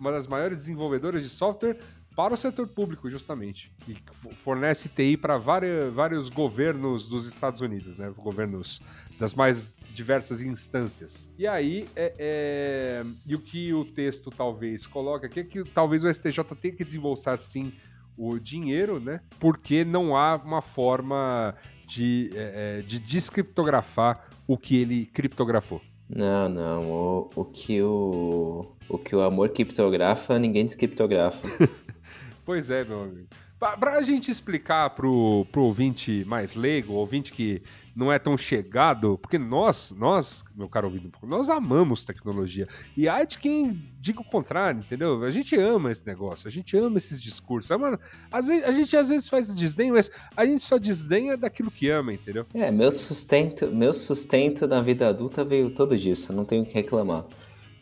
uma 0.00 0.10
das 0.10 0.26
maiores 0.26 0.60
desenvolvedoras 0.60 1.22
de 1.22 1.28
software 1.28 1.76
para 2.14 2.34
o 2.34 2.36
setor 2.36 2.68
público, 2.68 3.10
justamente. 3.10 3.72
E 3.88 3.96
fornece 4.36 4.88
TI 4.88 5.16
para 5.16 5.36
vários 5.36 6.28
governos 6.28 7.08
dos 7.08 7.26
Estados 7.26 7.60
Unidos, 7.60 7.98
né? 7.98 8.12
Governos 8.16 8.80
das 9.18 9.34
mais 9.34 9.76
diversas 9.92 10.40
instâncias. 10.40 11.30
E 11.38 11.46
aí, 11.46 11.88
é, 11.94 12.14
é... 12.18 13.06
e 13.26 13.34
o 13.34 13.38
que 13.38 13.72
o 13.72 13.84
texto 13.84 14.30
talvez 14.30 14.86
coloca 14.86 15.26
aqui 15.26 15.40
é 15.40 15.44
que 15.44 15.64
talvez 15.64 16.04
o 16.04 16.12
STJ 16.12 16.44
tenha 16.60 16.74
que 16.74 16.84
desembolsar 16.84 17.38
sim 17.38 17.72
o 18.16 18.38
dinheiro, 18.38 19.00
né? 19.00 19.20
Porque 19.40 19.84
não 19.84 20.16
há 20.16 20.36
uma 20.36 20.62
forma 20.62 21.54
de, 21.86 22.30
é, 22.34 22.82
de 22.82 22.98
descriptografar 22.98 24.28
o 24.46 24.56
que 24.56 24.76
ele 24.76 25.06
criptografou. 25.06 25.80
Não, 26.08 26.48
não. 26.48 26.90
O, 26.90 27.28
o, 27.36 27.44
que 27.44 27.82
o, 27.82 28.66
o 28.88 28.98
que 28.98 29.14
o 29.16 29.22
amor 29.22 29.48
criptografa, 29.50 30.38
ninguém 30.38 30.64
descriptografa. 30.64 31.48
pois 32.44 32.70
é, 32.70 32.84
meu 32.84 33.02
amigo. 33.02 33.28
Pra, 33.58 33.76
pra 33.76 34.02
gente 34.02 34.30
explicar 34.30 34.90
pro, 34.90 35.46
pro 35.50 35.62
ouvinte 35.62 36.24
mais 36.28 36.54
leigo, 36.54 36.92
ouvinte 36.94 37.32
que 37.32 37.62
não 37.94 38.12
é 38.12 38.18
tão 38.18 38.36
chegado, 38.36 39.16
porque 39.18 39.38
nós, 39.38 39.94
nós, 39.96 40.42
meu 40.54 40.68
caro 40.68 40.88
ouvido, 40.88 41.10
nós 41.22 41.48
amamos 41.48 42.04
tecnologia. 42.04 42.66
E 42.96 43.08
há 43.08 43.22
de 43.24 43.38
quem 43.38 43.80
diga 44.00 44.20
o 44.20 44.24
contrário, 44.24 44.80
entendeu? 44.80 45.22
A 45.24 45.30
gente 45.30 45.56
ama 45.56 45.90
esse 45.90 46.06
negócio, 46.06 46.48
a 46.48 46.50
gente 46.50 46.76
ama 46.76 46.96
esses 46.96 47.20
discursos. 47.22 47.70
Ah, 47.70 47.78
mano, 47.78 47.98
às 48.32 48.48
vezes, 48.48 48.64
a 48.64 48.72
gente 48.72 48.96
às 48.96 49.08
vezes 49.08 49.28
faz 49.28 49.54
desdém, 49.54 49.92
mas 49.92 50.10
a 50.36 50.44
gente 50.44 50.60
só 50.62 50.76
desdenha 50.78 51.36
daquilo 51.36 51.70
que 51.70 51.88
ama, 51.88 52.12
entendeu? 52.12 52.44
É, 52.52 52.70
meu 52.70 52.90
sustento, 52.90 53.68
meu 53.68 53.92
sustento 53.92 54.66
na 54.66 54.80
vida 54.82 55.08
adulta 55.08 55.44
veio 55.44 55.70
todo 55.70 55.96
disso, 55.96 56.32
não 56.32 56.44
tenho 56.44 56.62
o 56.62 56.66
que 56.66 56.74
reclamar. 56.74 57.24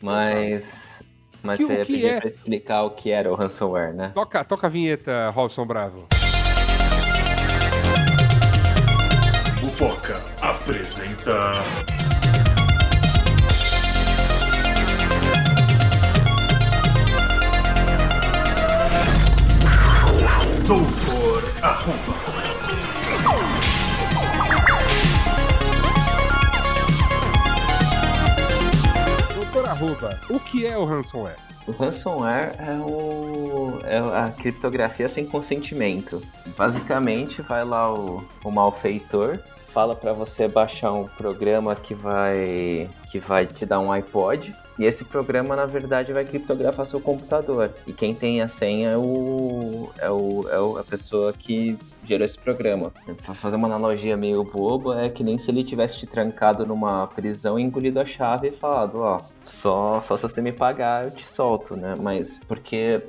Mas. 0.01 1.01
Mas 1.41 1.57
Que- 1.57 1.65
você 1.65 1.73
ia 1.73 1.85
que 1.85 1.93
pedir 1.93 2.05
é? 2.05 2.17
pra 2.19 2.27
explicar 2.27 2.83
o 2.83 2.91
que 2.91 3.09
era 3.09 3.29
o 3.31 3.35
ransomware, 3.35 3.93
né? 3.93 4.11
Toca, 4.13 4.45
toca 4.45 4.67
a 4.67 4.69
vinheta, 4.69 5.29
Robson 5.31 5.65
Bravo. 5.65 6.07
Mupoca 9.73 10.21
apresenta. 10.39 11.53
Doutor 20.67 21.43
Arruma. 21.63 21.97
Doutor 29.33 29.69
Arruba, 29.69 30.19
o 30.29 30.39
que 30.39 30.67
é 30.67 30.77
o 30.77 30.85
ransomware? 30.85 31.37
O 31.65 31.71
ransomware 31.71 32.53
é, 32.59 32.73
o, 32.75 33.79
é 33.85 33.97
a 33.97 34.29
criptografia 34.29 35.09
sem 35.09 35.25
consentimento. 35.25 36.21
Basicamente, 36.55 37.41
vai 37.41 37.65
lá 37.65 37.91
o, 37.91 38.23
o 38.43 38.51
malfeitor, 38.51 39.39
fala 39.73 39.95
para 39.95 40.13
você 40.13 40.47
baixar 40.47 40.93
um 40.93 41.05
programa 41.05 41.75
que 41.75 41.95
vai 41.95 42.87
que 43.09 43.19
vai 43.19 43.47
te 43.47 43.65
dar 43.65 43.79
um 43.79 43.91
iPod 43.91 44.55
e 44.77 44.85
esse 44.85 45.03
programa 45.03 45.55
na 45.55 45.65
verdade 45.65 46.13
vai 46.13 46.25
criptografar 46.25 46.85
seu 46.85 46.99
computador. 46.99 47.71
E 47.85 47.93
quem 47.93 48.13
tem 48.13 48.41
a 48.41 48.47
senha 48.47 48.91
é 48.91 48.97
o 48.97 49.89
é, 49.97 50.09
o, 50.09 50.77
é 50.77 50.79
a 50.79 50.83
pessoa 50.83 51.33
que 51.33 51.77
gerou 52.05 52.23
esse 52.23 52.39
programa. 52.39 52.91
Pra 53.23 53.33
fazer 53.33 53.55
uma 53.55 53.67
analogia 53.67 54.15
meio 54.15 54.43
boba, 54.43 55.01
é 55.01 55.09
que 55.09 55.23
nem 55.23 55.37
se 55.37 55.49
ele 55.49 55.63
tivesse 55.63 55.97
te 55.97 56.07
trancado 56.07 56.65
numa 56.65 57.07
prisão, 57.07 57.57
engolido 57.57 57.99
a 57.99 58.05
chave 58.05 58.49
e 58.49 58.51
falado, 58.51 58.99
ó, 59.01 59.19
só, 59.45 60.01
só 60.01 60.15
se 60.17 60.23
você 60.23 60.41
me 60.41 60.51
pagar 60.51 61.05
eu 61.05 61.11
te 61.11 61.25
solto, 61.25 61.75
né? 61.75 61.95
Mas 61.99 62.39
porque 62.47 63.01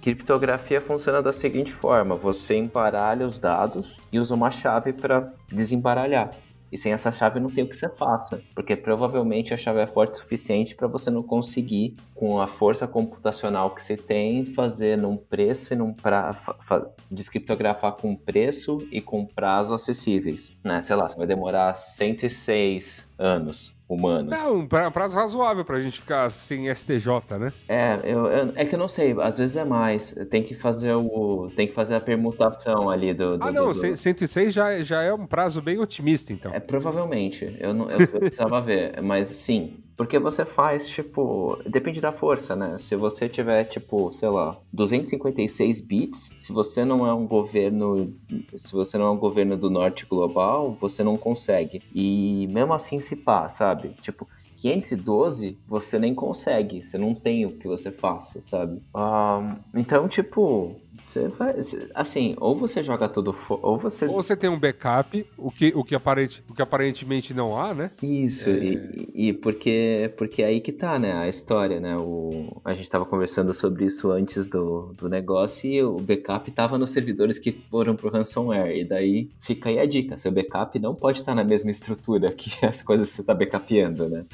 criptografia 0.00 0.80
funciona 0.80 1.22
da 1.22 1.32
seguinte 1.32 1.72
forma: 1.72 2.14
você 2.16 2.56
embaralha 2.56 3.26
os 3.26 3.38
dados 3.38 4.00
e 4.12 4.18
usa 4.18 4.34
uma 4.34 4.50
chave 4.50 4.92
para 4.92 5.32
desembaralhar. 5.48 6.32
E 6.72 6.78
sem 6.78 6.92
essa 6.92 7.10
chave 7.10 7.40
não 7.40 7.50
tem 7.50 7.64
o 7.64 7.68
que 7.68 7.74
você 7.74 7.88
faça, 7.88 8.40
porque 8.54 8.76
provavelmente 8.76 9.52
a 9.52 9.56
chave 9.56 9.80
é 9.80 9.88
forte 9.88 10.12
o 10.12 10.16
suficiente 10.18 10.76
para 10.76 10.86
você 10.86 11.10
não 11.10 11.20
conseguir, 11.20 11.94
com 12.14 12.40
a 12.40 12.46
força 12.46 12.86
computacional 12.86 13.74
que 13.74 13.82
você 13.82 13.96
tem, 13.96 14.46
fazer 14.46 14.96
num 14.96 15.16
preço 15.16 15.72
e 15.74 15.76
num 15.76 15.92
pra, 15.92 16.32
fa- 16.32 16.54
fa- 16.60 16.86
descriptografar 17.10 17.94
com 17.96 18.14
preço 18.14 18.86
e 18.92 19.00
com 19.00 19.26
prazo 19.26 19.74
acessíveis, 19.74 20.56
né? 20.62 20.80
Sei 20.80 20.94
lá, 20.94 21.08
você 21.08 21.16
vai 21.16 21.26
demorar 21.26 21.74
106 21.74 23.10
anos 23.18 23.74
humanos. 23.94 24.32
É 24.32 24.48
um 24.50 24.66
pra- 24.66 24.90
prazo 24.90 25.16
razoável 25.16 25.64
pra 25.64 25.80
gente 25.80 26.00
ficar 26.00 26.28
sem 26.30 26.68
STJ, 26.68 27.38
né? 27.38 27.52
É, 27.68 27.96
eu, 28.04 28.26
eu- 28.26 28.52
é 28.56 28.64
que 28.64 28.74
eu 28.74 28.78
não 28.78 28.88
sei, 28.88 29.14
às 29.20 29.38
vezes 29.38 29.56
é 29.56 29.64
mais. 29.64 30.14
Tem 30.30 30.42
que 30.42 30.54
fazer 30.54 30.94
o. 30.94 31.50
Tem 31.56 31.66
que 31.66 31.74
fazer 31.74 31.94
a 31.96 32.00
permutação 32.00 32.88
ali 32.90 33.12
do. 33.14 33.38
do 33.38 33.44
Ah, 33.44 33.50
não, 33.52 33.66
do- 33.68 33.74
cem- 33.74 33.94
106 33.96 34.52
já, 34.52 34.80
já 34.82 35.02
é 35.02 35.12
um 35.12 35.26
prazo 35.26 35.60
bem 35.60 35.78
otimista, 35.78 36.32
então. 36.32 36.52
É 36.54 36.60
provavelmente. 36.60 37.56
Eu 37.60 37.72
não 37.74 37.88
eu, 37.90 38.00
eu 38.00 38.08
precisava 38.20 38.60
ver, 38.62 39.00
mas 39.02 39.26
sim. 39.28 39.78
Porque 40.00 40.18
você 40.18 40.46
faz, 40.46 40.88
tipo. 40.88 41.58
Depende 41.66 42.00
da 42.00 42.10
força, 42.10 42.56
né? 42.56 42.78
Se 42.78 42.96
você 42.96 43.28
tiver, 43.28 43.64
tipo, 43.64 44.10
sei 44.14 44.30
lá, 44.30 44.56
256 44.72 45.82
bits, 45.82 46.32
se 46.38 46.54
você 46.54 46.86
não 46.86 47.06
é 47.06 47.12
um 47.12 47.26
governo. 47.26 48.10
Se 48.56 48.72
você 48.72 48.96
não 48.96 49.08
é 49.08 49.10
um 49.10 49.18
governo 49.18 49.58
do 49.58 49.68
norte 49.68 50.06
global, 50.06 50.74
você 50.80 51.04
não 51.04 51.18
consegue. 51.18 51.82
E 51.94 52.48
mesmo 52.50 52.72
assim 52.72 52.98
se 52.98 53.14
pá, 53.14 53.50
sabe? 53.50 53.90
Tipo. 54.00 54.26
512, 54.56 55.58
você 55.66 55.98
nem 55.98 56.14
consegue, 56.14 56.84
você 56.84 56.98
não 56.98 57.14
tem 57.14 57.46
o 57.46 57.52
que 57.52 57.66
você 57.66 57.90
faça, 57.90 58.42
sabe? 58.42 58.82
Ah, 58.92 59.56
então, 59.74 60.06
tipo, 60.06 60.76
Você 61.06 61.28
vai, 61.28 61.54
assim, 61.94 62.36
ou 62.38 62.56
você 62.56 62.82
joga 62.82 63.08
tudo 63.08 63.32
fora, 63.32 63.60
ou 63.64 63.78
você... 63.78 64.06
Ou 64.06 64.22
você 64.22 64.36
tem 64.36 64.48
um 64.48 64.58
backup, 64.58 65.26
o 65.36 65.50
que, 65.50 65.72
o 65.74 65.82
que, 65.82 65.94
aparente, 65.94 66.42
o 66.48 66.54
que 66.54 66.62
aparentemente 66.62 67.34
não 67.34 67.58
há, 67.58 67.74
né? 67.74 67.90
Isso, 68.02 68.48
é... 68.48 68.52
e, 68.52 69.28
e, 69.28 69.32
porque, 69.32 70.12
porque 70.16 70.42
é 70.42 70.46
aí 70.46 70.60
que 70.60 70.72
tá, 70.72 70.98
né, 70.98 71.12
a 71.12 71.28
história, 71.28 71.80
né, 71.80 71.96
o, 71.96 72.60
a 72.64 72.74
gente 72.74 72.88
tava 72.88 73.04
conversando 73.04 73.52
sobre 73.52 73.84
isso 73.84 74.10
antes 74.10 74.46
do, 74.46 74.92
do 74.98 75.08
negócio 75.08 75.68
e 75.68 75.82
o 75.82 75.96
backup 75.96 76.50
tava 76.52 76.78
nos 76.78 76.90
servidores 76.90 77.38
que 77.38 77.50
foram 77.50 77.96
pro 77.96 78.10
ransomware, 78.10 78.76
e 78.76 78.84
daí 78.84 79.30
fica 79.40 79.68
aí 79.68 79.78
a 79.78 79.86
dica, 79.86 80.16
seu 80.16 80.30
backup 80.30 80.78
não 80.78 80.94
pode 80.94 81.18
estar 81.18 81.34
na 81.34 81.44
mesma 81.44 81.70
estrutura 81.70 82.32
que 82.32 82.50
as 82.64 82.82
coisas 82.82 83.10
que 83.10 83.16
você 83.16 83.24
tá 83.24 83.34
backupeando, 83.34 84.08
né? 84.08 84.24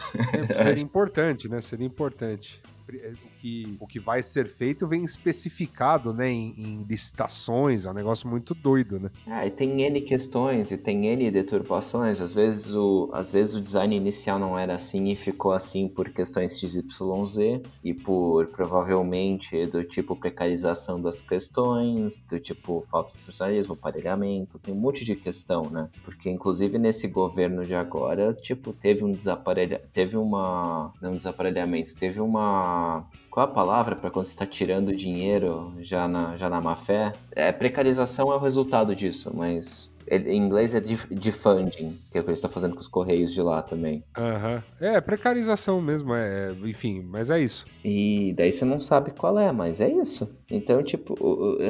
É, 0.51 0.55
seria 0.57 0.83
importante, 0.85 1.49
né, 1.49 1.61
seria 1.61 1.87
importante. 1.87 2.61
Que, 3.47 3.77
o 3.79 3.87
que 3.87 4.01
vai 4.01 4.25
ser 4.25 4.49
feito 4.49 4.89
vem 4.89 5.05
especificado, 5.05 6.13
né, 6.13 6.29
em, 6.29 6.53
em 6.59 6.83
licitações, 6.83 7.87
é 7.87 7.91
um 7.93 7.95
negócio 7.95 8.29
muito 8.29 8.57
doido, 8.57 8.99
né? 8.99 9.11
É, 9.25 9.47
e 9.47 9.51
tem 9.51 9.83
N 9.83 10.01
questões 10.01 10.73
e 10.73 10.77
tem 10.77 11.07
N 11.07 11.31
deturpações, 11.31 12.21
às 12.21 12.35
vezes 12.35 12.75
o, 12.75 13.09
às 13.13 13.31
vezes 13.31 13.55
o 13.55 13.61
design 13.61 13.95
inicial 13.95 14.37
não 14.41 14.59
era 14.59 14.75
assim 14.75 15.13
e 15.13 15.15
ficou 15.15 15.53
assim 15.53 15.87
por 15.87 16.09
questões 16.09 16.59
XYZ 16.59 17.63
e 17.85 17.95
por 17.95 18.49
provavelmente 18.49 19.65
do 19.67 19.85
tipo 19.85 20.17
precarização 20.17 21.01
das 21.01 21.21
questões, 21.21 22.19
do 22.29 22.41
tipo 22.41 22.85
falta 22.91 23.13
de 23.13 23.23
profissionalismo, 23.23 23.75
aparelhamento, 23.75 24.59
tem 24.59 24.75
um 24.75 24.79
monte 24.79 25.05
de 25.05 25.15
questão, 25.15 25.63
né? 25.71 25.89
Porque 26.05 26.29
inclusive 26.29 26.81
nesse 26.81 27.07
governo 27.07 27.65
de 27.65 27.77
agora, 27.77 28.35
tipo, 28.35 28.73
teve 28.73 29.05
um 29.05 29.13
desaparelha, 29.13 29.81
teve 29.93 30.17
uma, 30.17 30.93
não 31.01 31.13
um 31.13 31.17
desaparelhamento, 31.17 31.95
teve 31.95 32.21
uma 32.21 33.07
qual 33.37 33.45
a 33.45 33.51
palavra 33.51 33.95
para 33.95 34.11
quando 34.11 34.25
você 34.25 34.31
está 34.33 34.47
tirando 34.47 34.97
dinheiro 34.97 35.75
já 35.81 36.09
na, 36.09 36.39
já 36.39 36.49
na 36.49 36.59
má 36.59 36.75
fé? 36.75 37.13
É, 37.33 37.53
precarização 37.53 38.33
é 38.33 38.35
o 38.35 38.39
resultado 38.39 38.97
disso, 38.97 39.31
mas 39.37 39.93
em 40.11 40.39
inglês 40.39 40.75
é 40.75 40.81
defunding, 40.81 41.99
que 42.11 42.17
é 42.17 42.21
o 42.23 42.25
que 42.25 42.31
ele 42.31 42.33
está 42.33 42.49
fazendo 42.49 42.73
com 42.73 42.81
os 42.81 42.89
correios 42.89 43.35
de 43.35 43.43
lá 43.43 43.61
também. 43.61 44.03
Aham. 44.17 44.55
Uhum. 44.81 44.87
É, 44.89 44.99
precarização 45.03 45.83
mesmo, 45.83 46.15
é, 46.15 46.51
enfim, 46.65 47.03
mas 47.03 47.29
é 47.29 47.39
isso. 47.39 47.67
E 47.85 48.33
daí 48.39 48.51
você 48.51 48.65
não 48.65 48.81
sabe 48.81 49.11
qual 49.11 49.39
é, 49.39 49.53
mas 49.53 49.83
é 49.83 49.91
isso. 49.91 50.35
Então, 50.51 50.83
tipo, 50.83 51.15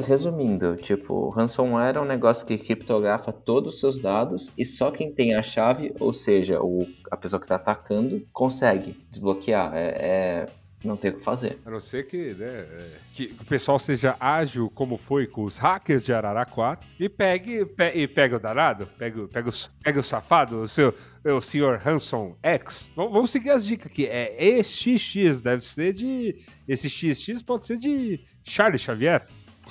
resumindo, 0.05 0.77
tipo, 0.77 1.27
ransomware 1.31 1.97
é 1.97 1.99
um 1.99 2.05
negócio 2.05 2.47
que 2.47 2.57
criptografa 2.57 3.33
todos 3.33 3.73
os 3.73 3.79
seus 3.81 3.99
dados 3.99 4.53
e 4.57 4.63
só 4.63 4.89
quem 4.89 5.11
tem 5.11 5.35
a 5.35 5.43
chave, 5.43 5.93
ou 5.99 6.13
seja, 6.13 6.61
o, 6.61 6.87
a 7.11 7.17
pessoa 7.17 7.41
que 7.41 7.45
está 7.45 7.55
atacando, 7.55 8.25
consegue 8.31 8.95
desbloquear. 9.11 9.75
é, 9.75 9.87
é 9.99 10.45
não 10.83 10.95
tem 10.95 11.11
o 11.11 11.15
que 11.15 11.19
fazer. 11.19 11.59
A 11.65 11.71
não 11.71 11.79
ser 11.79 12.05
que, 12.07 12.33
né, 12.35 12.45
é, 12.47 12.89
que 13.13 13.35
o 13.39 13.45
pessoal 13.45 13.79
seja 13.79 14.15
ágil 14.19 14.69
como 14.69 14.97
foi 14.97 15.25
com 15.25 15.43
os 15.43 15.57
hackers 15.57 16.03
de 16.03 16.13
Araraquara 16.13 16.79
e 16.99 17.09
pegue, 17.09 17.65
pe, 17.65 17.91
e 17.95 18.07
pega 18.07 18.35
o 18.35 18.39
danado, 18.39 18.87
pega, 18.97 19.27
pega, 19.27 19.49
o, 19.49 19.53
pega 19.83 19.99
o 19.99 20.03
safado, 20.03 20.61
o 20.61 20.67
seu 20.67 20.93
o 21.25 21.41
senhor 21.41 21.81
Hanson 21.85 22.37
X. 22.41 22.91
Vamos 22.95 23.31
seguir 23.31 23.49
as 23.49 23.65
dicas 23.65 23.91
aqui. 23.91 24.05
É 24.05 24.59
EXX, 24.59 25.41
deve 25.41 25.63
ser 25.65 25.93
de. 25.93 26.35
Esse 26.67 26.89
XX 26.89 27.41
pode 27.41 27.65
ser 27.65 27.77
de 27.77 28.21
Charles 28.43 28.81
Xavier. 28.81 29.27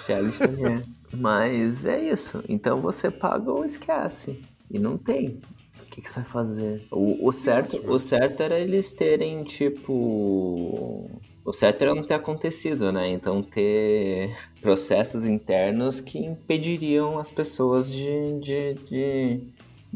Charles 0.07 0.34
Xavier. 0.34 0.82
Mas 1.14 1.86
é 1.86 2.00
isso. 2.00 2.44
Então 2.48 2.76
você 2.76 3.11
paga 3.11 3.50
ou 3.50 3.64
esquece. 3.64 4.42
E 4.70 4.78
não 4.78 4.98
tem 4.98 5.40
que, 5.97 6.03
que 6.03 6.11
você 6.11 6.20
vai 6.20 6.28
fazer? 6.28 6.86
O, 6.90 7.26
o, 7.26 7.32
certo, 7.32 7.82
o 7.90 7.99
certo 7.99 8.42
era 8.42 8.59
eles 8.59 8.92
terem, 8.92 9.42
tipo. 9.44 11.11
O 11.42 11.53
certo 11.53 11.82
era 11.82 11.94
não 11.94 12.03
ter 12.03 12.14
acontecido, 12.14 12.92
né? 12.92 13.09
Então 13.09 13.42
ter 13.42 14.36
processos 14.61 15.26
internos 15.26 16.01
que 16.01 16.18
impediriam 16.18 17.18
as 17.18 17.30
pessoas 17.30 17.90
de, 17.90 18.38
de, 18.40 18.74
de 18.84 19.40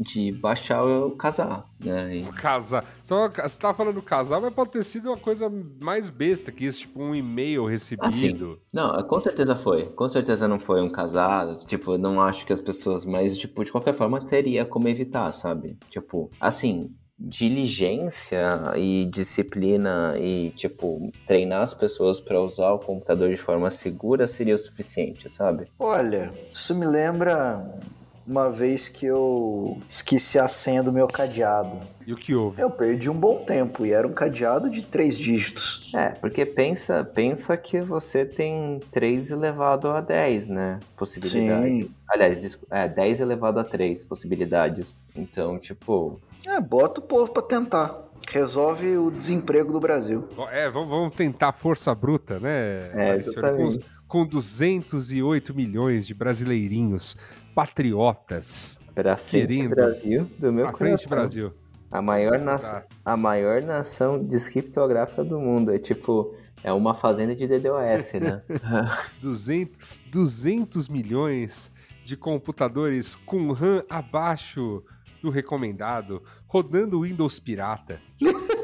de 0.01 0.31
baixar 0.31 0.83
o 0.83 1.11
casar, 1.11 1.65
né? 1.79 2.15
E... 2.15 2.23
Casar. 2.33 2.83
Só, 3.03 3.29
você 3.29 3.59
tá 3.59 3.73
falando 3.73 4.01
casar, 4.01 4.41
mas 4.41 4.53
pode 4.53 4.71
ter 4.71 4.83
sido 4.83 5.09
uma 5.09 5.17
coisa 5.17 5.51
mais 5.81 6.09
besta 6.09 6.51
que 6.51 6.65
isso, 6.65 6.81
tipo 6.81 7.01
um 7.01 7.13
e-mail 7.13 7.65
recebido. 7.65 8.59
Ah, 8.59 8.67
não, 8.73 9.03
com 9.03 9.19
certeza 9.19 9.55
foi. 9.55 9.83
Com 9.83 10.09
certeza 10.09 10.47
não 10.47 10.59
foi 10.59 10.81
um 10.81 10.89
casar. 10.89 11.55
Tipo, 11.67 11.97
não 11.97 12.19
acho 12.19 12.45
que 12.45 12.53
as 12.53 12.59
pessoas, 12.59 13.05
mas, 13.05 13.37
tipo, 13.37 13.63
de 13.63 13.71
qualquer 13.71 13.93
forma 13.93 14.25
teria 14.25 14.65
como 14.65 14.89
evitar, 14.89 15.31
sabe? 15.31 15.77
Tipo, 15.89 16.31
assim, 16.39 16.95
diligência 17.19 18.73
e 18.75 19.05
disciplina 19.05 20.15
e, 20.19 20.49
tipo, 20.55 21.11
treinar 21.27 21.61
as 21.61 21.73
pessoas 21.73 22.19
para 22.19 22.41
usar 22.41 22.71
o 22.71 22.79
computador 22.79 23.29
de 23.29 23.37
forma 23.37 23.69
segura 23.69 24.25
seria 24.25 24.55
o 24.55 24.57
suficiente, 24.57 25.29
sabe? 25.29 25.67
Olha, 25.77 26.33
isso 26.51 26.73
me 26.73 26.87
lembra 26.87 27.79
uma 28.25 28.49
vez 28.49 28.87
que 28.87 29.05
eu 29.05 29.77
esqueci 29.87 30.37
a 30.37 30.47
senha 30.47 30.83
do 30.83 30.91
meu 30.91 31.07
cadeado. 31.07 31.79
E 32.05 32.13
o 32.13 32.15
que 32.15 32.33
houve? 32.33 32.61
Eu 32.61 32.69
perdi 32.69 33.09
um 33.09 33.19
bom 33.19 33.37
tempo 33.37 33.85
e 33.85 33.91
era 33.91 34.07
um 34.07 34.13
cadeado 34.13 34.69
de 34.69 34.85
três 34.85 35.17
dígitos. 35.17 35.91
É, 35.95 36.09
porque 36.09 36.45
pensa, 36.45 37.03
pensa 37.03 37.55
que 37.57 37.79
você 37.79 38.25
tem 38.25 38.79
3 38.91 39.31
elevado 39.31 39.89
a 39.89 40.01
10, 40.01 40.47
né? 40.47 40.79
Possibilidade. 40.95 41.83
Sim. 41.83 41.91
Aliás, 42.09 42.59
é 42.69 42.87
10 42.87 43.21
elevado 43.21 43.59
a 43.59 43.63
3 43.63 44.03
possibilidades. 44.05 44.97
Então, 45.15 45.57
tipo. 45.57 46.19
É, 46.45 46.59
bota 46.59 46.99
o 46.99 47.03
povo 47.03 47.31
pra 47.31 47.41
tentar 47.41 48.10
resolve 48.27 48.97
o 48.97 49.11
desemprego 49.11 49.71
do 49.73 49.79
Brasil. 49.79 50.27
É, 50.51 50.69
vamos, 50.69 51.13
tentar 51.13 51.51
força 51.51 51.93
bruta, 51.93 52.39
né? 52.39 52.77
É, 52.93 53.15
exatamente. 53.17 53.79
Com, 54.07 54.25
com 54.25 54.25
208 54.25 55.53
milhões 55.53 56.07
de 56.07 56.13
brasileirinhos 56.13 57.15
patriotas. 57.55 58.79
Pra 58.93 59.17
frente 59.17 59.47
querendo... 59.47 59.75
Brasil 59.75 60.29
do 60.37 60.51
meu 60.51 60.67
pra 60.67 60.77
frente 60.77 61.07
Brasil. 61.07 61.53
A 61.89 62.01
maior, 62.01 62.39
nação, 62.39 62.83
a 63.03 63.17
maior 63.17 63.61
nação 63.61 64.23
descriptográfica 64.23 65.25
do 65.25 65.39
mundo. 65.39 65.73
É 65.73 65.77
tipo, 65.77 66.33
é 66.63 66.71
uma 66.71 66.93
fazenda 66.93 67.35
de 67.35 67.45
DDoS, 67.47 68.13
né? 68.13 68.41
200, 69.21 69.79
200 70.09 70.87
milhões 70.87 71.71
de 72.03 72.15
computadores 72.15 73.15
com 73.15 73.51
RAM 73.51 73.83
abaixo 73.89 74.83
do 75.21 75.29
recomendado, 75.29 76.21
rodando 76.47 77.01
Windows 77.01 77.39
pirata, 77.39 77.99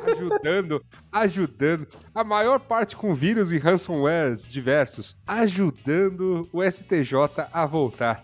ajudando, 0.06 0.84
ajudando, 1.12 1.88
a 2.14 2.24
maior 2.24 2.60
parte 2.60 2.96
com 2.96 3.14
vírus 3.14 3.52
e 3.52 3.58
ransomwares 3.58 4.48
diversos, 4.50 5.18
ajudando 5.26 6.50
o 6.52 6.64
STJ 6.64 7.14
a 7.52 7.66
voltar. 7.66 8.24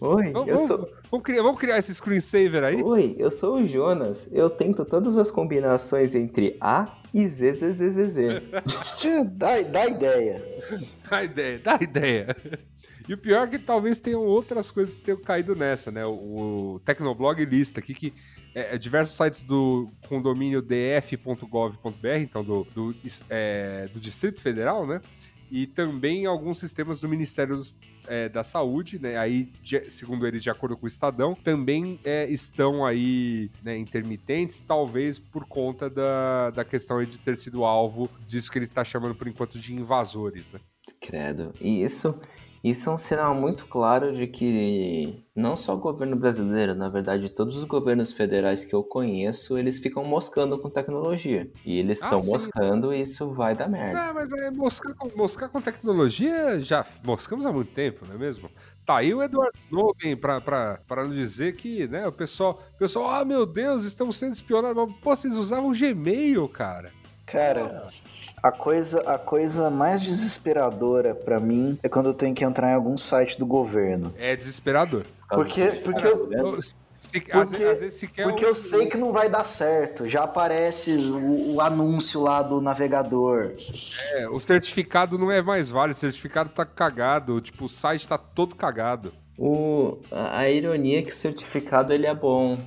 Oi, 0.00 0.32
vamos, 0.32 0.48
eu 0.48 0.60
sou... 0.66 0.88
Vamos 1.10 1.24
criar, 1.24 1.42
vamos 1.42 1.58
criar 1.58 1.78
esse 1.78 1.94
screensaver 1.94 2.62
aí? 2.62 2.82
Oi, 2.82 3.16
eu 3.18 3.30
sou 3.30 3.56
o 3.56 3.66
Jonas. 3.66 4.28
Eu 4.30 4.50
tento 4.50 4.84
todas 4.84 5.16
as 5.16 5.30
combinações 5.30 6.14
entre 6.14 6.56
A 6.60 6.98
e 7.14 7.26
Z, 7.26 7.52
Z, 7.54 7.72
Z, 7.72 7.90
Z, 7.90 8.08
Z. 8.08 8.42
dá, 9.32 9.62
dá 9.62 9.86
ideia. 9.88 10.44
Dá 11.08 11.24
ideia, 11.24 11.58
dá 11.58 11.78
ideia. 11.80 12.36
E 13.08 13.14
o 13.14 13.18
pior 13.18 13.48
é 13.48 13.50
que 13.50 13.58
talvez 13.58 14.00
tenham 14.00 14.22
outras 14.22 14.70
coisas 14.70 14.94
que 14.94 15.02
tenham 15.02 15.18
caído 15.18 15.56
nessa, 15.56 15.90
né? 15.90 16.04
O, 16.04 16.78
Tecnoblog 16.84 17.42
lista 17.46 17.80
aqui 17.80 17.94
que 17.94 18.12
é, 18.54 18.74
é, 18.74 18.78
diversos 18.78 19.16
sites 19.16 19.42
do 19.42 19.90
com 20.06 20.20
domínio 20.20 20.60
df.gov.br, 20.60 22.06
então 22.20 22.44
do, 22.44 22.64
do, 22.64 22.94
é, 23.30 23.88
do 23.92 23.98
Distrito 23.98 24.42
Federal, 24.42 24.86
né? 24.86 25.00
E 25.50 25.66
também 25.66 26.26
alguns 26.26 26.58
sistemas 26.58 27.00
do 27.00 27.08
Ministério 27.08 27.56
dos, 27.56 27.78
é, 28.06 28.28
da 28.28 28.42
Saúde, 28.42 28.98
né? 28.98 29.16
Aí, 29.16 29.50
de, 29.62 29.88
segundo 29.88 30.26
eles, 30.26 30.42
de 30.42 30.50
acordo 30.50 30.76
com 30.76 30.84
o 30.84 30.88
Estadão, 30.88 31.34
também 31.34 31.98
é, 32.04 32.30
estão 32.30 32.84
aí 32.84 33.50
né, 33.64 33.78
intermitentes, 33.78 34.60
talvez 34.60 35.18
por 35.18 35.46
conta 35.46 35.88
da, 35.88 36.50
da 36.50 36.64
questão 36.64 37.02
de 37.02 37.18
ter 37.18 37.38
sido 37.38 37.64
alvo 37.64 38.10
disso 38.26 38.52
que 38.52 38.58
ele 38.58 38.66
está 38.66 38.84
chamando 38.84 39.14
por 39.14 39.26
enquanto 39.26 39.58
de 39.58 39.72
invasores, 39.72 40.50
né? 40.50 40.60
Credo. 41.00 41.54
E 41.58 41.82
isso 41.82 42.18
isso 42.62 42.90
é 42.90 42.92
um 42.92 42.98
sinal 42.98 43.34
muito 43.34 43.66
claro 43.66 44.14
de 44.14 44.26
que 44.26 45.24
não 45.34 45.56
só 45.56 45.74
o 45.74 45.78
governo 45.78 46.16
brasileiro, 46.16 46.74
na 46.74 46.88
verdade, 46.88 47.28
todos 47.28 47.56
os 47.56 47.64
governos 47.64 48.12
federais 48.12 48.64
que 48.64 48.74
eu 48.74 48.82
conheço, 48.82 49.56
eles 49.56 49.78
ficam 49.78 50.02
moscando 50.02 50.58
com 50.58 50.68
tecnologia. 50.68 51.50
E 51.64 51.78
eles 51.78 52.02
estão 52.02 52.18
ah, 52.18 52.24
moscando 52.24 52.92
e 52.92 53.00
isso 53.00 53.30
vai 53.30 53.54
dar 53.54 53.68
merda. 53.68 54.10
Ah, 54.10 54.14
mas 54.14 54.32
é, 54.32 54.50
moscar, 54.50 54.94
com, 54.94 55.16
moscar 55.16 55.48
com 55.48 55.60
tecnologia 55.60 56.60
já 56.60 56.84
moscamos 57.04 57.46
há 57.46 57.52
muito 57.52 57.72
tempo, 57.72 58.04
não 58.06 58.16
é 58.16 58.18
mesmo? 58.18 58.50
Tá 58.84 58.96
aí 58.96 59.14
o 59.14 59.22
Eduardo 59.22 59.56
Snowden 59.66 60.16
para 60.16 61.04
dizer 61.10 61.54
que, 61.54 61.86
né, 61.86 62.08
o 62.08 62.12
pessoal, 62.12 62.60
o 62.74 62.78
pessoal, 62.78 63.10
ah, 63.10 63.24
meu 63.24 63.46
Deus, 63.46 63.84
estamos 63.84 64.16
sendo 64.16 64.32
espionados. 64.32 64.92
Pô, 65.00 65.14
vocês 65.14 65.36
usavam 65.36 65.72
Gmail, 65.72 66.48
cara. 66.48 66.90
Cara, 67.26 67.86
a 68.42 68.50
coisa, 68.52 69.00
a 69.00 69.18
coisa 69.18 69.70
mais 69.70 70.02
desesperadora 70.02 71.14
para 71.14 71.38
mim 71.40 71.78
é 71.82 71.88
quando 71.88 72.06
eu 72.06 72.14
tenho 72.14 72.34
que 72.34 72.44
entrar 72.44 72.70
em 72.70 72.74
algum 72.74 72.96
site 72.98 73.38
do 73.38 73.46
governo. 73.46 74.12
É 74.18 74.34
desesperador. 74.36 75.04
Porque, 75.28 75.66
porque 75.84 76.06
eu, 76.06 76.58
Se, 77.00 77.20
Porque, 77.20 77.30
às, 77.30 77.52
às 77.54 77.80
vezes 77.80 77.94
se 77.94 78.08
quer 78.08 78.24
porque 78.24 78.44
um- 78.44 78.48
eu 78.48 78.54
sei 78.56 78.86
que 78.86 78.96
não 78.96 79.12
vai 79.12 79.28
dar 79.28 79.44
certo. 79.44 80.04
Já 80.04 80.24
aparece 80.24 80.90
o, 80.96 81.54
o 81.54 81.60
anúncio 81.60 82.20
lá 82.20 82.42
do 82.42 82.60
navegador. 82.60 83.52
É, 84.14 84.28
o 84.28 84.40
certificado 84.40 85.16
não 85.16 85.30
é 85.30 85.40
mais 85.40 85.70
válido, 85.70 85.96
o 85.96 86.00
certificado 86.00 86.50
tá 86.50 86.66
cagado, 86.66 87.40
tipo, 87.40 87.66
o 87.66 87.68
site 87.68 88.08
tá 88.08 88.18
todo 88.18 88.56
cagado. 88.56 89.12
O, 89.38 89.98
a, 90.10 90.40
a 90.40 90.50
ironia 90.50 90.98
é 90.98 91.02
que 91.02 91.12
o 91.12 91.14
certificado 91.14 91.92
ele 91.92 92.06
é 92.08 92.14
bom, 92.14 92.58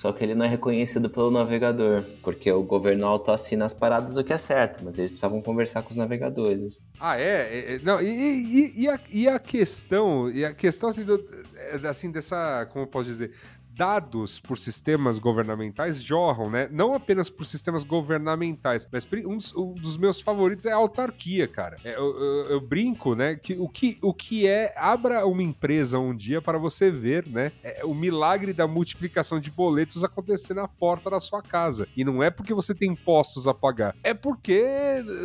só 0.00 0.12
que 0.12 0.22
ele 0.22 0.32
não 0.34 0.44
é 0.44 0.48
reconhecido 0.48 1.10
pelo 1.10 1.28
navegador, 1.28 2.04
porque 2.22 2.52
o 2.52 2.62
governo 2.62 3.04
auto 3.04 3.32
assina 3.32 3.64
as 3.64 3.72
paradas 3.72 4.16
o 4.16 4.22
que 4.22 4.32
é 4.32 4.38
certo, 4.38 4.84
mas 4.84 4.96
eles 4.96 5.10
precisavam 5.10 5.40
conversar 5.42 5.82
com 5.82 5.90
os 5.90 5.96
navegadores. 5.96 6.80
Ah, 7.00 7.18
é? 7.18 7.22
É, 7.24 7.74
é, 7.74 7.78
não, 7.80 8.00
e, 8.00 8.06
e- 8.08 8.82
e 8.82 8.88
a, 8.88 9.00
e 9.10 9.28
a 9.28 9.38
questão, 9.40 10.30
e 10.30 10.44
a 10.44 10.54
questão 10.54 10.88
assim, 10.88 11.04
do- 11.04 11.24
é, 11.56 11.88
assim, 11.88 12.12
dessa, 12.12 12.64
como 12.72 12.84
eu 12.84 12.88
posso 12.88 13.08
dizer, 13.08 13.32
dados 13.78 14.40
por 14.40 14.58
sistemas 14.58 15.20
governamentais 15.20 16.02
jorram, 16.02 16.50
né? 16.50 16.68
Não 16.72 16.94
apenas 16.94 17.30
por 17.30 17.44
sistemas 17.46 17.84
governamentais, 17.84 18.88
mas 18.92 19.06
um 19.24 19.36
dos, 19.36 19.54
um 19.56 19.72
dos 19.74 19.96
meus 19.96 20.20
favoritos 20.20 20.66
é 20.66 20.72
a 20.72 20.76
autarquia, 20.76 21.46
cara. 21.46 21.76
É, 21.84 21.94
eu, 21.96 22.18
eu- 22.20 22.44
eu 22.50 22.60
brinco, 22.60 23.14
né? 23.14 23.36
Que 23.36 23.54
o, 23.54 23.68
que 23.68 23.96
o 24.02 24.12
que 24.12 24.48
é 24.48 24.74
abra 24.76 25.24
uma 25.26 25.44
empresa 25.44 25.96
um 26.00 26.12
dia 26.14 26.42
para 26.42 26.58
você 26.58 26.90
ver, 26.90 27.24
né? 27.28 27.52
é 27.62 27.84
o 27.84 27.94
milagre 27.94 28.52
da 28.52 28.66
multiplicação 28.66 29.38
de 29.38 29.48
boletos 29.50 30.02
acontecer 30.02 30.54
na 30.54 30.66
porta 30.66 31.08
da 31.10 31.20
sua 31.20 31.40
casa. 31.40 31.86
E 31.96 32.04
não 32.04 32.20
é 32.20 32.30
porque 32.30 32.52
você 32.52 32.74
tem 32.74 32.90
impostos 32.90 33.46
a 33.46 33.54
pagar, 33.54 33.94
é 34.02 34.12
porque 34.12 34.64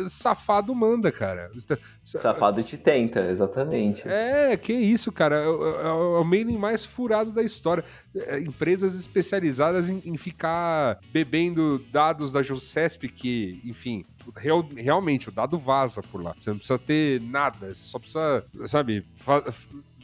safado 0.06 0.72
manda, 0.74 1.10
cara. 1.10 1.50
Safado 2.04 2.62
te 2.62 2.76
tenta, 2.76 3.28
exatamente. 3.28 4.08
É, 4.08 4.56
que 4.56 4.72
isso, 4.72 5.10
cara. 5.10 5.36
É, 5.36 5.48
o- 5.48 5.66
é 5.66 5.92
o- 5.92 6.16
é 6.18 6.20
o 6.20 6.24
mailing 6.24 6.56
mais 6.56 6.84
furado 6.84 7.32
da 7.32 7.42
história. 7.42 7.82
Empresas 8.44 8.94
especializadas 8.94 9.88
em, 9.88 10.02
em 10.04 10.16
ficar 10.16 10.98
bebendo 11.12 11.78
dados 11.90 12.32
da 12.32 12.42
JUSCESP, 12.42 13.08
que, 13.08 13.60
enfim, 13.64 14.04
real- 14.36 14.68
realmente 14.76 15.28
o 15.28 15.32
dado 15.32 15.58
vaza 15.58 16.02
por 16.02 16.22
lá. 16.22 16.34
Você 16.38 16.50
não 16.50 16.56
precisa 16.56 16.78
ter 16.78 17.22
nada, 17.22 17.72
você 17.72 17.84
só 17.84 17.98
precisa, 17.98 18.44
sabe, 18.66 19.04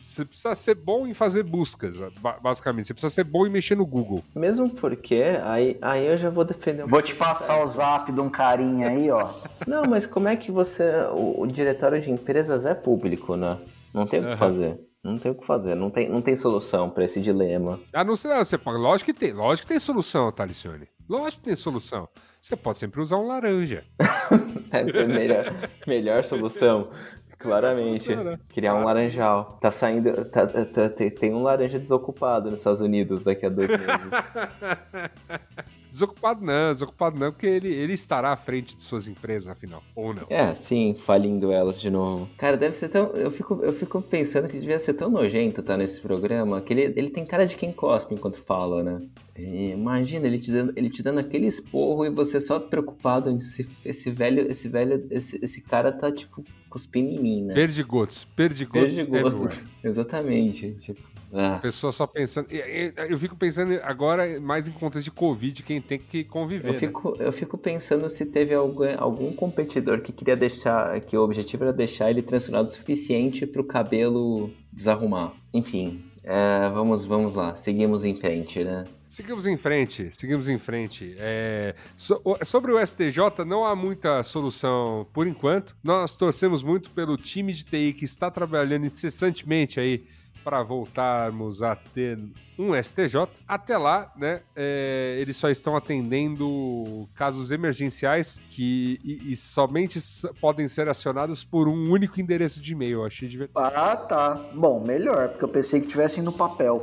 você 0.03 0.25
precisa 0.25 0.55
ser 0.55 0.75
bom 0.75 1.07
em 1.07 1.13
fazer 1.13 1.43
buscas, 1.43 2.01
ba- 2.21 2.39
basicamente. 2.43 2.87
Você 2.87 2.95
precisa 2.95 3.13
ser 3.13 3.25
bom 3.25 3.47
em 3.47 3.51
mexer 3.51 3.75
no 3.77 3.85
Google. 3.85 4.25
Mesmo 4.35 4.71
porque, 4.71 5.23
aí, 5.43 5.77
aí 5.83 6.07
eu 6.07 6.17
já 6.17 6.31
vou 6.31 6.45
defender 6.45 6.85
um 6.85 6.87
Vou 6.87 7.03
te 7.03 7.15
passar 7.15 7.63
o 7.63 7.67
zap 7.69 8.11
de 8.11 8.21
um 8.21 8.31
carinha 8.31 8.89
aí, 8.89 9.11
ó. 9.11 9.29
Não, 9.67 9.85
mas 9.85 10.07
como 10.07 10.29
é 10.29 10.37
que 10.37 10.51
você. 10.51 10.85
O, 11.15 11.43
o 11.43 11.47
diretório 11.47 12.01
de 12.01 12.11
empresas 12.11 12.65
é 12.65 12.75
público, 12.75 13.37
né? 13.37 13.59
Não 13.93 14.07
tem 14.07 14.21
o 14.21 14.23
que 14.23 14.29
Aham. 14.31 14.37
fazer. 14.39 14.81
Não 15.03 15.15
tem 15.15 15.33
o 15.33 15.35
que 15.35 15.47
fazer. 15.47 15.75
Não 15.75 15.91
tem, 15.91 16.09
não 16.09 16.21
tem 16.21 16.37
solução 16.37 16.91
pra 16.91 17.05
esse 17.05 17.21
dilema. 17.21 17.81
A 17.93 18.05
não 18.05 18.13
ah, 18.13 18.45
você 18.45 18.59
pode, 18.59 18.79
lógico 18.79 19.13
que 19.13 19.19
tem, 19.19 19.33
lógico 19.33 19.67
que 19.67 19.73
tem 19.73 19.79
solução, 19.79 20.31
Talicione. 20.31 20.87
Lógico 21.09 21.43
que 21.43 21.49
tem 21.49 21.57
solução. 21.57 22.09
Você 22.41 22.55
pode 22.55 22.79
sempre 22.79 23.01
usar 23.01 23.17
um 23.17 23.27
laranja. 23.27 23.85
É 24.73 25.03
a 25.03 25.05
melhor, 25.05 25.53
melhor 25.85 26.23
solução. 26.23 26.91
Claramente. 27.41 28.15
né? 28.15 28.39
Criar 28.51 28.77
um 28.77 28.85
laranjal. 28.85 29.59
Tá 29.61 29.73
saindo. 29.73 30.25
tá- 30.27 30.47
tá- 30.47 30.89
tem- 30.91 31.11
tem 31.11 31.35
um 31.35 31.43
laranja 31.43 31.77
desocupado 31.77 32.49
nos 32.51 32.61
Estados 32.61 32.81
Unidos 32.81 33.25
daqui 33.25 33.47
a 33.47 33.49
dois 33.49 33.69
meses. 33.69 33.81
Desocupado 35.91 36.45
não, 36.45 36.73
desocupado 36.73 37.19
não, 37.19 37.33
porque 37.33 37.47
ele, 37.47 37.69
ele 37.69 37.93
estará 37.93 38.33
à 38.33 38.37
frente 38.37 38.77
de 38.77 38.83
suas 38.83 39.09
empresas, 39.09 39.49
afinal. 39.49 39.83
Ou 39.95 40.15
não. 40.15 40.27
É, 40.29 40.55
sim, 40.55 40.95
falindo 40.95 41.51
elas 41.51 41.81
de 41.81 41.91
novo. 41.91 42.29
Cara, 42.39 42.57
deve 42.57 42.77
ser 42.77 42.89
tão. 42.89 43.09
Eu 43.09 43.31
fico, 43.31 43.61
eu 43.63 43.73
fico 43.73 44.01
pensando 44.01 44.49
que 44.49 44.59
devia 44.59 44.79
ser 44.79 44.95
tão 44.95 45.11
nojento 45.11 45.61
estar 45.61 45.77
nesse 45.77 46.01
programa 46.01 46.61
que 46.61 46.73
ele, 46.73 46.93
ele 46.97 47.11
tem 47.11 47.25
cara 47.27 47.47
de 47.47 47.57
quem 47.57 47.73
cospe 47.73 48.15
enquanto 48.15 48.41
fala, 48.41 48.83
né? 48.83 49.03
E 49.37 49.71
imagina 49.71 50.27
ele 50.27 50.39
te, 50.39 50.53
dando, 50.53 50.73
ele 50.77 50.91
te 50.91 51.03
dando 51.03 51.19
aquele 51.19 51.47
esporro 51.47 52.05
e 52.05 52.11
você 52.11 52.41
só 52.41 52.61
preocupado 52.61 53.31
em 53.31 53.41
se 53.41 53.69
esse 53.85 54.11
velho, 54.11 54.51
esse 54.51 54.69
velho, 54.69 55.07
esse, 55.11 55.43
esse 55.43 55.63
cara 55.63 55.91
tá 55.91 56.13
tipo 56.13 56.45
cuspindo 56.71 57.11
em 57.11 57.21
mim, 57.21 57.43
né? 57.43 57.55
Perdigotos, 57.55 58.25
perdigotos 58.37 59.07
gosto. 59.07 59.69
Exatamente. 59.83 60.71
Tipo, 60.81 61.01
ah. 61.33 61.59
Pessoa 61.63 61.93
só 61.93 62.07
pensando. 62.07 62.49
Eu 62.51 63.19
fico 63.19 63.37
pensando 63.37 63.79
agora 63.83 64.41
mais 64.41 64.67
em 64.67 64.73
contexto 64.73 65.05
de 65.05 65.11
Covid, 65.11 65.63
quem 65.63 65.81
tem 65.81 65.99
que 65.99 66.25
conviver. 66.25 66.69
Eu 66.69 66.73
né? 66.73 66.79
fico, 66.79 67.17
eu 67.19 67.33
fico 67.33 67.57
pensando 67.57 68.09
se 68.09 68.27
teve 68.27 68.55
algum, 68.55 68.85
algum 68.99 69.33
competidor 69.33 70.01
que 70.01 70.13
queria 70.13 70.37
deixar, 70.37 71.01
que 71.01 71.17
o 71.17 71.23
objetivo 71.23 71.65
era 71.65 71.73
deixar 71.73 72.11
ele 72.11 72.23
transtornado 72.23 72.69
o 72.69 72.73
suficiente 72.73 73.47
pro 73.47 73.63
cabelo 73.65 74.51
desarrumar. 74.73 75.33
Enfim, 75.55 76.05
é, 76.25 76.69
vamos, 76.73 77.05
vamos 77.05 77.35
lá, 77.35 77.55
seguimos 77.57 78.05
em 78.05 78.15
frente, 78.15 78.63
né? 78.65 78.85
Seguimos 79.09 79.47
em 79.49 79.57
frente, 79.57 80.09
seguimos 80.13 80.49
em 80.49 80.57
frente. 80.59 81.17
É, 81.19 81.75
so- 81.97 82.21
o- 82.25 82.45
sobre 82.45 82.71
o 82.71 82.79
STJ, 82.79 83.45
não 83.45 83.65
há 83.65 83.75
muita 83.75 84.23
solução 84.23 85.05
por 85.13 85.27
enquanto. 85.27 85.77
Nós 85.83 86.15
torcemos 86.15 86.63
muito 86.63 86.91
pelo 86.91 87.17
time 87.17 87.53
de 87.53 87.65
TI 87.65 87.93
que 87.93 88.05
está 88.05 88.31
trabalhando 88.31 88.87
incessantemente 88.87 89.81
aí 89.81 90.05
para 90.43 90.63
voltarmos 90.63 91.63
a 91.63 91.75
ter 91.77 92.19
um 92.59 92.75
STJ. 92.81 93.27
Até 93.49 93.79
lá, 93.79 94.13
né, 94.17 94.43
é, 94.55 95.17
eles 95.19 95.37
só 95.37 95.49
estão 95.49 95.75
atendendo 95.75 97.09
casos 97.15 97.51
emergenciais 97.51 98.41
que 98.51 98.99
e, 99.03 99.33
e 99.33 99.37
somente 99.37 99.99
podem 100.41 100.69
ser 100.69 100.89
acionados 100.89 101.43
por 101.43 101.69
um 101.69 101.91
único 101.91 102.21
endereço 102.21 102.61
de 102.61 102.73
e-mail. 102.73 103.01
Eu 103.01 103.07
achei 103.07 103.29
divertido. 103.29 103.59
Ah, 103.59 103.97
tá. 103.97 104.35
Bom, 104.55 104.85
melhor, 104.85 105.31
porque 105.31 105.45
eu 105.45 105.49
pensei 105.49 105.81
que 105.81 105.87
tivessem 105.87 106.23
no 106.23 106.33
papel. 106.33 106.83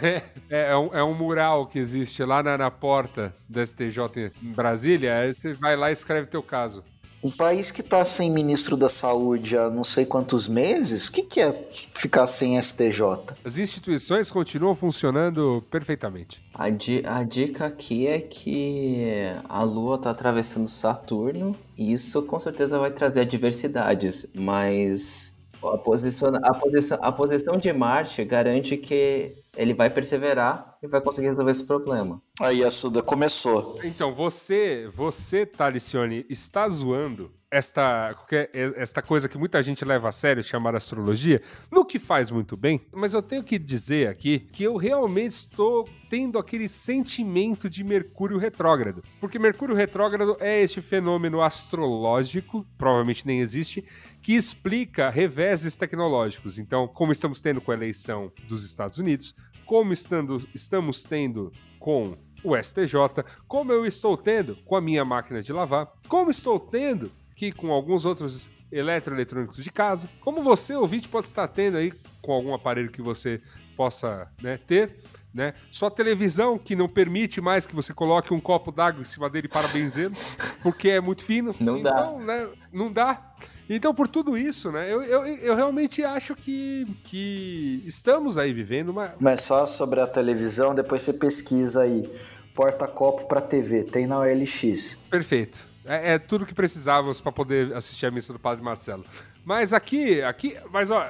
É, 0.00 0.22
é, 0.70 0.76
um, 0.76 0.94
é 0.94 1.04
um 1.04 1.14
mural 1.14 1.66
que 1.66 1.78
existe 1.78 2.24
lá 2.24 2.42
na, 2.42 2.56
na 2.56 2.70
porta 2.70 3.34
da 3.48 3.64
STJ 3.64 4.32
em 4.42 4.50
Brasília. 4.50 5.18
Aí 5.18 5.34
você 5.34 5.52
vai 5.52 5.76
lá 5.76 5.90
e 5.90 5.92
escreve 5.92 6.26
teu 6.26 6.42
caso. 6.42 6.82
Um 7.22 7.30
país 7.30 7.70
que 7.72 7.82
tá 7.82 8.04
sem 8.04 8.30
ministro 8.30 8.76
da 8.76 8.88
saúde 8.88 9.56
há 9.56 9.68
não 9.68 9.82
sei 9.82 10.06
quantos 10.06 10.46
meses, 10.46 11.08
o 11.08 11.12
que, 11.12 11.22
que 11.22 11.40
é 11.40 11.68
ficar 11.94 12.26
sem 12.28 12.56
STJ? 12.60 13.00
As 13.44 13.58
instituições 13.58 14.30
continuam 14.30 14.74
funcionando 14.74 15.64
perfeitamente. 15.70 16.40
A, 16.54 16.70
di- 16.70 17.02
a 17.04 17.24
dica 17.24 17.66
aqui 17.66 18.06
é 18.06 18.20
que 18.20 19.24
a 19.48 19.62
Lua 19.64 19.98
tá 19.98 20.10
atravessando 20.10 20.68
Saturno 20.68 21.56
e 21.76 21.92
isso 21.92 22.22
com 22.22 22.38
certeza 22.38 22.78
vai 22.78 22.90
trazer 22.92 23.22
adversidades, 23.22 24.26
mas 24.34 25.36
a 25.62 25.76
posição, 25.76 26.30
a 26.42 26.54
posição, 26.54 26.98
a 27.02 27.10
posição 27.10 27.56
de 27.58 27.72
Marte 27.72 28.24
garante 28.24 28.76
que 28.76 29.32
ele 29.58 29.74
vai 29.74 29.90
perseverar 29.90 30.78
e 30.80 30.86
vai 30.86 31.00
conseguir 31.00 31.26
resolver 31.26 31.50
esse 31.50 31.66
problema. 31.66 32.22
Aí 32.40 32.62
a 32.62 32.70
Suda 32.70 33.02
começou. 33.02 33.78
Então, 33.82 34.14
você, 34.14 34.88
você, 34.94 35.44
Talicione, 35.44 36.24
está 36.30 36.68
zoando 36.68 37.32
esta, 37.50 38.14
esta 38.52 39.00
coisa 39.00 39.28
que 39.28 39.38
muita 39.38 39.62
gente 39.62 39.84
leva 39.84 40.08
a 40.08 40.12
sério, 40.12 40.42
chamada 40.42 40.76
astrologia, 40.76 41.40
no 41.70 41.84
que 41.84 41.98
faz 41.98 42.30
muito 42.30 42.56
bem, 42.56 42.80
mas 42.92 43.14
eu 43.14 43.22
tenho 43.22 43.42
que 43.42 43.58
dizer 43.58 44.08
aqui 44.08 44.40
que 44.52 44.62
eu 44.62 44.76
realmente 44.76 45.32
estou 45.32 45.88
tendo 46.10 46.38
aquele 46.38 46.68
sentimento 46.68 47.68
de 47.68 47.84
Mercúrio 47.84 48.38
retrógrado. 48.38 49.02
Porque 49.20 49.38
Mercúrio 49.38 49.74
retrógrado 49.74 50.36
é 50.40 50.60
este 50.62 50.80
fenômeno 50.80 51.40
astrológico, 51.40 52.66
provavelmente 52.76 53.26
nem 53.26 53.40
existe, 53.40 53.84
que 54.22 54.34
explica 54.34 55.10
reveses 55.10 55.76
tecnológicos. 55.76 56.58
Então, 56.58 56.86
como 56.86 57.12
estamos 57.12 57.40
tendo 57.40 57.60
com 57.60 57.70
a 57.70 57.74
eleição 57.74 58.32
dos 58.46 58.64
Estados 58.64 58.98
Unidos, 58.98 59.34
como 59.66 59.92
estando, 59.92 60.46
estamos 60.54 61.02
tendo 61.02 61.52
com 61.78 62.16
o 62.42 62.56
STJ, 62.56 63.24
como 63.46 63.72
eu 63.72 63.84
estou 63.84 64.16
tendo 64.16 64.56
com 64.64 64.76
a 64.76 64.80
minha 64.80 65.04
máquina 65.04 65.42
de 65.42 65.52
lavar, 65.52 65.92
como 66.08 66.30
estou 66.30 66.58
tendo 66.58 67.10
aqui 67.32 67.52
com 67.52 67.72
alguns 67.72 68.04
outros 68.04 68.50
eletroeletrônicos 68.70 69.62
de 69.62 69.70
casa, 69.70 70.08
como 70.20 70.42
você, 70.42 70.74
ouvinte, 70.74 71.08
pode 71.08 71.26
estar 71.26 71.48
tendo 71.48 71.78
aí 71.78 71.92
com 72.22 72.32
algum 72.32 72.54
aparelho 72.54 72.90
que 72.90 73.00
você 73.00 73.40
possa 73.76 74.28
né, 74.42 74.58
ter, 74.58 74.96
né? 75.32 75.54
Sua 75.70 75.90
televisão 75.90 76.58
que 76.58 76.74
não 76.74 76.88
permite 76.88 77.40
mais 77.40 77.64
que 77.64 77.74
você 77.74 77.94
coloque 77.94 78.34
um 78.34 78.40
copo 78.40 78.72
d'água 78.72 79.00
em 79.00 79.04
cima 79.04 79.30
dele 79.30 79.48
para 79.48 79.68
benzê-lo, 79.68 80.14
porque 80.62 80.90
é 80.90 81.00
muito 81.00 81.24
fino. 81.24 81.54
Não 81.60 81.80
dá. 81.80 81.90
então, 81.90 82.20
né, 82.20 82.48
não 82.72 82.92
dá. 82.92 83.34
Então, 83.68 83.94
por 83.94 84.08
tudo 84.08 84.36
isso, 84.36 84.72
né, 84.72 84.92
eu, 84.92 85.02
eu, 85.02 85.26
eu 85.26 85.54
realmente 85.56 86.02
acho 86.04 86.34
que, 86.34 86.86
que 87.02 87.82
estamos 87.86 88.38
aí 88.38 88.52
vivendo 88.52 88.88
uma, 88.88 89.14
Mas 89.20 89.42
só 89.42 89.66
sobre 89.66 90.00
a 90.00 90.06
televisão, 90.06 90.74
depois 90.74 91.02
você 91.02 91.12
pesquisa 91.12 91.82
aí. 91.82 92.08
Porta-copo 92.54 93.26
pra 93.26 93.40
TV, 93.40 93.84
tem 93.84 94.06
na 94.06 94.18
OLX. 94.18 94.96
Perfeito. 95.08 95.64
É, 95.84 96.14
é 96.14 96.18
tudo 96.18 96.44
que 96.44 96.52
precisávamos 96.54 97.20
para 97.20 97.30
poder 97.30 97.72
assistir 97.74 98.06
a 98.06 98.10
missa 98.10 98.32
do 98.32 98.38
Padre 98.38 98.64
Marcelo. 98.64 99.04
Mas 99.44 99.72
aqui, 99.72 100.20
aqui, 100.22 100.56
mas 100.72 100.90
ó, 100.90 101.06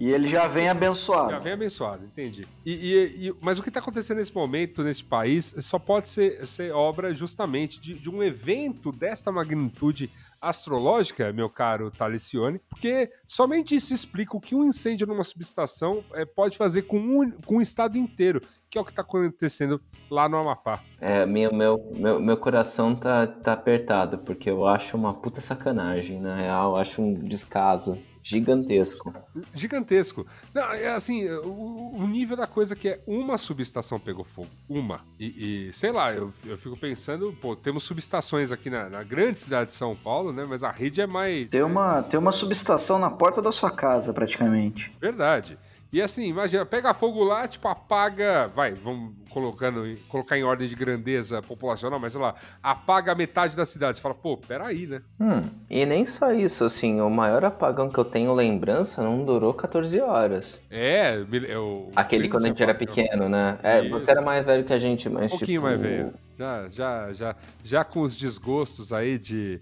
E 0.00 0.08
ele 0.10 0.26
já 0.26 0.48
vem 0.48 0.68
abençoado. 0.70 1.32
já 1.32 1.38
vem 1.38 1.52
abençoado, 1.52 2.04
entendi. 2.06 2.46
E, 2.64 2.72
e- 2.72 3.28
e- 3.28 3.34
mas 3.42 3.58
o 3.58 3.62
que 3.62 3.68
está 3.68 3.78
acontecendo 3.78 4.16
nesse 4.16 4.34
momento, 4.34 4.82
nesse 4.82 5.04
país, 5.04 5.54
só 5.58 5.78
pode 5.78 6.08
ser, 6.08 6.44
ser 6.46 6.72
obra 6.72 7.12
justamente 7.12 7.78
de, 7.78 7.92
de 7.94 8.08
um 8.08 8.22
evento 8.22 8.90
desta 8.90 9.30
magnitude 9.30 10.10
astrológica, 10.40 11.32
meu 11.32 11.48
caro 11.48 11.90
Talicione, 11.90 12.60
porque 12.68 13.10
somente 13.26 13.74
isso 13.74 13.92
explica 13.92 14.36
o 14.36 14.40
que 14.40 14.54
um 14.54 14.64
incêndio 14.64 15.06
numa 15.06 15.24
subestação 15.24 16.04
é, 16.14 16.24
pode 16.24 16.56
fazer 16.56 16.82
com 16.82 16.98
um, 16.98 17.30
com 17.44 17.56
um 17.56 17.60
estado 17.60 17.98
inteiro, 17.98 18.40
que 18.70 18.78
é 18.78 18.80
o 18.80 18.84
que 18.84 18.90
está 18.90 19.02
acontecendo 19.02 19.80
lá 20.10 20.28
no 20.28 20.36
Amapá. 20.36 20.82
É, 21.00 21.26
meu, 21.26 21.52
meu, 21.52 21.92
meu, 21.94 22.20
meu 22.20 22.36
coração 22.36 22.94
tá, 22.94 23.26
tá 23.26 23.52
apertado, 23.52 24.18
porque 24.18 24.50
eu 24.50 24.66
acho 24.66 24.96
uma 24.96 25.14
puta 25.14 25.40
sacanagem, 25.40 26.20
na 26.20 26.34
real, 26.36 26.72
eu 26.72 26.76
acho 26.76 27.02
um 27.02 27.14
descaso 27.14 27.98
gigantesco. 28.26 29.14
Gigantesco. 29.54 30.26
Não, 30.52 30.62
é 30.72 30.88
assim, 30.88 31.28
o, 31.28 31.92
o, 31.94 32.06
nível 32.08 32.36
da 32.36 32.46
coisa 32.46 32.74
que 32.74 32.88
é 32.88 33.00
uma 33.06 33.38
subestação 33.38 34.00
pegou 34.00 34.24
fogo. 34.24 34.48
Uma. 34.68 35.02
E, 35.18 35.68
e 35.68 35.72
sei 35.72 35.92
lá, 35.92 36.12
eu, 36.12 36.32
eu 36.44 36.58
fico 36.58 36.76
pensando, 36.76 37.32
pô, 37.40 37.54
temos 37.54 37.84
subestações 37.84 38.50
aqui 38.50 38.68
na, 38.68 38.90
na, 38.90 39.04
grande 39.04 39.38
cidade 39.38 39.70
de 39.70 39.76
São 39.76 39.94
Paulo, 39.94 40.32
né? 40.32 40.44
Mas 40.48 40.64
a 40.64 40.70
rede 40.72 41.00
é 41.00 41.06
mais. 41.06 41.50
Tem 41.50 41.62
uma, 41.62 42.02
tem 42.02 42.18
uma 42.18 42.32
subestação 42.32 42.98
na 42.98 43.10
porta 43.10 43.40
da 43.40 43.52
sua 43.52 43.70
casa, 43.70 44.12
praticamente. 44.12 44.92
Verdade. 45.00 45.56
E 45.92 46.02
assim, 46.02 46.24
imagina, 46.24 46.66
pega 46.66 46.92
fogo 46.92 47.22
lá, 47.22 47.46
tipo, 47.46 47.66
apaga. 47.68 48.50
Vai, 48.54 48.74
vamos 48.74 49.14
colocando, 49.30 49.96
colocar 50.08 50.38
em 50.38 50.42
ordem 50.42 50.66
de 50.66 50.74
grandeza 50.74 51.42
populacional, 51.42 52.00
mas 52.00 52.12
sei 52.12 52.20
lá, 52.20 52.34
apaga 52.62 53.14
metade 53.14 53.54
da 53.54 53.64
cidade. 53.64 53.96
Você 53.96 54.02
fala, 54.02 54.14
pô, 54.14 54.36
peraí, 54.36 54.86
né? 54.86 55.02
Hum, 55.20 55.42
e 55.68 55.84
nem 55.84 56.06
só 56.06 56.32
isso, 56.32 56.64
assim, 56.64 57.00
o 57.00 57.10
maior 57.10 57.44
apagão 57.44 57.88
que 57.88 57.98
eu 57.98 58.04
tenho 58.04 58.32
lembrança 58.32 59.02
não 59.02 59.24
durou 59.24 59.52
14 59.52 60.00
horas. 60.00 60.58
É, 60.70 61.24
eu. 61.48 61.90
Aquele 61.94 62.28
quando 62.28 62.46
a 62.46 62.48
gente 62.48 62.62
era 62.62 62.74
pequeno, 62.74 63.28
né? 63.28 63.58
É, 63.62 63.88
você 63.88 64.10
era 64.10 64.22
mais 64.22 64.46
velho 64.46 64.64
que 64.64 64.72
a 64.72 64.78
gente, 64.78 65.08
mas. 65.08 65.26
Um 65.26 65.38
pouquinho 65.38 65.60
tipo... 65.60 65.64
mais 65.64 65.80
velho. 65.80 66.14
Já, 66.38 66.68
já, 66.68 67.12
já, 67.14 67.36
já 67.64 67.84
com 67.84 68.00
os 68.00 68.16
desgostos 68.18 68.92
aí 68.92 69.18
de 69.18 69.58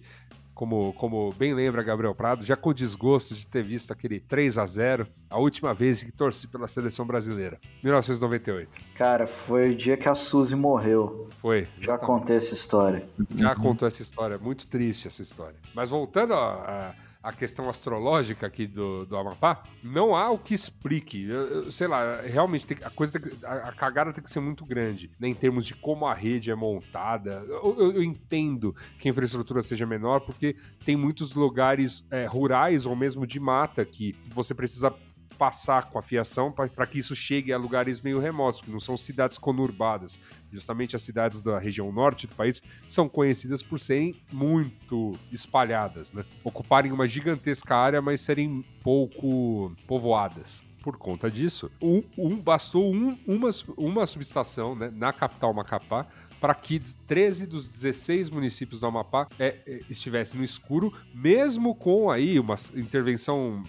como, 0.55 0.93
como 0.95 1.31
bem 1.33 1.53
lembra 1.53 1.83
Gabriel 1.83 2.15
Prado, 2.15 2.45
já 2.45 2.57
com 2.57 2.73
desgosto 2.73 3.35
de 3.35 3.47
ter 3.47 3.63
visto 3.63 3.93
aquele 3.93 4.21
3 4.21 4.59
a 4.59 4.67
0 4.67 5.07
a 5.29 5.39
última 5.39 5.75
vez 5.75 6.03
que 6.03 6.13
torci 6.13 6.47
pela 6.47 6.69
seleção 6.69 7.07
brasileira, 7.07 7.59
1998. 7.83 8.79
Cara, 8.97 9.27
foi 9.27 9.71
o 9.71 9.77
dia 9.77 9.97
que 9.97 10.09
a 10.09 10.15
Suzy 10.15 10.55
morreu. 10.55 11.27
Foi. 11.41 11.69
Já 11.81 11.99
contei 11.99 12.37
essa 12.37 12.55
história. 12.55 13.05
Já 13.35 13.55
contou 13.55 13.89
essa 13.89 14.01
história, 14.01 14.39
muito 14.39 14.67
triste 14.67 15.09
essa 15.09 15.23
história. 15.23 15.57
Mas 15.75 15.91
voltando 15.91 16.35
a, 16.35 16.39
a 16.39 16.95
a 17.25 17.33
questão 17.33 17.71
astrológica 17.71 18.47
aqui 18.47 18.67
do, 18.67 19.07
do 19.07 19.17
Amapá, 19.17 19.65
não 19.83 20.15
há 20.15 20.31
o 20.31 20.39
que 20.39 20.53
explique. 20.53 21.27
Eu, 21.27 21.47
eu, 21.47 21.71
sei 21.71 21.87
lá, 21.87 22.21
realmente 22.21 22.67
tem, 22.67 22.77
a 22.85 22.91
coisa 22.91 23.19
que, 23.19 23.31
a, 23.43 23.69
a, 23.69 23.73
cagada 23.73 24.13
tem 24.13 24.23
que 24.23 24.29
ser 24.29 24.41
muito 24.41 24.67
grande, 24.67 25.11
né, 25.19 25.27
em 25.29 25.35
termos 25.35 25.65
de 25.65 25.75
como 25.75 26.07
a 26.07 26.13
rede 26.13 26.51
é 26.51 26.55
montada. 26.55 27.43
Eu, 27.49 27.95
eu 27.95 28.03
entendo 28.03 28.77
que 28.99 29.09
a 29.09 29.11
infraestrutura 29.11 29.63
seja 29.63 29.87
menor, 29.87 30.21
porque 30.21 30.55
tem 30.85 30.97
muitos 30.97 31.33
lugares 31.35 32.07
é, 32.11 32.27
rurais 32.27 32.85
ou 32.85 32.95
mesmo 32.95 33.27
de 33.27 33.41
mata 33.41 33.87
que 33.87 34.15
você 34.29 34.55
precisa 34.55 34.95
passar 35.39 35.87
com 35.87 35.99
a 35.99 36.03
fiação 36.03 36.53
para 36.53 36.87
que 36.87 36.99
isso 36.99 37.15
chegue 37.15 37.53
a 37.53 37.59
lugares 37.59 38.01
meio 38.01 38.19
remotos, 38.19 38.61
que 38.61 38.71
não 38.71 38.81
são 38.81 38.97
cidades 38.97 39.39
conurbadas. 39.39 40.19
Justamente 40.51 40.97
as 40.97 41.03
cidades 41.03 41.43
da 41.43 41.59
região 41.59 41.91
norte 41.93 42.27
do 42.27 42.35
país 42.35 42.63
são 42.89 43.09
conhecidas 43.09 43.63
por 43.63 43.79
serem 43.79 44.23
muito 44.33 45.13
espalhadas, 45.33 46.13
né? 46.13 46.25
Ocuparem 46.43 46.93
uma 46.93 47.07
gigantesca 47.07 47.77
área, 47.77 48.01
mas 48.01 48.21
serem 48.21 48.65
pouco 48.83 49.75
povoadas 49.87 50.65
por 50.85 50.99
conta 50.99 51.31
disso, 51.31 51.71
um, 51.81 52.03
um 52.19 52.37
bastou 52.37 52.95
um, 52.95 53.19
uma, 53.27 53.49
uma 53.75 54.05
subestação 54.05 54.75
né, 54.75 54.93
na 54.95 55.15
capital 55.15 55.55
Macapá 55.55 56.07
para 56.39 56.55
que 56.55 56.79
13 56.79 57.47
dos 57.47 57.67
16 57.67 58.29
municípios 58.29 58.79
do 58.79 58.87
Amapá 58.87 59.27
é, 59.39 59.63
é, 59.67 59.81
estivessem 59.89 60.37
no 60.37 60.45
escuro, 60.45 60.93
mesmo 61.15 61.75
com 61.75 62.11
aí 62.11 62.39
uma 62.39 62.55
intervenção 62.75 63.65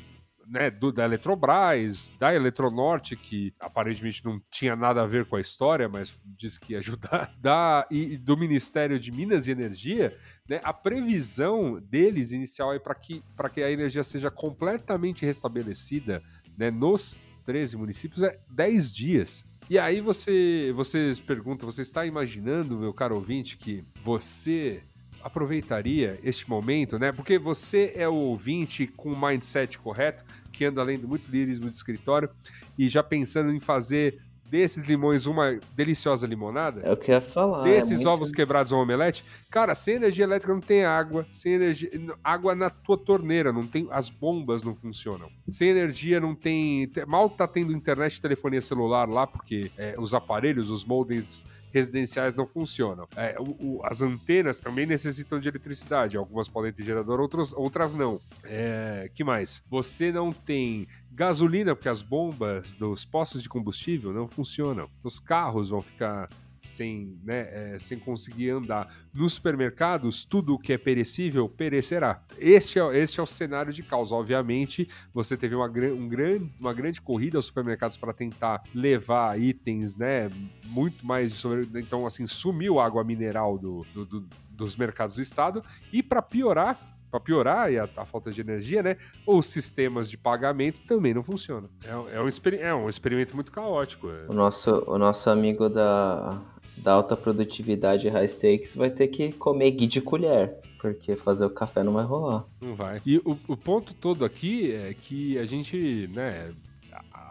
né, 0.48 0.70
do, 0.70 0.92
da 0.92 1.06
Eletrobras, 1.06 2.14
da 2.20 2.34
Eletronorte, 2.34 3.16
que 3.16 3.54
aparentemente 3.60 4.24
não 4.24 4.42
tinha 4.50 4.76
nada 4.76 5.02
a 5.02 5.06
ver 5.06 5.26
com 5.26 5.36
a 5.36 5.42
história, 5.42 5.90
mas 5.90 6.16
disse 6.38 6.60
que 6.60 6.74
ia 6.74 6.80
ajudar, 6.80 7.34
da, 7.40 7.88
e 7.90 8.18
do 8.18 8.38
Ministério 8.38 9.00
de 9.00 9.12
Minas 9.12 9.48
e 9.48 9.52
Energia, 9.52 10.16
né, 10.48 10.60
a 10.64 10.74
previsão 10.74 11.82
deles 11.82 12.32
inicial 12.32 12.74
é 12.74 12.80
para 12.80 12.96
que, 12.96 13.24
que 13.54 13.64
a 13.64 13.72
energia 13.72 14.04
seja 14.04 14.30
completamente 14.30 15.26
restabelecida 15.26 16.22
né, 16.58 16.70
nos 16.70 17.22
13 17.46 17.78
municípios 17.78 18.24
é 18.24 18.40
10 18.50 18.96
dias. 18.96 19.48
E 19.70 19.80
aí 19.80 20.02
você, 20.02 20.72
você 20.76 21.12
pergunta, 21.26 21.66
você 21.66 21.82
está 21.82 22.06
imaginando, 22.06 22.78
meu 22.78 22.94
caro 22.94 23.16
ouvinte, 23.16 23.58
que 23.58 23.84
você 24.02 24.84
aproveitaria 25.26 26.20
este 26.24 26.48
momento, 26.48 27.00
né? 27.00 27.12
Porque 27.12 27.40
você 27.40 27.92
é 27.96 28.08
o 28.08 28.14
ouvinte 28.14 28.86
com 28.86 29.12
o 29.12 29.20
mindset 29.20 29.80
correto, 29.80 30.24
que 30.52 30.64
anda 30.64 30.82
além 30.82 31.00
de 31.00 31.08
muito 31.08 31.28
lirismo 31.32 31.68
de 31.68 31.76
escritório 31.76 32.30
e 32.78 32.88
já 32.88 33.02
pensando 33.02 33.52
em 33.52 33.60
fazer 33.60 34.22
desses 34.46 34.86
limões 34.86 35.26
uma 35.26 35.60
deliciosa 35.76 36.28
limonada. 36.28 36.82
É 36.82 36.92
o 36.92 36.96
que 36.96 37.10
eu 37.10 37.16
ia 37.16 37.22
falar. 37.22 37.64
Desses 37.64 38.06
é 38.06 38.08
ovos 38.08 38.32
quebrados 38.32 38.72
um 38.72 38.78
omelete. 38.78 39.26
Cara, 39.50 39.74
sem 39.74 39.96
energia 39.96 40.26
elétrica 40.26 40.54
não 40.54 40.62
tem 40.62 40.86
água. 40.86 41.26
Sem 41.34 41.54
energia. 41.54 41.90
Água 42.24 42.54
na 42.54 42.70
tua 42.70 42.96
torneira, 42.96 43.52
não 43.52 43.66
tem. 43.66 43.88
As 43.90 44.12
bombas 44.12 44.64
não 44.64 44.76
funcionam. 44.76 45.32
Sem 45.50 45.70
energia 45.70 46.20
não 46.20 46.36
tem. 46.36 46.88
Mal 47.08 47.32
tá 47.32 47.48
tendo 47.48 47.74
internet 47.74 48.16
e 48.16 48.22
telefonia 48.22 48.62
celular 48.62 49.10
lá, 49.10 49.26
porque 49.26 49.72
é, 49.76 49.96
os 49.98 50.14
aparelhos, 50.14 50.70
os 50.70 50.86
modems 50.86 51.44
residenciais 51.76 52.38
não 52.38 52.48
funcionam. 52.48 53.06
É, 53.18 53.36
o, 53.38 53.44
o, 53.66 53.82
as 53.86 54.02
antenas 54.02 54.62
também 54.62 54.86
necessitam 54.86 55.42
de 55.42 55.50
eletricidade. 55.50 56.16
Algumas 56.16 56.48
podem 56.48 56.72
ter 56.72 56.84
gerador, 56.84 57.20
outras, 57.20 57.52
outras 57.52 57.94
não. 57.94 58.22
É, 58.46 59.12
que 59.14 59.26
mais? 59.26 59.62
Você 59.70 60.10
não 60.10 60.32
tem 60.32 60.88
gasolina, 61.12 61.76
porque 61.76 61.90
as 61.90 62.02
bombas 62.02 62.76
dos 62.76 63.04
postos 63.04 63.44
de 63.44 63.50
combustível 63.50 64.14
não 64.14 64.26
funcionam. 64.26 64.90
Os 65.04 65.20
carros 65.20 65.70
vão 65.70 65.82
ficar 65.82 66.28
sem, 66.66 67.20
né, 67.24 67.74
é, 67.76 67.80
sem 67.80 68.00
conseguir 68.00 68.50
andar. 68.50 68.94
Nos 69.14 69.34
supermercados, 69.34 70.26
tudo 70.26 70.60
que 70.60 70.74
é 70.74 70.78
perecível 70.78 71.48
perecerá. 71.48 72.24
Este 72.38 72.80
é, 72.80 72.98
este 72.98 73.20
é 73.20 73.24
o 73.24 73.28
cenário 73.28 73.72
de 73.72 73.84
caos. 73.84 74.12
Obviamente, 74.12 74.88
você 75.14 75.38
teve 75.38 75.56
uma, 75.56 75.68
um 75.68 76.08
gran, 76.08 76.48
uma 76.60 76.74
grande 76.74 77.02
corrida 77.02 77.38
aos 77.38 77.46
supermercados 77.46 77.98
para 77.98 78.14
tentar 78.14 78.64
levar 78.74 79.40
itens, 79.40 79.98
né, 79.98 80.28
muito 80.66 81.06
mais 81.06 81.32
de 81.32 81.38
sobre... 81.38 81.68
Então, 81.80 82.06
assim, 82.06 82.26
sumiu 82.26 82.80
a 82.80 82.86
água 82.86 83.04
mineral 83.04 83.58
do, 83.58 83.86
do, 83.94 84.06
do 84.06 84.28
dos 84.56 84.76
mercados 84.76 85.16
do 85.16 85.22
estado. 85.22 85.64
E 85.92 86.02
para 86.02 86.22
piorar, 86.22 86.80
para 87.12 87.20
piorar 87.20 87.72
e 87.72 87.78
a, 87.78 87.88
a, 87.98 88.06
falta 88.06 88.32
de 88.32 88.42
energia, 88.42 88.82
né? 88.82 88.98
Os 89.26 89.46
sistemas 89.48 90.10
de 90.10 90.18
pagamento 90.18 90.82
também 90.86 91.14
não 91.14 91.24
funcionam. 91.24 91.70
É, 91.84 91.90
é, 91.90 92.22
um, 92.22 92.28
é 92.60 92.76
um 92.76 92.90
experimento 92.90 93.36
muito 93.36 93.52
caótico. 93.52 94.10
É. 94.10 94.26
O, 94.30 94.34
nosso, 94.34 94.84
o 94.88 94.98
nosso 94.98 95.30
amigo 95.30 95.70
da, 95.70 96.42
da 96.78 96.94
alta 96.94 97.16
produtividade 97.16 98.10
high 98.10 98.28
stakes 98.28 98.76
vai 98.76 98.90
ter 98.90 99.08
que 99.08 99.32
comer 99.34 99.72
guia 99.72 99.88
de 99.88 100.02
colher. 100.02 100.56
Porque 100.80 101.16
fazer 101.16 101.46
o 101.46 101.50
café 101.50 101.84
não 101.84 101.94
vai 101.94 102.06
rolar. 102.06 102.46
Não 102.62 102.76
vai. 102.76 103.02
E 103.06 103.18
o, 103.20 103.38
o 103.48 103.58
ponto 103.58 103.94
todo 103.94 104.24
aqui 104.24 104.72
é 104.72 104.94
que 104.94 105.38
a 105.40 105.46
gente, 105.46 106.08
né, 106.14 106.54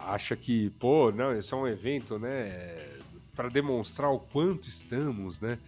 acha 0.07 0.35
que, 0.35 0.71
pô, 0.71 1.13
não, 1.13 1.37
isso 1.37 1.55
é 1.55 1.59
um 1.59 1.67
evento, 1.67 2.19
né, 2.19 2.79
para 3.35 3.49
demonstrar 3.49 4.11
o 4.11 4.19
quanto 4.19 4.69
estamos, 4.69 5.41
né, 5.41 5.59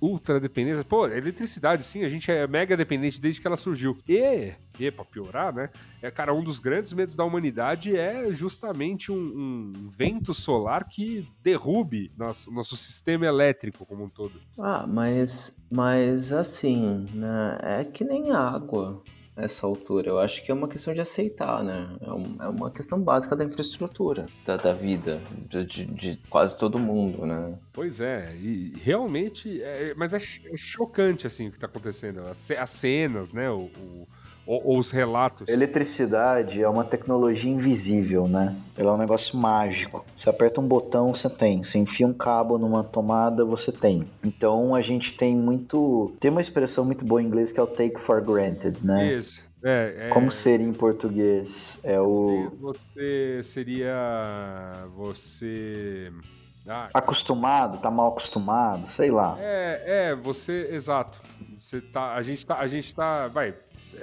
ultra 0.00 0.40
dependência. 0.40 0.84
Pô, 0.84 1.06
eletricidade, 1.06 1.82
sim, 1.82 2.04
a 2.04 2.08
gente 2.08 2.30
é 2.30 2.46
mega 2.46 2.76
dependente 2.76 3.20
desde 3.20 3.40
que 3.40 3.46
ela 3.46 3.56
surgiu. 3.56 3.96
E, 4.08 4.52
e 4.78 4.90
pra 4.90 5.04
piorar, 5.04 5.54
né? 5.54 5.70
É, 6.00 6.10
cara, 6.10 6.32
um 6.32 6.42
dos 6.42 6.58
grandes 6.58 6.92
medos 6.92 7.16
da 7.16 7.24
humanidade 7.24 7.96
é 7.96 8.32
justamente 8.32 9.10
um, 9.10 9.72
um 9.74 9.88
vento 9.88 10.32
solar 10.32 10.88
que 10.88 11.28
derrube 11.42 12.12
nosso, 12.16 12.50
nosso 12.50 12.76
sistema 12.76 13.26
elétrico 13.26 13.84
como 13.84 14.04
um 14.04 14.08
todo. 14.08 14.40
Ah, 14.58 14.86
mas, 14.86 15.56
mas 15.72 16.32
assim, 16.32 17.06
né? 17.12 17.58
É 17.62 17.84
que 17.84 18.04
nem 18.04 18.30
água 18.30 19.02
nessa 19.38 19.66
altura. 19.66 20.08
Eu 20.08 20.18
acho 20.18 20.44
que 20.44 20.50
é 20.50 20.54
uma 20.54 20.68
questão 20.68 20.92
de 20.92 21.00
aceitar, 21.00 21.62
né? 21.62 21.96
É, 22.00 22.44
é 22.44 22.48
uma 22.48 22.70
questão 22.70 23.00
básica 23.00 23.36
da 23.36 23.44
infraestrutura, 23.44 24.26
da, 24.44 24.56
da 24.56 24.72
vida, 24.72 25.22
de, 25.48 25.64
de, 25.64 26.16
quase 26.28 26.58
todo 26.58 26.78
mundo, 26.78 27.24
né? 27.24 27.56
Pois 27.72 28.00
é, 28.00 28.34
e 28.36 28.72
realmente, 28.82 29.62
é, 29.62 29.94
mas 29.96 30.12
é, 30.12 30.18
é 30.18 30.56
chocante 30.56 31.26
assim 31.26 31.46
o 31.46 31.50
que 31.50 31.56
está 31.56 31.68
acontecendo. 31.68 32.20
As, 32.26 32.50
as, 32.50 32.70
cenas, 32.70 33.32
né? 33.32 33.48
O, 33.48 33.70
o 33.78 34.08
ou, 34.48 34.62
ou, 34.64 34.78
os 34.78 34.90
relatos. 34.90 35.46
Eletricidade 35.46 36.62
é 36.62 36.68
uma 36.68 36.82
tecnologia 36.82 37.50
invisível, 37.50 38.26
né? 38.26 38.56
Ela 38.78 38.92
é 38.92 38.94
um 38.94 38.98
negócio 38.98 39.36
mágico. 39.36 40.02
Você 40.16 40.30
aperta 40.30 40.58
um 40.58 40.66
botão, 40.66 41.12
você 41.12 41.28
tem. 41.28 41.62
Você 41.62 41.76
enfia 41.76 42.06
um 42.06 42.14
cabo 42.14 42.56
numa 42.56 42.82
tomada, 42.82 43.44
você 43.44 43.70
tem. 43.70 44.08
Então 44.24 44.74
a 44.74 44.80
gente 44.80 45.12
tem 45.12 45.36
muito. 45.36 46.14
Tem 46.18 46.30
uma 46.30 46.40
expressão 46.40 46.82
muito 46.82 47.04
boa 47.04 47.22
em 47.22 47.26
inglês 47.26 47.52
que 47.52 47.60
é 47.60 47.62
o 47.62 47.66
take 47.66 48.00
for 48.00 48.22
granted, 48.22 48.82
né? 48.82 49.12
Isso. 49.12 49.46
É, 49.62 50.06
é... 50.06 50.08
Como 50.08 50.30
seria 50.30 50.66
em 50.66 50.72
português? 50.72 51.78
É 51.82 52.00
o. 52.00 52.50
Você 52.58 53.40
seria. 53.42 54.72
Você. 54.96 56.10
Ah, 56.66 56.88
acostumado, 56.94 57.78
tá 57.78 57.90
mal 57.90 58.08
acostumado, 58.08 58.86
sei 58.86 59.10
lá. 59.10 59.36
É, 59.40 60.10
é, 60.10 60.14
você, 60.14 60.68
exato. 60.70 61.18
Você 61.56 61.80
tá, 61.80 62.14
a 62.14 62.20
gente 62.20 62.44
tá, 62.44 62.58
a 62.58 62.66
gente 62.66 62.94
tá, 62.94 63.26
vai, 63.28 63.54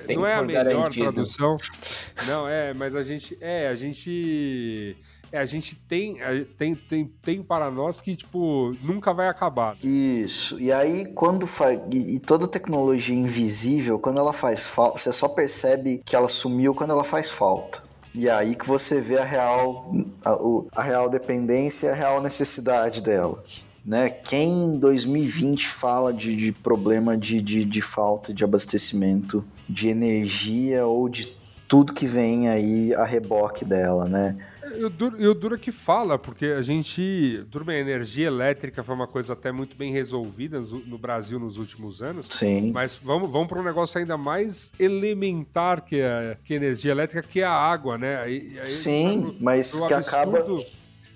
Tem 0.06 0.16
não 0.16 0.26
é 0.26 0.36
a 0.36 0.42
melhor 0.42 0.66
garantido. 0.66 1.12
tradução. 1.12 1.58
Não, 2.28 2.48
é, 2.48 2.74
mas 2.74 2.96
a 2.96 3.04
gente, 3.04 3.38
é, 3.42 3.68
a 3.68 3.76
gente, 3.76 4.96
é, 5.32 5.40
a 5.40 5.46
gente 5.46 5.76
tem, 5.76 6.18
tem, 6.58 6.76
tem, 6.76 7.06
tem 7.22 7.44
para 7.44 7.70
nós 7.70 8.00
que, 8.00 8.16
tipo, 8.16 8.76
nunca 8.82 9.14
vai 9.14 9.28
acabar. 9.28 9.76
Isso. 9.84 10.60
E 10.60 10.72
aí, 10.72 11.06
quando 11.14 11.48
faz. 11.48 11.80
E, 11.92 12.16
e 12.16 12.20
toda 12.20 12.48
tecnologia 12.48 13.16
invisível, 13.16 14.00
quando 14.00 14.20
ela 14.20 14.34
faz 14.34 14.66
falta, 14.66 15.00
você 15.00 15.12
só 15.12 15.28
percebe 15.28 16.02
que 16.06 16.16
ela 16.16 16.30
sumiu 16.30 16.74
quando 16.74 16.92
ela 16.92 17.04
faz 17.04 17.30
falta. 17.30 17.84
E 18.14 18.30
aí 18.30 18.56
que 18.56 18.66
você 18.66 19.02
vê 19.02 19.18
a 19.18 19.26
real, 19.26 19.92
a, 20.24 20.80
a 20.80 20.84
real 20.84 21.10
dependência 21.10 21.88
e 21.88 21.90
a 21.90 21.94
real 21.94 22.22
necessidade 22.22 23.02
dela. 23.02 23.44
Né? 23.86 24.10
Quem 24.10 24.64
em 24.64 24.80
2020 24.80 25.68
fala 25.68 26.14
de, 26.14 26.36
de 26.36 26.52
problema 26.52 27.18
de, 27.18 27.42
de, 27.42 27.66
de 27.66 27.82
falta 27.82 28.34
de 28.34 28.44
abastecimento 28.44 29.46
de 29.68 29.88
energia 29.88 30.86
ou 30.86 31.08
de 31.10 31.34
tudo 31.68 31.94
que 31.94 32.06
vem 32.06 32.48
aí 32.48 32.94
a 32.94 33.04
reboque 33.04 33.66
dela, 33.66 34.06
né? 34.06 34.38
E 34.78 34.84
o 34.84 34.90
duro, 34.90 35.22
e 35.22 35.28
o 35.28 35.34
duro 35.34 35.58
que 35.58 35.72
fala, 35.72 36.18
porque 36.18 36.48
a 36.48 36.62
gente. 36.62 37.44
Bem, 37.66 37.78
a 37.78 37.80
energia 37.80 38.28
elétrica 38.28 38.84
foi 38.84 38.94
uma 38.96 39.08
coisa 39.08 39.34
até 39.34 39.52
muito 39.52 39.78
bem 39.78 39.92
resolvida 39.94 40.60
no, 40.60 40.98
Brasil 40.98 41.40
nos 41.40 41.58
últimos 41.58 42.02
anos. 42.02 42.28
Sim. 42.30 42.72
Mas 42.74 43.00
vamos, 43.02 43.32
vamos 43.32 43.48
para 43.48 43.60
um 43.60 43.64
negócio 43.64 44.00
ainda 44.00 44.18
mais 44.18 44.72
elementar 44.78 45.82
que 45.86 46.02
a, 46.02 46.36
que 46.44 46.54
a 46.54 46.58
energia 46.58 46.92
elétrica, 46.92 47.22
que 47.28 47.42
é 47.42 47.46
a 47.46 47.52
água, 47.54 47.98
né? 47.98 48.18
Aí- 48.22 48.58
aí 48.60 48.68
Sim, 48.68 49.22
pro- 49.22 49.36
mas 49.40 49.70
pro 49.72 49.88
que 49.88 49.94
acaba. 49.94 50.40
absurdo, 50.40 50.66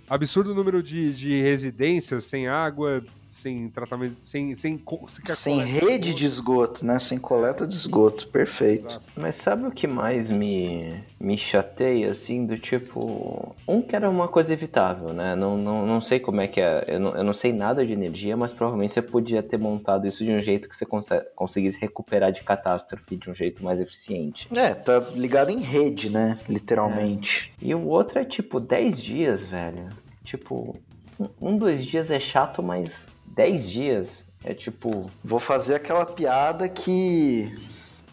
absurdo 0.10 0.56
número 0.56 0.82
de, 0.82 1.14
de 1.14 1.42
residências 1.42 2.26
sem 2.26 2.48
água, 2.48 3.04
sem 3.30 3.70
tratamento, 3.70 4.16
sem. 4.20 4.54
Sem, 4.56 4.78
Sem 5.08 5.58
coleta 5.60 5.86
rede 5.86 6.14
de 6.14 6.26
esgoto, 6.26 6.84
né? 6.86 6.98
Sem 7.00 7.18
coleta 7.18 7.66
de 7.66 7.76
esgoto. 7.76 8.28
Perfeito. 8.28 8.88
Exato. 8.88 9.10
Mas 9.16 9.36
sabe 9.36 9.68
o 9.68 9.72
que 9.72 9.86
mais 9.88 10.30
me, 10.30 11.02
me 11.20 11.38
chateia, 11.38 12.12
assim, 12.12 12.46
do 12.46 12.58
tipo... 12.58 13.56
Um 13.68 13.82
que 13.82 13.96
era 13.96 14.10
uma 14.10 14.28
coisa 14.28 14.52
evitável, 14.52 15.14
né? 15.14 15.36
Não, 15.36 15.58
não, 15.58 15.86
não 15.86 16.02
sei 16.02 16.20
como 16.20 16.42
é 16.42 16.48
que 16.48 16.60
é... 16.60 16.84
Eu 16.88 17.00
não, 17.00 17.16
eu 17.16 17.24
não 17.24 17.34
sei 17.34 17.54
nada 17.54 17.86
de 17.86 17.94
energia, 17.94 18.36
mas 18.36 18.52
provavelmente 18.52 18.94
você 18.94 19.02
podia 19.02 19.44
ter 19.44 19.58
montado 19.58 20.08
isso 20.08 20.26
de 20.26 20.32
um 20.32 20.42
jeito 20.42 20.68
que 20.68 20.76
você 20.76 20.86
conse- 20.86 21.26
conseguisse 21.36 21.80
recuperar 21.80 22.32
de 22.32 22.42
catástrofe 22.44 23.16
de 23.16 23.30
um 23.30 23.34
jeito 23.34 23.64
mais 23.64 23.80
eficiente. 23.80 24.48
É, 24.56 24.74
tá 24.74 25.00
ligado 25.16 25.52
em 25.52 25.62
rede, 25.62 26.10
né? 26.10 26.40
Literalmente. 26.50 27.54
E 27.62 27.76
o 27.76 27.86
outro 27.88 28.20
é, 28.20 28.26
tipo, 28.26 28.60
10 28.60 29.02
dias, 29.02 29.44
velho. 29.44 29.90
Tipo, 30.24 30.76
um, 31.20 31.50
um, 31.50 31.58
dois 31.58 31.86
dias 31.86 32.12
é 32.12 32.20
chato, 32.20 32.64
mas 32.64 33.10
10 33.36 33.70
dias 33.70 34.26
é, 34.44 34.54
tipo... 34.54 35.10
Vou 35.24 35.40
fazer 35.40 35.76
aquela 35.76 36.06
piada 36.06 36.68
que. 36.70 37.58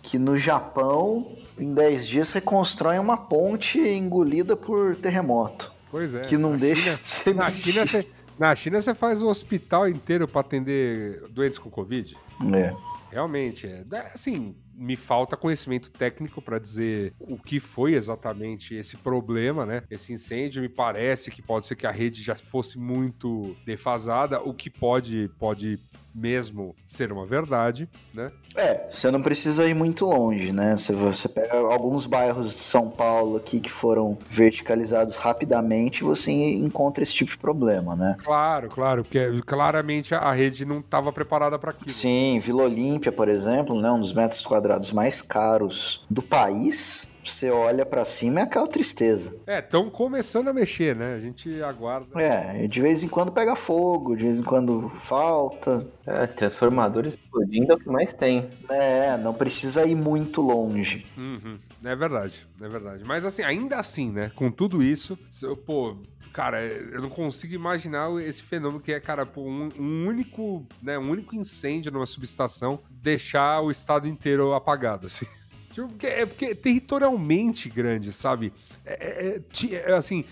que 0.02 0.18
no 0.18 0.36
Japão, 0.38 1.26
em 1.58 1.72
10 1.72 2.06
dias, 2.06 2.28
você 2.28 2.40
constrói 2.40 2.98
uma 2.98 3.16
ponte 3.16 3.78
engolida 3.78 4.56
por 4.56 4.96
terremoto. 4.96 5.72
Pois 5.90 6.14
é. 6.14 6.20
que 6.22 6.36
não 6.36 6.50
na 6.50 6.56
deixa 6.56 6.82
China- 6.82 6.96
de 6.96 7.06
ser 7.06 7.34
Na 7.34 7.44
mentira. 7.50 7.86
China, 7.86 7.86
você, 7.86 8.08
na 8.38 8.54
China, 8.54 8.80
você 8.80 8.94
faz 8.94 9.22
o 9.22 9.28
hospital 9.28 9.88
inteiro 9.88 10.26
para 10.28 10.40
atender 10.40 11.22
doentes 11.30 11.58
com 11.58 11.70
Covid. 11.70 12.16
É. 12.54 12.74
Realmente, 13.10 13.66
é. 13.66 13.84
É, 13.92 13.98
Assim, 14.12 14.54
me 14.76 14.96
falta 14.96 15.36
conhecimento 15.36 15.90
técnico 15.90 16.42
para 16.42 16.58
dizer 16.58 17.14
o 17.18 17.38
que 17.38 17.58
foi 17.58 17.94
exatamente 17.94 18.74
esse 18.74 18.96
problema, 18.96 19.64
né? 19.64 19.82
Esse 19.90 20.12
incêndio. 20.12 20.62
Me 20.62 20.68
parece 20.68 21.30
que 21.30 21.40
pode 21.40 21.66
ser 21.66 21.76
que 21.76 21.86
a 21.86 21.90
rede 21.90 22.22
já 22.22 22.34
fosse 22.34 22.78
muito 22.78 23.56
defasada, 23.64 24.40
o 24.40 24.52
que 24.52 24.68
pode, 24.68 25.30
pode 25.38 25.80
mesmo 26.14 26.74
ser 26.84 27.12
uma 27.12 27.26
verdade, 27.26 27.88
né? 28.14 28.30
É, 28.54 28.86
você 28.90 29.10
não 29.10 29.20
precisa 29.20 29.66
ir 29.68 29.74
muito 29.74 30.06
longe, 30.06 30.50
né? 30.52 30.76
Você, 30.76 30.92
você 30.92 31.28
pega 31.28 31.56
alguns 31.58 32.06
bairros 32.06 32.48
de 32.48 32.54
São 32.54 32.88
Paulo 32.88 33.36
aqui 33.36 33.60
que 33.60 33.70
foram 33.70 34.16
verticalizados 34.30 35.16
rapidamente 35.16 36.02
você 36.02 36.30
encontra 36.30 37.02
esse 37.02 37.12
tipo 37.12 37.30
de 37.30 37.38
problema, 37.38 37.94
né? 37.94 38.16
Claro, 38.24 38.68
claro, 38.68 39.04
porque 39.04 39.40
claramente 39.44 40.14
a 40.14 40.32
rede 40.32 40.64
não 40.64 40.80
estava 40.80 41.12
preparada 41.12 41.58
para 41.58 41.70
aquilo. 41.70 41.90
Sim, 41.90 42.40
Vila 42.42 42.64
Olímpia, 42.64 43.12
por 43.12 43.28
exemplo, 43.28 43.80
né, 43.80 43.90
um 43.90 44.00
dos 44.00 44.12
metros 44.12 44.44
quadrados 44.46 44.65
mais 44.92 45.22
caros 45.22 46.04
do 46.10 46.22
país. 46.22 47.08
Você 47.22 47.50
olha 47.50 47.84
pra 47.84 48.04
cima 48.04 48.38
é 48.38 48.42
aquela 48.44 48.68
tristeza. 48.68 49.36
É, 49.48 49.58
estão 49.58 49.90
começando 49.90 50.46
a 50.46 50.52
mexer, 50.52 50.94
né? 50.94 51.14
A 51.14 51.18
gente 51.18 51.60
aguarda. 51.60 52.22
É, 52.22 52.68
de 52.68 52.80
vez 52.80 53.02
em 53.02 53.08
quando 53.08 53.32
pega 53.32 53.56
fogo, 53.56 54.14
de 54.14 54.24
vez 54.24 54.38
em 54.38 54.44
quando 54.44 54.88
falta. 55.02 55.84
É, 56.06 56.26
transformador 56.28 57.04
explodindo 57.04 57.72
é 57.72 57.74
o 57.74 57.78
que 57.78 57.88
mais 57.88 58.12
tem. 58.12 58.48
É, 58.70 59.16
não 59.18 59.34
precisa 59.34 59.84
ir 59.84 59.96
muito 59.96 60.40
longe. 60.40 61.04
Uhum. 61.16 61.58
É 61.84 61.96
verdade, 61.96 62.46
é 62.60 62.68
verdade. 62.68 63.02
Mas 63.04 63.24
assim, 63.24 63.42
ainda 63.42 63.76
assim, 63.76 64.12
né? 64.12 64.30
Com 64.36 64.48
tudo 64.48 64.80
isso, 64.80 65.18
pô, 65.66 65.96
cara, 66.36 66.62
eu 66.62 67.00
não 67.00 67.08
consigo 67.08 67.54
imaginar 67.54 68.10
esse 68.20 68.42
fenômeno 68.42 68.78
que 68.78 68.92
é, 68.92 69.00
cara, 69.00 69.26
um, 69.38 69.64
um 69.78 70.06
único, 70.06 70.66
né, 70.82 70.98
um 70.98 71.08
único 71.08 71.34
incêndio 71.34 71.90
numa 71.90 72.04
subestação 72.04 72.78
deixar 72.90 73.62
o 73.62 73.70
estado 73.70 74.06
inteiro 74.06 74.52
apagado, 74.52 75.06
assim. 75.06 75.24
Tipo, 75.72 75.88
porque, 75.88 76.06
é 76.06 76.24
porque 76.24 76.44
é 76.46 76.54
territorialmente 76.54 77.68
grande, 77.68 78.10
sabe? 78.10 78.50
É, 78.84 78.92
é- 78.92 79.42
é- 79.74 79.90
é, 79.90 79.92
assim, 79.94 80.24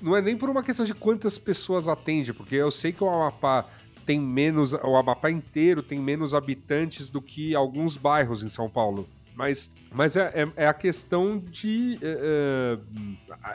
não 0.00 0.16
é 0.16 0.22
nem 0.22 0.36
por 0.36 0.48
uma 0.48 0.62
questão 0.62 0.86
de 0.86 0.94
quantas 0.94 1.38
pessoas 1.38 1.88
atende, 1.88 2.32
porque 2.32 2.54
eu 2.54 2.70
sei 2.70 2.92
que 2.92 3.02
o 3.02 3.08
Amapá 3.10 3.68
tem 4.06 4.20
menos, 4.20 4.72
o 4.72 4.96
Amapá 4.96 5.28
inteiro 5.28 5.82
tem 5.82 5.98
menos 5.98 6.34
habitantes 6.34 7.10
do 7.10 7.20
que 7.20 7.52
alguns 7.52 7.96
bairros 7.96 8.44
em 8.44 8.48
São 8.48 8.70
Paulo. 8.70 9.08
Mas, 9.34 9.70
mas 9.94 10.16
é, 10.16 10.30
é- 10.42 10.64
é 10.64 10.66
a 10.66 10.74
questão 10.74 11.38
de. 11.38 11.98
é, 12.02 12.78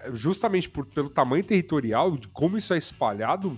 é, 0.05 0.11
justamente 0.13 0.67
por- 0.69 0.85
pelo 0.87 1.09
tamanho 1.09 1.43
territorial, 1.43 2.17
de 2.17 2.27
como 2.29 2.57
isso 2.57 2.73
é 2.73 2.77
espalhado, 2.77 3.57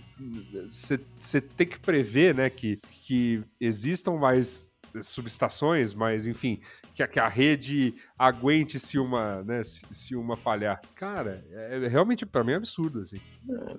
você 0.70 1.40
tem 1.42 1.66
que 1.68 1.80
prever 1.80 2.36
né, 2.36 2.50
que, 2.50 2.78
que 3.04 3.44
existam 3.60 4.14
mais 4.18 4.70
subestações, 5.02 5.94
mas 5.94 6.26
enfim, 6.26 6.60
que 6.96 7.04
a, 7.04 7.08
que 7.08 7.20
a 7.20 7.28
rede 7.28 7.94
aguente 8.18 8.80
se 8.80 8.98
uma, 8.98 9.44
né, 9.44 9.62
se, 9.64 9.86
se 9.92 10.16
uma 10.16 10.36
falhar. 10.36 10.82
Cara, 10.96 11.46
é, 11.52 11.80
é 11.84 11.88
realmente 11.88 12.26
para 12.26 12.44
mim 12.44 12.54
é 12.54 12.56
absurdo 12.56 13.02
assim. 13.02 13.20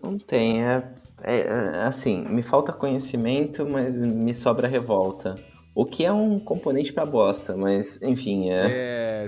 Não 0.02 0.16
tem, 0.18 0.64
é, 0.64 0.94
é- 1.22 1.40
é 1.40 1.82
assim, 1.82 2.24
me 2.28 2.42
falta 2.42 2.72
conhecimento, 2.72 3.66
mas 3.68 3.98
me 4.02 4.32
sobra 4.32 4.68
revolta. 4.68 5.36
O 5.74 5.86
que 5.86 6.04
é 6.04 6.12
um 6.12 6.38
componente 6.38 6.92
pra 6.92 7.06
bosta, 7.06 7.56
mas 7.56 8.00
enfim, 8.02 8.50
é. 8.50 9.24
É, 9.24 9.26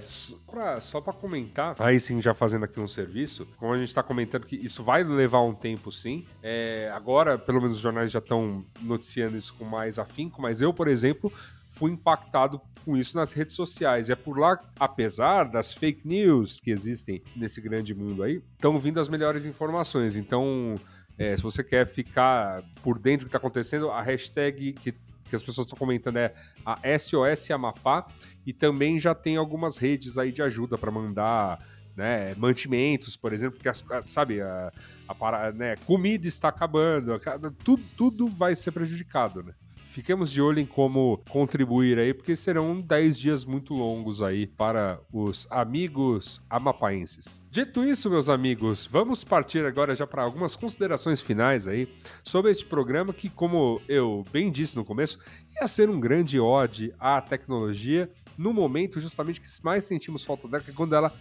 só 0.81 1.01
pra 1.01 1.13
comentar, 1.13 1.77
aí 1.79 1.99
sim, 2.01 2.21
já 2.21 2.35
fazendo 2.35 2.65
aqui 2.65 2.81
um 2.81 2.89
serviço, 2.89 3.47
como 3.57 3.73
a 3.73 3.77
gente 3.77 3.95
tá 3.95 4.03
comentando 4.03 4.45
que 4.45 4.57
isso 4.57 4.83
vai 4.83 5.05
levar 5.05 5.41
um 5.43 5.55
tempo 5.55 5.91
sim, 5.93 6.27
é, 6.43 6.91
agora, 6.95 7.39
pelo 7.39 7.61
menos 7.61 7.77
os 7.77 7.81
jornais 7.81 8.11
já 8.11 8.19
estão 8.19 8.65
noticiando 8.83 9.37
isso 9.37 9.55
com 9.55 9.65
mais 9.65 9.99
afinco, 9.99 10.43
mas 10.43 10.61
eu, 10.61 10.75
por 10.75 10.89
exemplo, 10.89 11.33
fui 11.69 11.91
impactado 11.91 12.61
com 12.85 12.97
isso 12.97 13.17
nas 13.17 13.33
redes 13.33 13.55
sociais. 13.55 14.09
E 14.09 14.13
é 14.13 14.17
por 14.17 14.39
lá, 14.39 14.61
apesar 14.79 15.45
das 15.45 15.73
fake 15.73 16.07
news 16.07 16.61
que 16.61 16.71
existem 16.71 17.23
nesse 17.35 17.61
grande 17.63 17.95
mundo 17.95 18.23
aí, 18.23 18.43
estão 18.55 18.79
vindo 18.79 19.01
as 19.01 19.09
melhores 19.09 19.47
informações. 19.47 20.17
Então, 20.17 20.75
é, 21.19 21.35
se 21.35 21.43
você 21.43 21.65
quer 21.65 21.87
ficar 21.87 22.63
por 22.83 22.99
dentro 22.99 23.25
do 23.25 23.29
que 23.31 23.37
está 23.37 23.39
acontecendo, 23.39 23.91
a 23.91 24.03
hashtag 24.03 24.75
que, 24.75 24.95
que 25.33 25.37
as 25.37 25.43
pessoas 25.43 25.67
estão 25.67 25.79
comentando 25.79 26.19
é 26.19 26.35
a 26.65 26.77
SOS 26.99 27.51
Amapá. 27.51 28.07
E 28.45 28.53
também 28.53 28.99
já 28.99 29.15
tem 29.15 29.37
algumas 29.39 29.79
redes 29.79 30.19
aí 30.19 30.31
de 30.31 30.43
ajuda 30.43 30.77
para 30.77 30.91
mandar 30.91 31.59
né, 31.97 32.35
mantimentos, 32.37 33.17
por 33.17 33.33
exemplo, 33.33 33.57
porque 33.57 33.69
as- 33.69 33.83
sabe, 34.09 34.43
a, 34.43 34.71
a 35.09 35.53
né, 35.53 35.77
comida 35.87 36.27
está 36.27 36.49
acabando, 36.49 37.19
tudo, 37.65 37.83
tudo 37.97 38.27
vai 38.29 38.55
ser 38.55 38.73
prejudicado, 38.73 39.43
né? 39.43 39.53
Fiquemos 39.93 40.33
de 40.33 40.41
olho 40.41 40.59
em 40.59 40.65
como 40.65 41.21
contribuir 41.29 41.99
aí, 41.99 42.15
porque 42.15 42.35
serão 42.35 42.81
10 42.81 43.19
dias 43.19 43.45
muito 43.45 43.75
longos 43.75 44.23
aí 44.23 44.47
para 44.47 44.99
os 45.13 45.47
amigos 45.51 46.41
amapaenses. 46.49 47.43
Dito 47.51 47.85
isso, 47.85 48.09
meus 48.09 48.31
amigos, 48.31 48.87
vamos 48.87 49.23
partir 49.23 49.67
agora 49.67 49.95
já 49.95 50.07
para 50.07 50.23
algumas 50.23 50.57
considerações 50.57 51.21
finais 51.21 51.69
aí 51.69 51.87
sobre 52.23 52.51
este 52.51 52.65
programa 52.65 53.13
que, 53.13 53.29
como 53.29 53.83
eu 53.87 54.25
bem 54.33 54.51
disse 54.51 54.77
no 54.77 54.83
começo, 54.87 55.19
ia 55.61 55.67
ser 55.67 55.91
um 55.91 56.01
grande 56.01 56.41
ode 56.41 56.95
à 56.99 57.21
tecnologia 57.21 58.11
no 58.37 58.53
momento 58.53 58.99
justamente 58.99 59.41
que 59.41 59.47
mais 59.63 59.85
sentimos 59.85 60.25
falta 60.25 60.49
dela, 60.49 60.63
que 60.63 60.71
é 60.71 60.75
quando 60.75 60.95
ela, 60.95 61.13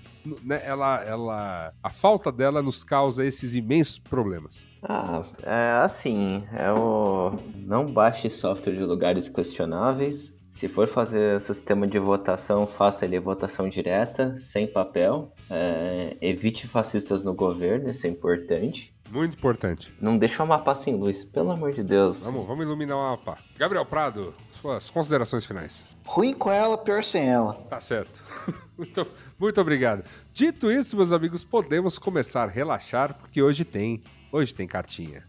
né, 0.43 0.61
ela, 0.63 1.03
ela, 1.03 1.73
a 1.83 1.89
falta 1.89 2.31
dela 2.31 2.61
nos 2.61 2.83
causa 2.83 3.25
esses 3.25 3.53
imensos 3.53 3.99
problemas. 3.99 4.65
Ah, 4.81 5.21
é 5.43 5.81
assim, 5.83 6.43
é 6.53 6.71
o. 6.71 7.37
Não 7.55 7.91
baixe 7.91 8.29
software 8.29 8.73
de 8.73 8.83
lugares 8.83 9.29
questionáveis. 9.29 10.39
Se 10.49 10.67
for 10.67 10.85
fazer 10.85 11.39
sistema 11.39 11.87
de 11.87 11.97
votação, 11.97 12.67
faça 12.67 13.05
ele 13.05 13.17
votação 13.19 13.69
direta, 13.69 14.35
sem 14.35 14.67
papel. 14.67 15.31
É, 15.49 16.17
evite 16.19 16.67
fascistas 16.67 17.23
no 17.23 17.33
governo, 17.33 17.89
isso 17.89 18.05
é 18.05 18.09
importante. 18.09 18.93
Muito 19.11 19.35
importante. 19.37 19.93
Não 19.99 20.17
deixa 20.17 20.41
o 20.41 20.45
Amapá 20.45 20.73
sem 20.73 20.95
luz, 20.95 21.23
pelo 21.23 21.51
amor 21.51 21.71
de 21.71 21.83
Deus. 21.83 22.23
Vamos, 22.23 22.45
vamos 22.47 22.65
iluminar 22.65 22.97
o 22.97 23.01
Amapá. 23.01 23.37
Gabriel 23.57 23.85
Prado, 23.85 24.33
suas 24.49 24.89
considerações 24.89 25.45
finais. 25.45 25.85
Ruim 26.05 26.33
com 26.33 26.49
ela, 26.49 26.77
pior 26.77 27.03
sem 27.03 27.29
ela. 27.29 27.53
Tá 27.69 27.79
certo. 27.79 28.23
Muito, 28.81 29.05
muito 29.37 29.61
obrigado. 29.61 30.09
Dito 30.33 30.71
isso, 30.71 30.97
meus 30.97 31.13
amigos, 31.13 31.43
podemos 31.43 31.99
começar 31.99 32.45
a 32.45 32.51
relaxar, 32.51 33.13
porque 33.13 33.39
hoje 33.39 33.63
tem. 33.63 34.01
Hoje 34.31 34.55
tem 34.55 34.65
cartinha. 34.67 35.23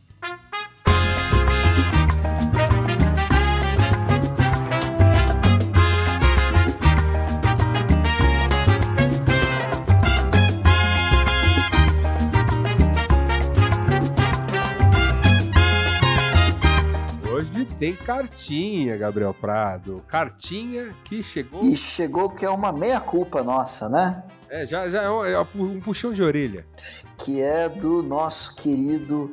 Tem 17.83 17.95
cartinha, 17.97 18.97
Gabriel 18.97 19.35
Prado. 19.35 20.05
Cartinha 20.07 20.95
que 21.03 21.21
chegou. 21.21 21.65
E 21.65 21.77
chegou 21.77 22.31
que 22.31 22.45
é 22.45 22.49
uma 22.49 22.71
meia-culpa 22.71 23.43
nossa, 23.43 23.89
né? 23.89 24.23
É, 24.49 24.65
já, 24.65 24.89
já 24.89 25.03
é 25.03 25.11
um, 25.11 25.25
é 25.25 25.41
um 25.57 25.81
puxão 25.81 26.13
de 26.13 26.23
orelha. 26.23 26.65
Que 27.19 27.43
é 27.43 27.69
do 27.69 28.01
nosso 28.01 28.55
querido 28.55 29.33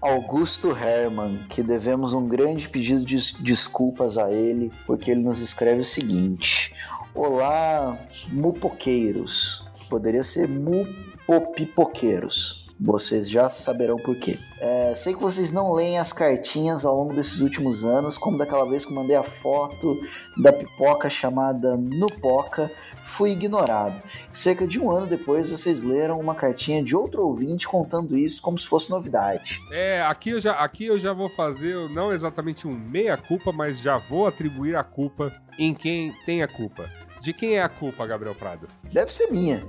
Augusto 0.00 0.70
Herman, 0.70 1.44
que 1.50 1.62
devemos 1.62 2.14
um 2.14 2.26
grande 2.26 2.70
pedido 2.70 3.04
de 3.04 3.34
desculpas 3.34 4.16
a 4.16 4.32
ele, 4.32 4.72
porque 4.86 5.10
ele 5.10 5.20
nos 5.20 5.42
escreve 5.42 5.82
o 5.82 5.84
seguinte: 5.84 6.72
Olá, 7.14 7.98
mupoqueiros. 8.28 9.62
Poderia 9.90 10.22
ser 10.22 10.48
mupopipoqueiros. 10.48 12.69
Vocês 12.82 13.28
já 13.28 13.46
saberão 13.50 13.98
por 13.98 14.16
quê. 14.16 14.38
É, 14.58 14.94
sei 14.94 15.12
que 15.12 15.20
vocês 15.20 15.52
não 15.52 15.72
leem 15.72 15.98
as 15.98 16.14
cartinhas 16.14 16.84
ao 16.84 16.96
longo 16.96 17.14
desses 17.14 17.40
últimos 17.40 17.84
anos, 17.84 18.16
como 18.16 18.38
daquela 18.38 18.66
vez 18.66 18.86
que 18.86 18.92
mandei 18.92 19.16
a 19.16 19.22
foto 19.22 20.00
da 20.38 20.50
pipoca 20.50 21.10
chamada 21.10 21.76
Nupoca, 21.76 22.70
fui 23.04 23.32
ignorado. 23.32 24.02
Cerca 24.32 24.66
de 24.66 24.80
um 24.80 24.90
ano 24.90 25.06
depois, 25.06 25.50
vocês 25.50 25.82
leram 25.82 26.18
uma 26.18 26.34
cartinha 26.34 26.82
de 26.82 26.96
outro 26.96 27.26
ouvinte 27.26 27.68
contando 27.68 28.16
isso 28.16 28.40
como 28.40 28.58
se 28.58 28.66
fosse 28.66 28.90
novidade. 28.90 29.60
É, 29.70 30.00
aqui 30.02 30.30
eu 30.30 30.40
já, 30.40 30.52
aqui 30.52 30.86
eu 30.86 30.98
já 30.98 31.12
vou 31.12 31.28
fazer, 31.28 31.76
não 31.90 32.10
exatamente 32.10 32.66
um 32.66 32.72
meia-culpa, 32.72 33.52
mas 33.52 33.78
já 33.78 33.98
vou 33.98 34.26
atribuir 34.26 34.74
a 34.74 34.82
culpa 34.82 35.34
em 35.58 35.74
quem 35.74 36.14
tem 36.24 36.42
a 36.42 36.48
culpa. 36.48 36.88
De 37.20 37.34
quem 37.34 37.56
é 37.56 37.62
a 37.62 37.68
culpa, 37.68 38.06
Gabriel 38.06 38.34
Prado? 38.34 38.66
Deve 38.90 39.12
ser 39.12 39.30
minha. 39.30 39.62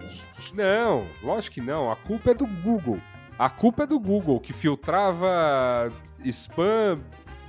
Não, 0.54 1.06
lógico 1.22 1.56
que 1.56 1.62
não. 1.62 1.92
A 1.92 1.98
culpa 1.98 2.32
é 2.32 2.34
do 2.34 2.48
Google. 2.48 2.98
A 3.38 3.50
culpa 3.50 3.84
é 3.84 3.88
do 3.88 4.00
Google, 4.00 4.40
que 4.40 4.54
filtrava 4.54 5.92
spam 6.24 7.00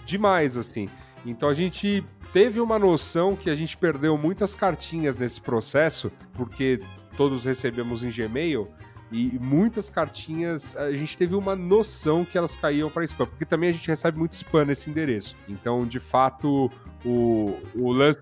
demais, 0.05 0.57
assim. 0.57 0.88
Então 1.24 1.48
a 1.48 1.55
gente 1.55 2.05
teve 2.32 2.61
uma 2.61 2.78
noção 2.78 3.36
que 3.36 3.48
a 3.48 3.55
gente 3.55 3.76
perdeu 3.76 4.18
muitas 4.18 4.55
cartinhas 4.55 5.18
nesse 5.18 5.40
processo, 5.40 6.11
porque 6.32 6.80
todos 7.16 7.44
recebemos 7.44 8.03
em 8.03 8.11
Gmail. 8.11 8.68
E 9.12 9.38
muitas 9.38 9.90
cartinhas, 9.90 10.74
a 10.74 10.90
gente 10.94 11.18
teve 11.18 11.34
uma 11.34 11.55
noção 11.55 12.24
que 12.24 12.38
elas 12.38 12.57
caíam 12.57 12.90
para 12.90 13.05
spam, 13.05 13.26
porque 13.26 13.44
também 13.44 13.68
a 13.68 13.72
gente 13.72 13.86
recebe 13.86 14.18
muito 14.18 14.32
spam 14.32 14.64
nesse 14.64 14.88
endereço. 14.88 15.36
Então, 15.46 15.86
de 15.86 16.00
fato, 16.00 16.72
o, 17.05 17.55
o 17.74 17.92
lance 17.92 18.18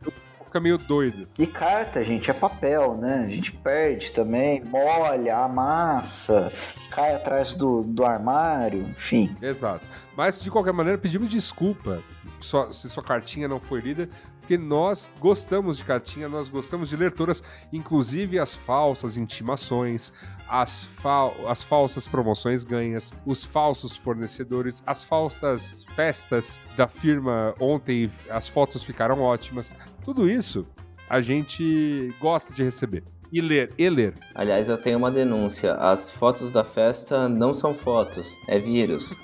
fica 0.50 0.60
meio 0.60 0.76
doido. 0.76 1.28
E 1.38 1.46
carta, 1.46 2.04
gente, 2.04 2.28
é 2.28 2.34
papel, 2.34 2.96
né? 2.96 3.24
A 3.26 3.30
gente 3.30 3.52
perde 3.52 4.10
também, 4.10 4.62
molha, 4.64 5.38
amassa, 5.38 6.52
cai 6.90 7.14
atrás 7.14 7.54
do, 7.54 7.82
do 7.82 8.04
armário, 8.04 8.82
enfim. 8.82 9.34
Exato. 9.40 9.86
Mas, 10.16 10.40
de 10.40 10.50
qualquer 10.50 10.72
maneira, 10.72 10.98
pedimos 10.98 11.28
desculpa 11.28 12.02
se 12.40 12.88
sua 12.88 13.02
cartinha 13.02 13.46
não 13.46 13.60
foi 13.60 13.80
lida, 13.80 14.08
porque 14.40 14.58
nós 14.58 15.10
gostamos 15.20 15.76
de 15.76 15.84
cartinha, 15.84 16.28
nós 16.28 16.48
gostamos 16.48 16.88
de 16.88 16.96
ler 16.96 17.12
todas, 17.12 17.42
inclusive 17.72 18.38
as 18.38 18.54
falsas 18.54 19.16
intimações, 19.16 20.12
as, 20.50 20.84
fal 20.84 21.34
as 21.46 21.62
falsas 21.62 22.08
promoções 22.08 22.64
ganhas, 22.64 23.14
os 23.24 23.44
falsos 23.44 23.96
fornecedores, 23.96 24.82
as 24.84 25.04
falsas 25.04 25.84
festas 25.94 26.60
da 26.76 26.88
firma 26.88 27.54
ontem, 27.60 28.10
as 28.28 28.48
fotos 28.48 28.82
ficaram 28.82 29.20
ótimas. 29.22 29.76
Tudo 30.04 30.28
isso 30.28 30.66
a 31.08 31.20
gente 31.20 32.12
gosta 32.20 32.52
de 32.52 32.64
receber. 32.64 33.04
E 33.32 33.40
ler, 33.40 33.72
e 33.78 33.88
ler. 33.88 34.14
Aliás, 34.34 34.68
eu 34.68 34.76
tenho 34.76 34.98
uma 34.98 35.10
denúncia. 35.10 35.74
As 35.74 36.10
fotos 36.10 36.50
da 36.50 36.64
festa 36.64 37.28
não 37.28 37.54
são 37.54 37.72
fotos, 37.72 38.36
é 38.48 38.58
vírus. 38.58 39.16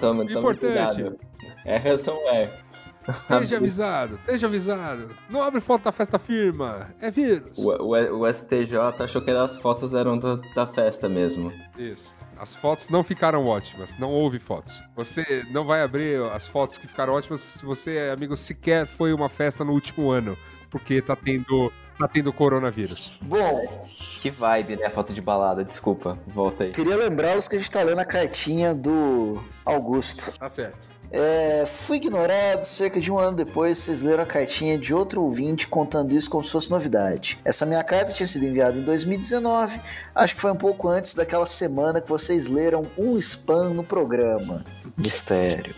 Toma 0.00 0.54
cuidado. 0.54 1.18
É 1.64 1.76
ransomware. 1.78 2.62
Esteja 3.30 3.56
avisado, 3.56 4.14
esteja 4.16 4.46
avisado. 4.46 5.16
Não 5.28 5.42
abre 5.42 5.60
foto 5.60 5.84
da 5.84 5.92
festa 5.92 6.18
firma, 6.18 6.88
é 7.00 7.10
vírus. 7.10 7.58
O, 7.58 7.70
o, 7.70 8.20
o 8.20 8.32
STJ 8.32 8.76
achou 9.00 9.20
que 9.20 9.30
as 9.30 9.56
fotos 9.56 9.94
eram 9.94 10.18
do, 10.18 10.36
da 10.54 10.66
festa 10.66 11.08
mesmo. 11.08 11.52
Isso. 11.76 12.16
As 12.38 12.54
fotos 12.54 12.90
não 12.90 13.02
ficaram 13.02 13.46
ótimas, 13.46 13.98
não 13.98 14.10
houve 14.10 14.38
fotos. 14.38 14.82
Você 14.96 15.44
não 15.50 15.64
vai 15.64 15.82
abrir 15.82 16.22
as 16.32 16.46
fotos 16.46 16.78
que 16.78 16.86
ficaram 16.86 17.12
ótimas 17.12 17.40
se 17.40 17.64
você, 17.64 18.10
amigo, 18.12 18.36
sequer 18.36 18.86
foi 18.86 19.12
uma 19.12 19.28
festa 19.28 19.64
no 19.64 19.72
último 19.72 20.10
ano, 20.10 20.36
porque 20.70 21.00
tá 21.00 21.14
tendo 21.14 21.72
tá 21.98 22.08
tendo 22.08 22.32
coronavírus. 22.32 23.20
Bom, 23.22 23.84
que 24.20 24.30
vibe, 24.30 24.76
né? 24.76 24.90
Foto 24.90 25.12
de 25.12 25.20
balada, 25.20 25.64
desculpa. 25.64 26.18
Volta 26.26 26.64
aí. 26.64 26.72
Queria 26.72 26.96
lembrá-los 26.96 27.46
que 27.46 27.56
a 27.56 27.58
gente 27.58 27.70
tá 27.70 27.82
lendo 27.82 28.00
a 28.00 28.04
cartinha 28.04 28.74
do 28.74 29.40
Augusto. 29.64 30.36
Tá 30.36 30.48
certo. 30.48 30.91
É, 31.12 31.66
fui 31.66 31.98
ignorado, 31.98 32.64
cerca 32.64 32.98
de 32.98 33.12
um 33.12 33.18
ano 33.18 33.36
depois 33.36 33.76
vocês 33.76 34.00
leram 34.00 34.22
a 34.22 34.26
cartinha 34.26 34.78
de 34.78 34.94
outro 34.94 35.22
ouvinte 35.22 35.68
contando 35.68 36.12
isso 36.12 36.30
como 36.30 36.42
se 36.42 36.50
fosse 36.50 36.70
novidade. 36.70 37.38
Essa 37.44 37.66
minha 37.66 37.84
carta 37.84 38.12
tinha 38.12 38.26
sido 38.26 38.46
enviada 38.46 38.78
em 38.78 38.82
2019, 38.82 39.78
acho 40.14 40.34
que 40.34 40.40
foi 40.40 40.50
um 40.50 40.56
pouco 40.56 40.88
antes 40.88 41.12
daquela 41.12 41.46
semana 41.46 42.00
que 42.00 42.08
vocês 42.08 42.46
leram 42.46 42.86
um 42.96 43.18
spam 43.18 43.74
no 43.74 43.84
programa. 43.84 44.64
Mistério. 44.96 45.74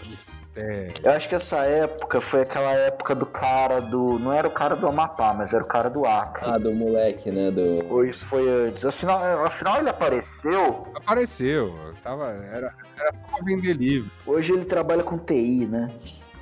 Eu 1.03 1.11
acho 1.13 1.29
que 1.29 1.35
essa 1.35 1.65
época 1.65 2.21
foi 2.21 2.43
aquela 2.43 2.73
época 2.73 3.15
do 3.15 3.27
cara 3.27 3.81
do. 3.81 4.19
Não 4.19 4.33
era 4.33 4.47
o 4.47 4.51
cara 4.51 4.77
do 4.77 4.87
Amapá, 4.87 5.35
mas 5.35 5.53
era 5.53 5.65
o 5.65 5.67
cara 5.67 5.91
do 5.91 6.07
Acre. 6.07 6.45
Ah, 6.47 6.59
do 6.59 6.73
moleque, 6.73 7.31
né? 7.31 7.51
Do... 7.51 7.93
Ou 7.93 8.05
isso 8.05 8.25
foi 8.27 8.49
antes. 8.49 8.85
Afinal, 8.85 9.45
afinal 9.45 9.79
ele 9.81 9.89
apareceu. 9.89 10.85
Apareceu. 10.95 11.75
Tava, 12.03 12.27
era, 12.53 12.73
era 12.97 13.13
só 13.13 13.37
pra 13.37 13.45
vender 13.45 13.73
livro. 13.73 14.11
Hoje 14.25 14.53
ele 14.53 14.65
trabalha 14.65 15.03
com 15.03 15.19
TI, 15.19 15.67
né? 15.67 15.91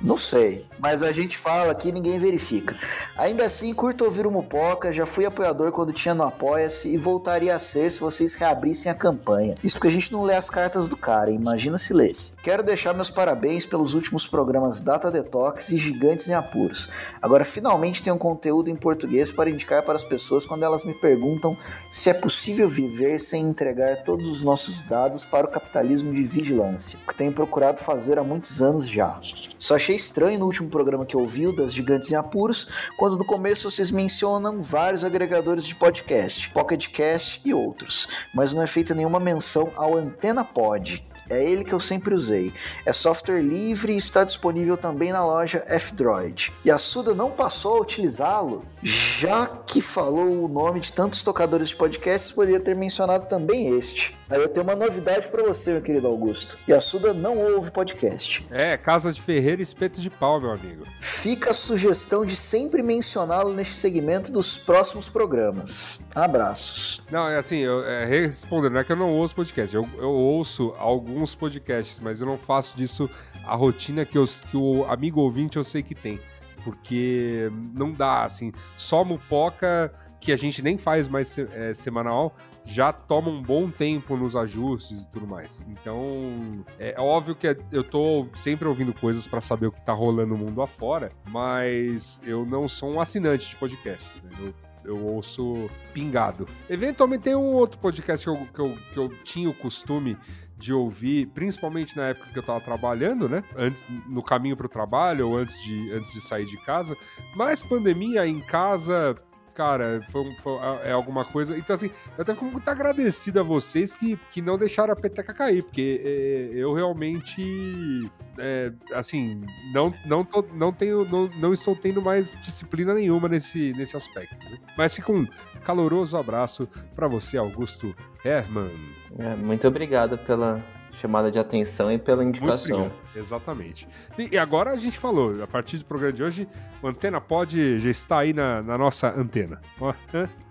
Não 0.03 0.17
sei, 0.17 0.65
mas 0.77 1.01
a 1.01 1.13
gente 1.13 1.37
fala 1.37 1.71
aqui 1.71 1.89
ninguém 1.89 2.19
verifica. 2.19 2.75
Ainda 3.15 3.45
assim, 3.45 3.73
curto 3.73 4.03
ouvir 4.03 4.27
o 4.27 4.31
Mupoca, 4.31 4.91
já 4.91 5.05
fui 5.05 5.25
apoiador 5.25 5.71
quando 5.71 5.93
tinha 5.93 6.13
no 6.13 6.23
Apoia-se 6.23 6.89
e 6.89 6.97
voltaria 6.97 7.55
a 7.55 7.59
ser 7.59 7.89
se 7.89 8.01
vocês 8.01 8.35
reabrissem 8.35 8.91
a 8.91 8.95
campanha. 8.95 9.55
Isso 9.63 9.77
porque 9.77 9.87
a 9.87 9.91
gente 9.91 10.11
não 10.11 10.23
lê 10.23 10.35
as 10.35 10.49
cartas 10.49 10.89
do 10.89 10.97
cara, 10.97 11.31
imagina 11.31 11.77
se 11.77 11.93
lesse. 11.93 12.33
Quero 12.43 12.61
deixar 12.61 12.93
meus 12.93 13.09
parabéns 13.09 13.65
pelos 13.65 13.93
últimos 13.93 14.27
programas 14.27 14.81
Data 14.81 15.09
Detox 15.09 15.69
e 15.69 15.77
Gigantes 15.77 16.27
em 16.27 16.33
Apuros. 16.33 16.89
Agora 17.21 17.45
finalmente 17.45 18.03
tem 18.03 18.11
um 18.11 18.17
conteúdo 18.17 18.69
em 18.69 18.75
português 18.75 19.31
para 19.31 19.49
indicar 19.49 19.83
para 19.83 19.95
as 19.95 20.03
pessoas 20.03 20.45
quando 20.45 20.63
elas 20.63 20.83
me 20.83 20.93
perguntam 20.93 21.55
se 21.89 22.09
é 22.09 22.13
possível 22.13 22.67
viver 22.67 23.19
sem 23.19 23.45
entregar 23.45 24.03
todos 24.03 24.27
os 24.27 24.41
nossos 24.41 24.83
dados 24.83 25.23
para 25.23 25.47
o 25.47 25.49
capitalismo 25.49 26.13
de 26.13 26.23
vigilância, 26.23 26.99
que 27.07 27.15
tenho 27.15 27.31
procurado 27.31 27.79
fazer 27.79 28.19
há 28.19 28.23
muitos 28.23 28.61
anos 28.61 28.85
já. 28.89 29.17
Só 29.57 29.77
achei 29.77 29.92
estranho 29.95 30.39
no 30.39 30.45
último 30.45 30.69
programa 30.69 31.05
que 31.05 31.17
ouviu 31.17 31.55
das 31.55 31.73
Gigantes 31.73 32.11
em 32.11 32.15
Apuros, 32.15 32.67
quando 32.97 33.17
no 33.17 33.25
começo 33.25 33.69
vocês 33.69 33.91
mencionam 33.91 34.61
vários 34.61 35.03
agregadores 35.03 35.65
de 35.65 35.75
podcast, 35.75 36.49
Pocketcast 36.49 37.41
e 37.43 37.53
outros, 37.53 38.07
mas 38.33 38.53
não 38.53 38.61
é 38.61 38.67
feita 38.67 38.93
nenhuma 38.93 39.19
menção 39.19 39.71
ao 39.75 39.95
Antena 39.95 40.43
Pod, 40.43 41.03
é 41.29 41.43
ele 41.43 41.63
que 41.63 41.73
eu 41.73 41.79
sempre 41.79 42.13
usei. 42.13 42.53
É 42.85 42.91
software 42.91 43.41
livre 43.41 43.93
e 43.93 43.97
está 43.97 44.23
disponível 44.23 44.77
também 44.77 45.11
na 45.11 45.25
loja 45.25 45.63
F-Droid. 45.67 46.51
E 46.65 46.71
a 46.71 46.77
Suda 46.77 47.13
não 47.13 47.31
passou 47.31 47.77
a 47.77 47.81
utilizá-lo, 47.81 48.63
já 48.81 49.47
que 49.47 49.81
falou 49.81 50.43
o 50.43 50.47
nome 50.47 50.79
de 50.79 50.91
tantos 50.91 51.21
tocadores 51.21 51.69
de 51.69 51.75
podcasts, 51.75 52.31
poderia 52.31 52.59
ter 52.59 52.75
mencionado 52.75 53.27
também 53.27 53.77
este. 53.77 54.15
Aí 54.29 54.41
eu 54.41 54.47
tenho 54.47 54.65
uma 54.65 54.75
novidade 54.75 55.27
para 55.27 55.43
você, 55.43 55.73
meu 55.73 55.81
querido 55.81 56.07
Augusto. 56.07 56.57
E 56.67 56.73
a 56.73 56.79
Suda 56.79 57.13
não 57.13 57.37
ouve 57.37 57.71
podcast. 57.71 58.47
É, 58.49 58.77
Casa 58.77 59.11
de 59.11 59.21
Ferreira 59.21 59.61
e 59.61 59.63
Espeto 59.63 59.99
de 59.99 60.09
Pau, 60.09 60.39
meu 60.39 60.51
amigo. 60.51 60.85
Fica 61.01 61.51
a 61.51 61.53
sugestão 61.53 62.25
de 62.25 62.35
sempre 62.35 62.81
mencioná-lo 62.81 63.53
neste 63.53 63.75
segmento 63.75 64.31
dos 64.31 64.57
próximos 64.57 65.09
programas. 65.09 65.99
Abraços. 66.15 67.03
Não, 67.11 67.27
é 67.27 67.37
assim, 67.37 67.57
eu, 67.57 67.83
é, 67.83 68.05
respondendo, 68.05 68.73
não 68.73 68.79
é 68.79 68.83
que 68.83 68.91
eu 68.91 68.95
não 68.95 69.11
ouço 69.13 69.35
podcast, 69.35 69.75
eu, 69.75 69.87
eu 69.97 70.09
ouço 70.09 70.73
alguns 70.77 71.35
podcasts, 71.35 71.99
mas 71.99 72.21
eu 72.21 72.27
não 72.27 72.37
faço 72.37 72.75
disso 72.77 73.09
a 73.45 73.55
rotina 73.55 74.05
que, 74.05 74.17
eu, 74.17 74.25
que 74.49 74.55
o 74.57 74.85
amigo 74.85 75.21
ouvinte 75.21 75.57
eu 75.57 75.63
sei 75.63 75.83
que 75.83 75.93
tem. 75.93 76.19
porque 76.63 77.51
não 77.73 77.91
dá, 77.91 78.23
assim, 78.23 78.51
só 78.77 79.03
mupoca 79.03 79.93
que 80.23 80.31
a 80.31 80.37
gente 80.37 80.61
nem 80.61 80.77
faz 80.77 81.09
mais 81.09 81.37
é, 81.37 81.73
semanal, 81.73 82.33
já 82.63 82.93
toma 82.93 83.29
um 83.29 83.41
bom 83.41 83.69
tempo 83.69 84.15
nos 84.15 84.37
ajustes 84.37 85.03
e 85.03 85.09
tudo 85.09 85.27
mais. 85.27 85.61
Então, 85.67 86.63
é 86.79 86.95
óbvio 86.97 87.35
que 87.35 87.57
eu 87.69 87.83
tô 87.83 88.27
sempre 88.33 88.65
ouvindo 88.65 88.93
coisas 88.93 89.27
pra 89.27 89.41
saber 89.41 89.67
o 89.67 89.71
que 89.71 89.81
tá 89.81 89.91
rolando 89.91 90.29
no 90.29 90.37
mundo 90.37 90.61
afora, 90.61 91.11
mas 91.29 92.21
eu 92.25 92.45
não 92.45 92.69
sou 92.69 92.93
um 92.93 93.01
assinante 93.01 93.49
de 93.49 93.55
podcasts, 93.57 94.23
né? 94.23 94.29
Eu, 94.39 94.53
eu 94.85 95.05
ouço 95.05 95.69
pingado. 95.93 96.47
Eventualmente 96.69 97.23
tem 97.23 97.35
um 97.35 97.51
outro 97.51 97.77
podcast 97.79 98.25
que 98.25 98.29
eu, 98.29 98.47
que 98.53 98.59
eu, 98.59 98.77
que 98.93 98.99
eu 98.99 99.23
tinha 99.25 99.49
o 99.49 99.53
costume 99.53 100.17
de 100.57 100.71
ouvir, 100.71 101.27
principalmente 101.27 101.97
na 101.97 102.07
época 102.07 102.29
que 102.31 102.39
eu 102.39 102.43
tava 102.43 102.61
trabalhando, 102.61 103.27
né? 103.27 103.43
Antes, 103.57 103.83
no 104.07 104.23
caminho 104.23 104.55
pro 104.55 104.69
trabalho 104.69 105.27
ou 105.27 105.37
antes 105.37 105.61
de, 105.61 105.91
antes 105.91 106.13
de 106.13 106.21
sair 106.21 106.45
de 106.45 106.57
casa. 106.57 106.95
Mas 107.35 107.61
pandemia 107.61 108.25
em 108.25 108.39
casa, 108.39 109.15
cara, 109.53 110.01
foi, 110.09 110.31
foi- 110.37 110.59
é 110.83 110.91
alguma 110.91 111.23
coisa. 111.25 111.57
Então, 111.57 111.73
assim, 111.73 111.89
eu 112.17 112.21
até 112.21 112.33
fico 112.33 112.45
muito 112.45 112.67
agradecido 112.67 113.39
a 113.39 113.43
vocês 113.43 113.95
que, 113.95 114.17
que 114.29 114.41
não 114.41 114.57
deixaram 114.57 114.93
a 114.93 114.95
peteca 114.95 115.33
cair, 115.33 115.63
porque 115.63 116.01
é, 116.03 116.49
eu 116.55 116.73
realmente, 116.73 118.09
é, 118.37 118.71
assim, 118.93 119.41
não, 119.73 119.93
não, 120.05 120.23
tô- 120.25 120.45
não, 120.53 120.71
tenho, 120.73 121.05
não, 121.09 121.29
não 121.39 121.53
estou 121.53 121.75
tendo 121.75 122.01
mais 122.01 122.35
disciplina 122.41 122.93
nenhuma 122.93 123.27
nesse, 123.29 123.71
nesse 123.73 123.95
aspecto. 123.95 124.35
né? 124.49 124.57
Mas 124.77 124.95
fica 124.95 125.11
um 125.11 125.25
caloroso 125.63 126.17
abraço 126.17 126.67
para 126.95 127.07
você, 127.07 127.37
Augusto 127.37 127.95
Herman. 128.25 128.71
É, 129.19 129.35
muito 129.35 129.67
obrigado 129.67 130.17
pela 130.17 130.63
chamada 130.93 131.31
de 131.31 131.39
atenção 131.39 131.91
e 131.91 131.97
pela 131.97 132.23
indicação. 132.23 132.91
Exatamente. 133.15 133.87
E, 134.17 134.37
agora 134.37 134.71
a 134.71 134.77
gente 134.77 134.97
falou, 134.97 135.43
a 135.43 135.47
partir 135.47 135.77
do 135.77 135.85
programa 135.85 136.13
de 136.13 136.23
hoje, 136.23 136.47
o 136.81 136.87
Antena 136.87 137.19
Pod 137.19 137.79
já 137.79 137.89
está 137.89 138.19
aí 138.19 138.31
na, 138.31 138.61
na 138.61 138.77
nossa 138.77 139.09
antena. 139.09 139.59
Ó? 139.79 139.93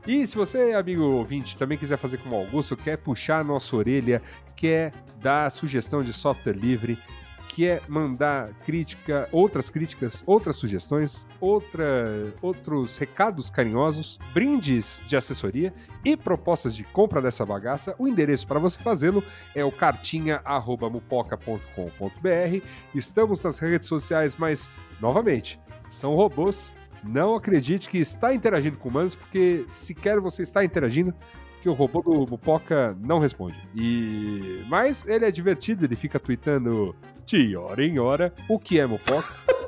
E 0.06 0.26
se 0.26 0.36
você, 0.36 0.72
amigo 0.72 1.02
ouvinte, 1.02 1.56
também 1.56 1.78
quiser 1.78 1.96
fazer 1.96 2.18
como 2.18 2.36
o 2.36 2.40
Augusto, 2.40 2.76
quer 2.76 2.98
puxar 2.98 3.40
a 3.40 3.44
nossa 3.44 3.74
orelha, 3.76 4.20
quer 4.56 4.92
dar 5.20 5.50
sugestão 5.50 6.02
de 6.02 6.12
software 6.12 6.54
livre, 6.54 6.98
quer 7.54 7.82
mandar 7.88 8.50
crítica, 8.64 9.28
outras 9.30 9.68
críticas, 9.68 10.22
outras 10.26 10.56
sugestões, 10.56 11.26
outra, 11.40 12.32
outros 12.40 12.96
recados 12.96 13.50
carinhosos, 13.50 14.18
brindes 14.32 15.04
de 15.06 15.16
assessoria 15.16 15.74
e 16.04 16.16
propostas 16.16 16.74
de 16.74 16.84
compra 16.84 17.20
dessa 17.20 17.44
bagaça, 17.44 17.94
o 17.98 18.08
endereço 18.08 18.46
para 18.46 18.58
você 18.58 18.78
fazê-lo 18.78 19.22
é 19.54 19.62
o 19.64 19.70
cartinha@mupoca.com.br. 19.70 22.66
Estamos 22.94 23.44
nas 23.44 23.58
redes 23.58 23.86
sociais, 23.86 24.36
mas 24.36 24.70
novamente, 25.00 25.60
são 25.88 26.14
robôs. 26.14 26.74
Não 27.04 27.34
acredite 27.34 27.88
que 27.88 27.98
está 27.98 28.32
interagindo 28.32 28.78
com 28.78 28.88
humanos, 28.88 29.16
porque 29.16 29.64
sequer 29.66 30.20
você 30.20 30.42
está 30.42 30.64
interagindo, 30.64 31.12
que 31.60 31.68
o 31.68 31.72
robô 31.72 32.00
do 32.02 32.26
Mupoca 32.28 32.96
não 33.00 33.20
responde. 33.20 33.56
E 33.74 34.64
mas 34.68 35.06
ele 35.06 35.24
é 35.24 35.30
divertido, 35.30 35.84
ele 35.84 35.94
fica 35.94 36.18
tweetando 36.18 36.94
de 37.26 37.56
hora 37.56 37.84
em 37.84 37.98
hora 37.98 38.32
o 38.48 38.58
que 38.58 38.78
é 38.78 38.86
Mupoca. 38.86 39.32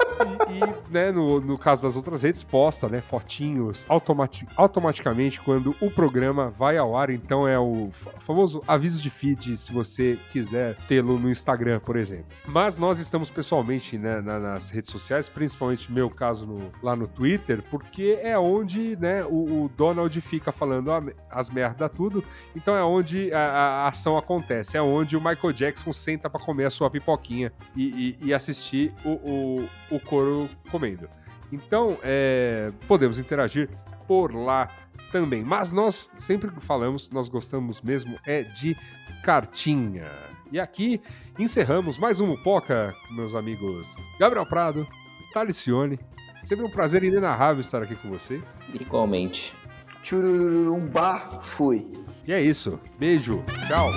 E, 0.48 0.58
e, 0.58 0.92
né, 0.92 1.10
no, 1.10 1.40
no 1.40 1.58
caso 1.58 1.82
das 1.82 1.96
outras 1.96 2.22
redes, 2.22 2.44
posta 2.44 2.88
né, 2.88 3.00
fotinhos 3.00 3.84
automati- 3.88 4.46
automaticamente 4.56 5.40
quando 5.40 5.74
o 5.80 5.90
programa 5.90 6.50
vai 6.50 6.78
ao 6.78 6.96
ar. 6.96 7.10
Então 7.10 7.48
é 7.48 7.58
o 7.58 7.88
fa- 7.90 8.12
famoso 8.20 8.62
aviso 8.66 9.02
de 9.02 9.10
feed, 9.10 9.56
se 9.56 9.72
você 9.72 10.16
quiser 10.30 10.76
tê-lo 10.86 11.18
no 11.18 11.28
Instagram, 11.28 11.80
por 11.80 11.96
exemplo. 11.96 12.26
Mas 12.46 12.78
nós 12.78 13.00
estamos 13.00 13.28
pessoalmente 13.28 13.98
né, 13.98 14.20
na- 14.20 14.38
nas 14.38 14.70
redes 14.70 14.88
sociais, 14.88 15.28
principalmente 15.28 15.90
meu 15.90 16.08
caso 16.08 16.46
no- 16.46 16.70
lá 16.80 16.94
no 16.94 17.08
Twitter, 17.08 17.60
porque 17.68 18.16
é 18.22 18.38
onde 18.38 18.96
né, 19.00 19.24
o, 19.24 19.64
o 19.64 19.70
Donald 19.76 20.18
fica 20.20 20.52
falando 20.52 20.92
a- 20.92 21.02
as 21.28 21.50
merda 21.50 21.88
tudo. 21.88 22.22
Então 22.54 22.76
é 22.76 22.84
onde 22.84 23.32
a, 23.34 23.40
a 23.40 23.88
ação 23.88 24.16
acontece, 24.16 24.76
é 24.76 24.80
onde 24.82 25.16
o 25.16 25.20
Michael 25.20 25.52
Jackson 25.52 25.92
senta 25.92 26.30
pra 26.30 26.40
comer 26.40 26.66
a 26.66 26.70
sua 26.70 26.88
pipoquinha 26.88 27.43
e, 27.76 28.16
e- 28.20 28.26
e 28.28 28.34
assistir 28.34 28.92
o, 29.04 29.10
o, 29.10 29.68
o 29.96 30.00
coro 30.00 30.48
comendo. 30.70 31.08
Então, 31.52 31.96
é, 32.02 32.72
podemos 32.88 33.18
interagir 33.18 33.68
por 34.06 34.34
lá 34.34 34.68
também. 35.12 35.42
Mas 35.44 35.72
nós 35.72 36.10
sempre 36.16 36.50
falamos, 36.60 37.08
nós 37.10 37.28
gostamos 37.28 37.80
mesmo 37.82 38.18
é 38.26 38.42
de 38.42 38.76
cartinha. 39.22 40.10
E 40.52 40.60
aqui 40.60 41.00
encerramos 41.38 41.98
mais 41.98 42.20
um 42.20 42.26
Mupoca, 42.28 42.94
meus 43.10 43.34
amigos 43.34 43.96
Gabriel 44.18 44.46
Prado, 44.46 44.86
Talicione. 45.32 45.98
Sempre 46.42 46.64
um 46.66 46.70
prazer 46.70 47.02
inenarrável 47.02 47.60
estar 47.60 47.82
aqui 47.82 47.94
com 47.96 48.08
vocês. 48.10 48.54
Igualmente. 48.78 49.54
Chururumbá, 50.02 51.40
fui. 51.42 51.90
E 52.26 52.32
é 52.32 52.40
isso. 52.42 52.78
Beijo. 52.98 53.42
Tchau. 53.66 53.90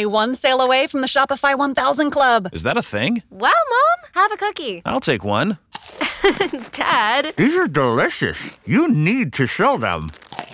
Only 0.00 0.06
one 0.14 0.34
sale 0.34 0.62
away 0.62 0.86
from 0.86 1.02
the 1.02 1.06
Shopify 1.06 1.54
1000 1.58 2.10
Club. 2.10 2.48
Is 2.54 2.62
that 2.62 2.78
a 2.78 2.82
thing? 2.82 3.22
Wow, 3.28 3.50
Mom! 3.52 4.10
Have 4.14 4.32
a 4.32 4.36
cookie. 4.38 4.80
I'll 4.86 4.98
take 4.98 5.22
one. 5.24 5.58
Dad! 6.72 7.34
These 7.36 7.54
are 7.54 7.68
delicious. 7.68 8.48
You 8.64 8.90
need 8.90 9.34
to 9.34 9.46
show 9.46 9.76
them. 9.76 10.08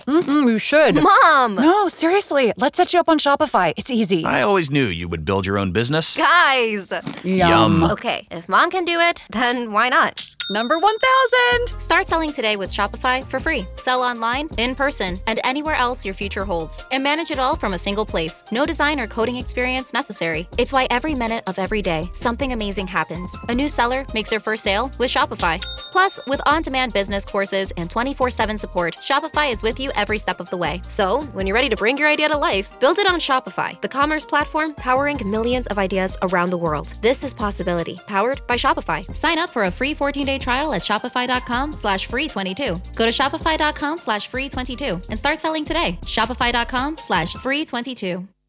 Mm, 0.05 0.49
you 0.51 0.59
should. 0.59 0.95
Mom! 0.95 1.55
No, 1.55 1.87
seriously. 1.87 2.51
Let's 2.57 2.75
set 2.75 2.91
you 2.93 2.99
up 2.99 3.07
on 3.07 3.19
Shopify. 3.19 3.73
It's 3.77 3.89
easy. 3.89 4.25
I 4.25 4.41
always 4.41 4.69
knew 4.69 4.85
you 4.87 5.07
would 5.07 5.23
build 5.23 5.45
your 5.45 5.57
own 5.57 5.71
business. 5.71 6.17
Guys! 6.17 6.91
Yum. 7.23 7.85
Okay, 7.85 8.27
if 8.29 8.49
Mom 8.49 8.69
can 8.69 8.83
do 8.83 8.99
it, 8.99 9.23
then 9.29 9.71
why 9.71 9.87
not? 9.87 10.35
Number 10.49 10.79
1000. 10.79 11.77
Start 11.77 12.07
selling 12.07 12.31
today 12.31 12.55
with 12.55 12.71
Shopify 12.71 13.21
for 13.25 13.37
free. 13.37 13.65
Sell 13.75 14.01
online, 14.01 14.47
in 14.57 14.75
person, 14.75 15.17
and 15.27 15.41
anywhere 15.43 15.75
else 15.75 16.05
your 16.05 16.13
future 16.13 16.45
holds. 16.45 16.85
And 16.91 17.03
manage 17.03 17.31
it 17.31 17.39
all 17.39 17.57
from 17.57 17.73
a 17.73 17.77
single 17.77 18.05
place. 18.05 18.45
No 18.49 18.65
design 18.65 18.97
or 19.01 19.07
coding 19.07 19.35
experience 19.35 19.91
necessary. 19.91 20.47
It's 20.57 20.71
why 20.71 20.87
every 20.89 21.15
minute 21.15 21.43
of 21.47 21.59
every 21.59 21.81
day, 21.81 22.09
something 22.13 22.53
amazing 22.53 22.87
happens. 22.87 23.35
A 23.49 23.55
new 23.55 23.67
seller 23.67 24.05
makes 24.13 24.29
their 24.29 24.39
first 24.39 24.63
sale 24.63 24.89
with 24.97 25.11
Shopify. 25.11 25.61
Plus, 25.91 26.19
with 26.27 26.39
on 26.45 26.61
demand 26.61 26.93
business 26.93 27.25
courses 27.25 27.73
and 27.75 27.89
24 27.89 28.29
7 28.29 28.57
support, 28.57 28.95
Shopify 28.95 29.51
is 29.51 29.63
with 29.63 29.81
you 29.81 29.91
every 29.95 30.17
step 30.17 30.39
of 30.39 30.49
the 30.49 30.57
way. 30.57 30.81
So, 30.87 31.23
when 31.33 31.45
you're 31.45 31.55
ready 31.55 31.69
to 31.69 31.75
bring 31.75 31.97
your 31.97 32.07
idea 32.07 32.29
to 32.29 32.37
life, 32.37 32.71
build 32.79 32.99
it 32.99 33.07
on 33.07 33.19
Shopify, 33.19 33.79
the 33.81 33.89
commerce 33.89 34.23
platform 34.23 34.73
powering 34.75 35.19
millions 35.29 35.67
of 35.67 35.77
ideas 35.77 36.15
around 36.21 36.51
the 36.51 36.57
world. 36.57 36.93
This 37.01 37.25
is 37.25 37.33
Possibility, 37.33 37.99
powered 38.07 38.45
by 38.47 38.55
Shopify. 38.55 39.03
Sign 39.15 39.39
up 39.39 39.49
for 39.49 39.65
a 39.65 39.71
free 39.71 39.93
14-day 40.37 40.43
trial 40.43 40.73
at 40.73 40.81
shopify.com 40.81 41.73
slash 41.73 42.07
free 42.07 42.27
22. 42.27 42.75
Go 42.95 43.05
to 43.05 43.11
shopify.com 43.11 43.97
slash 43.97 44.27
free 44.27 44.49
22 44.49 44.99
and 45.09 45.19
start 45.19 45.39
selling 45.39 45.65
today. 45.65 45.97
Shopify.com 46.03 46.97
slash 46.97 47.33
free 47.35 47.65
22. 47.65 48.36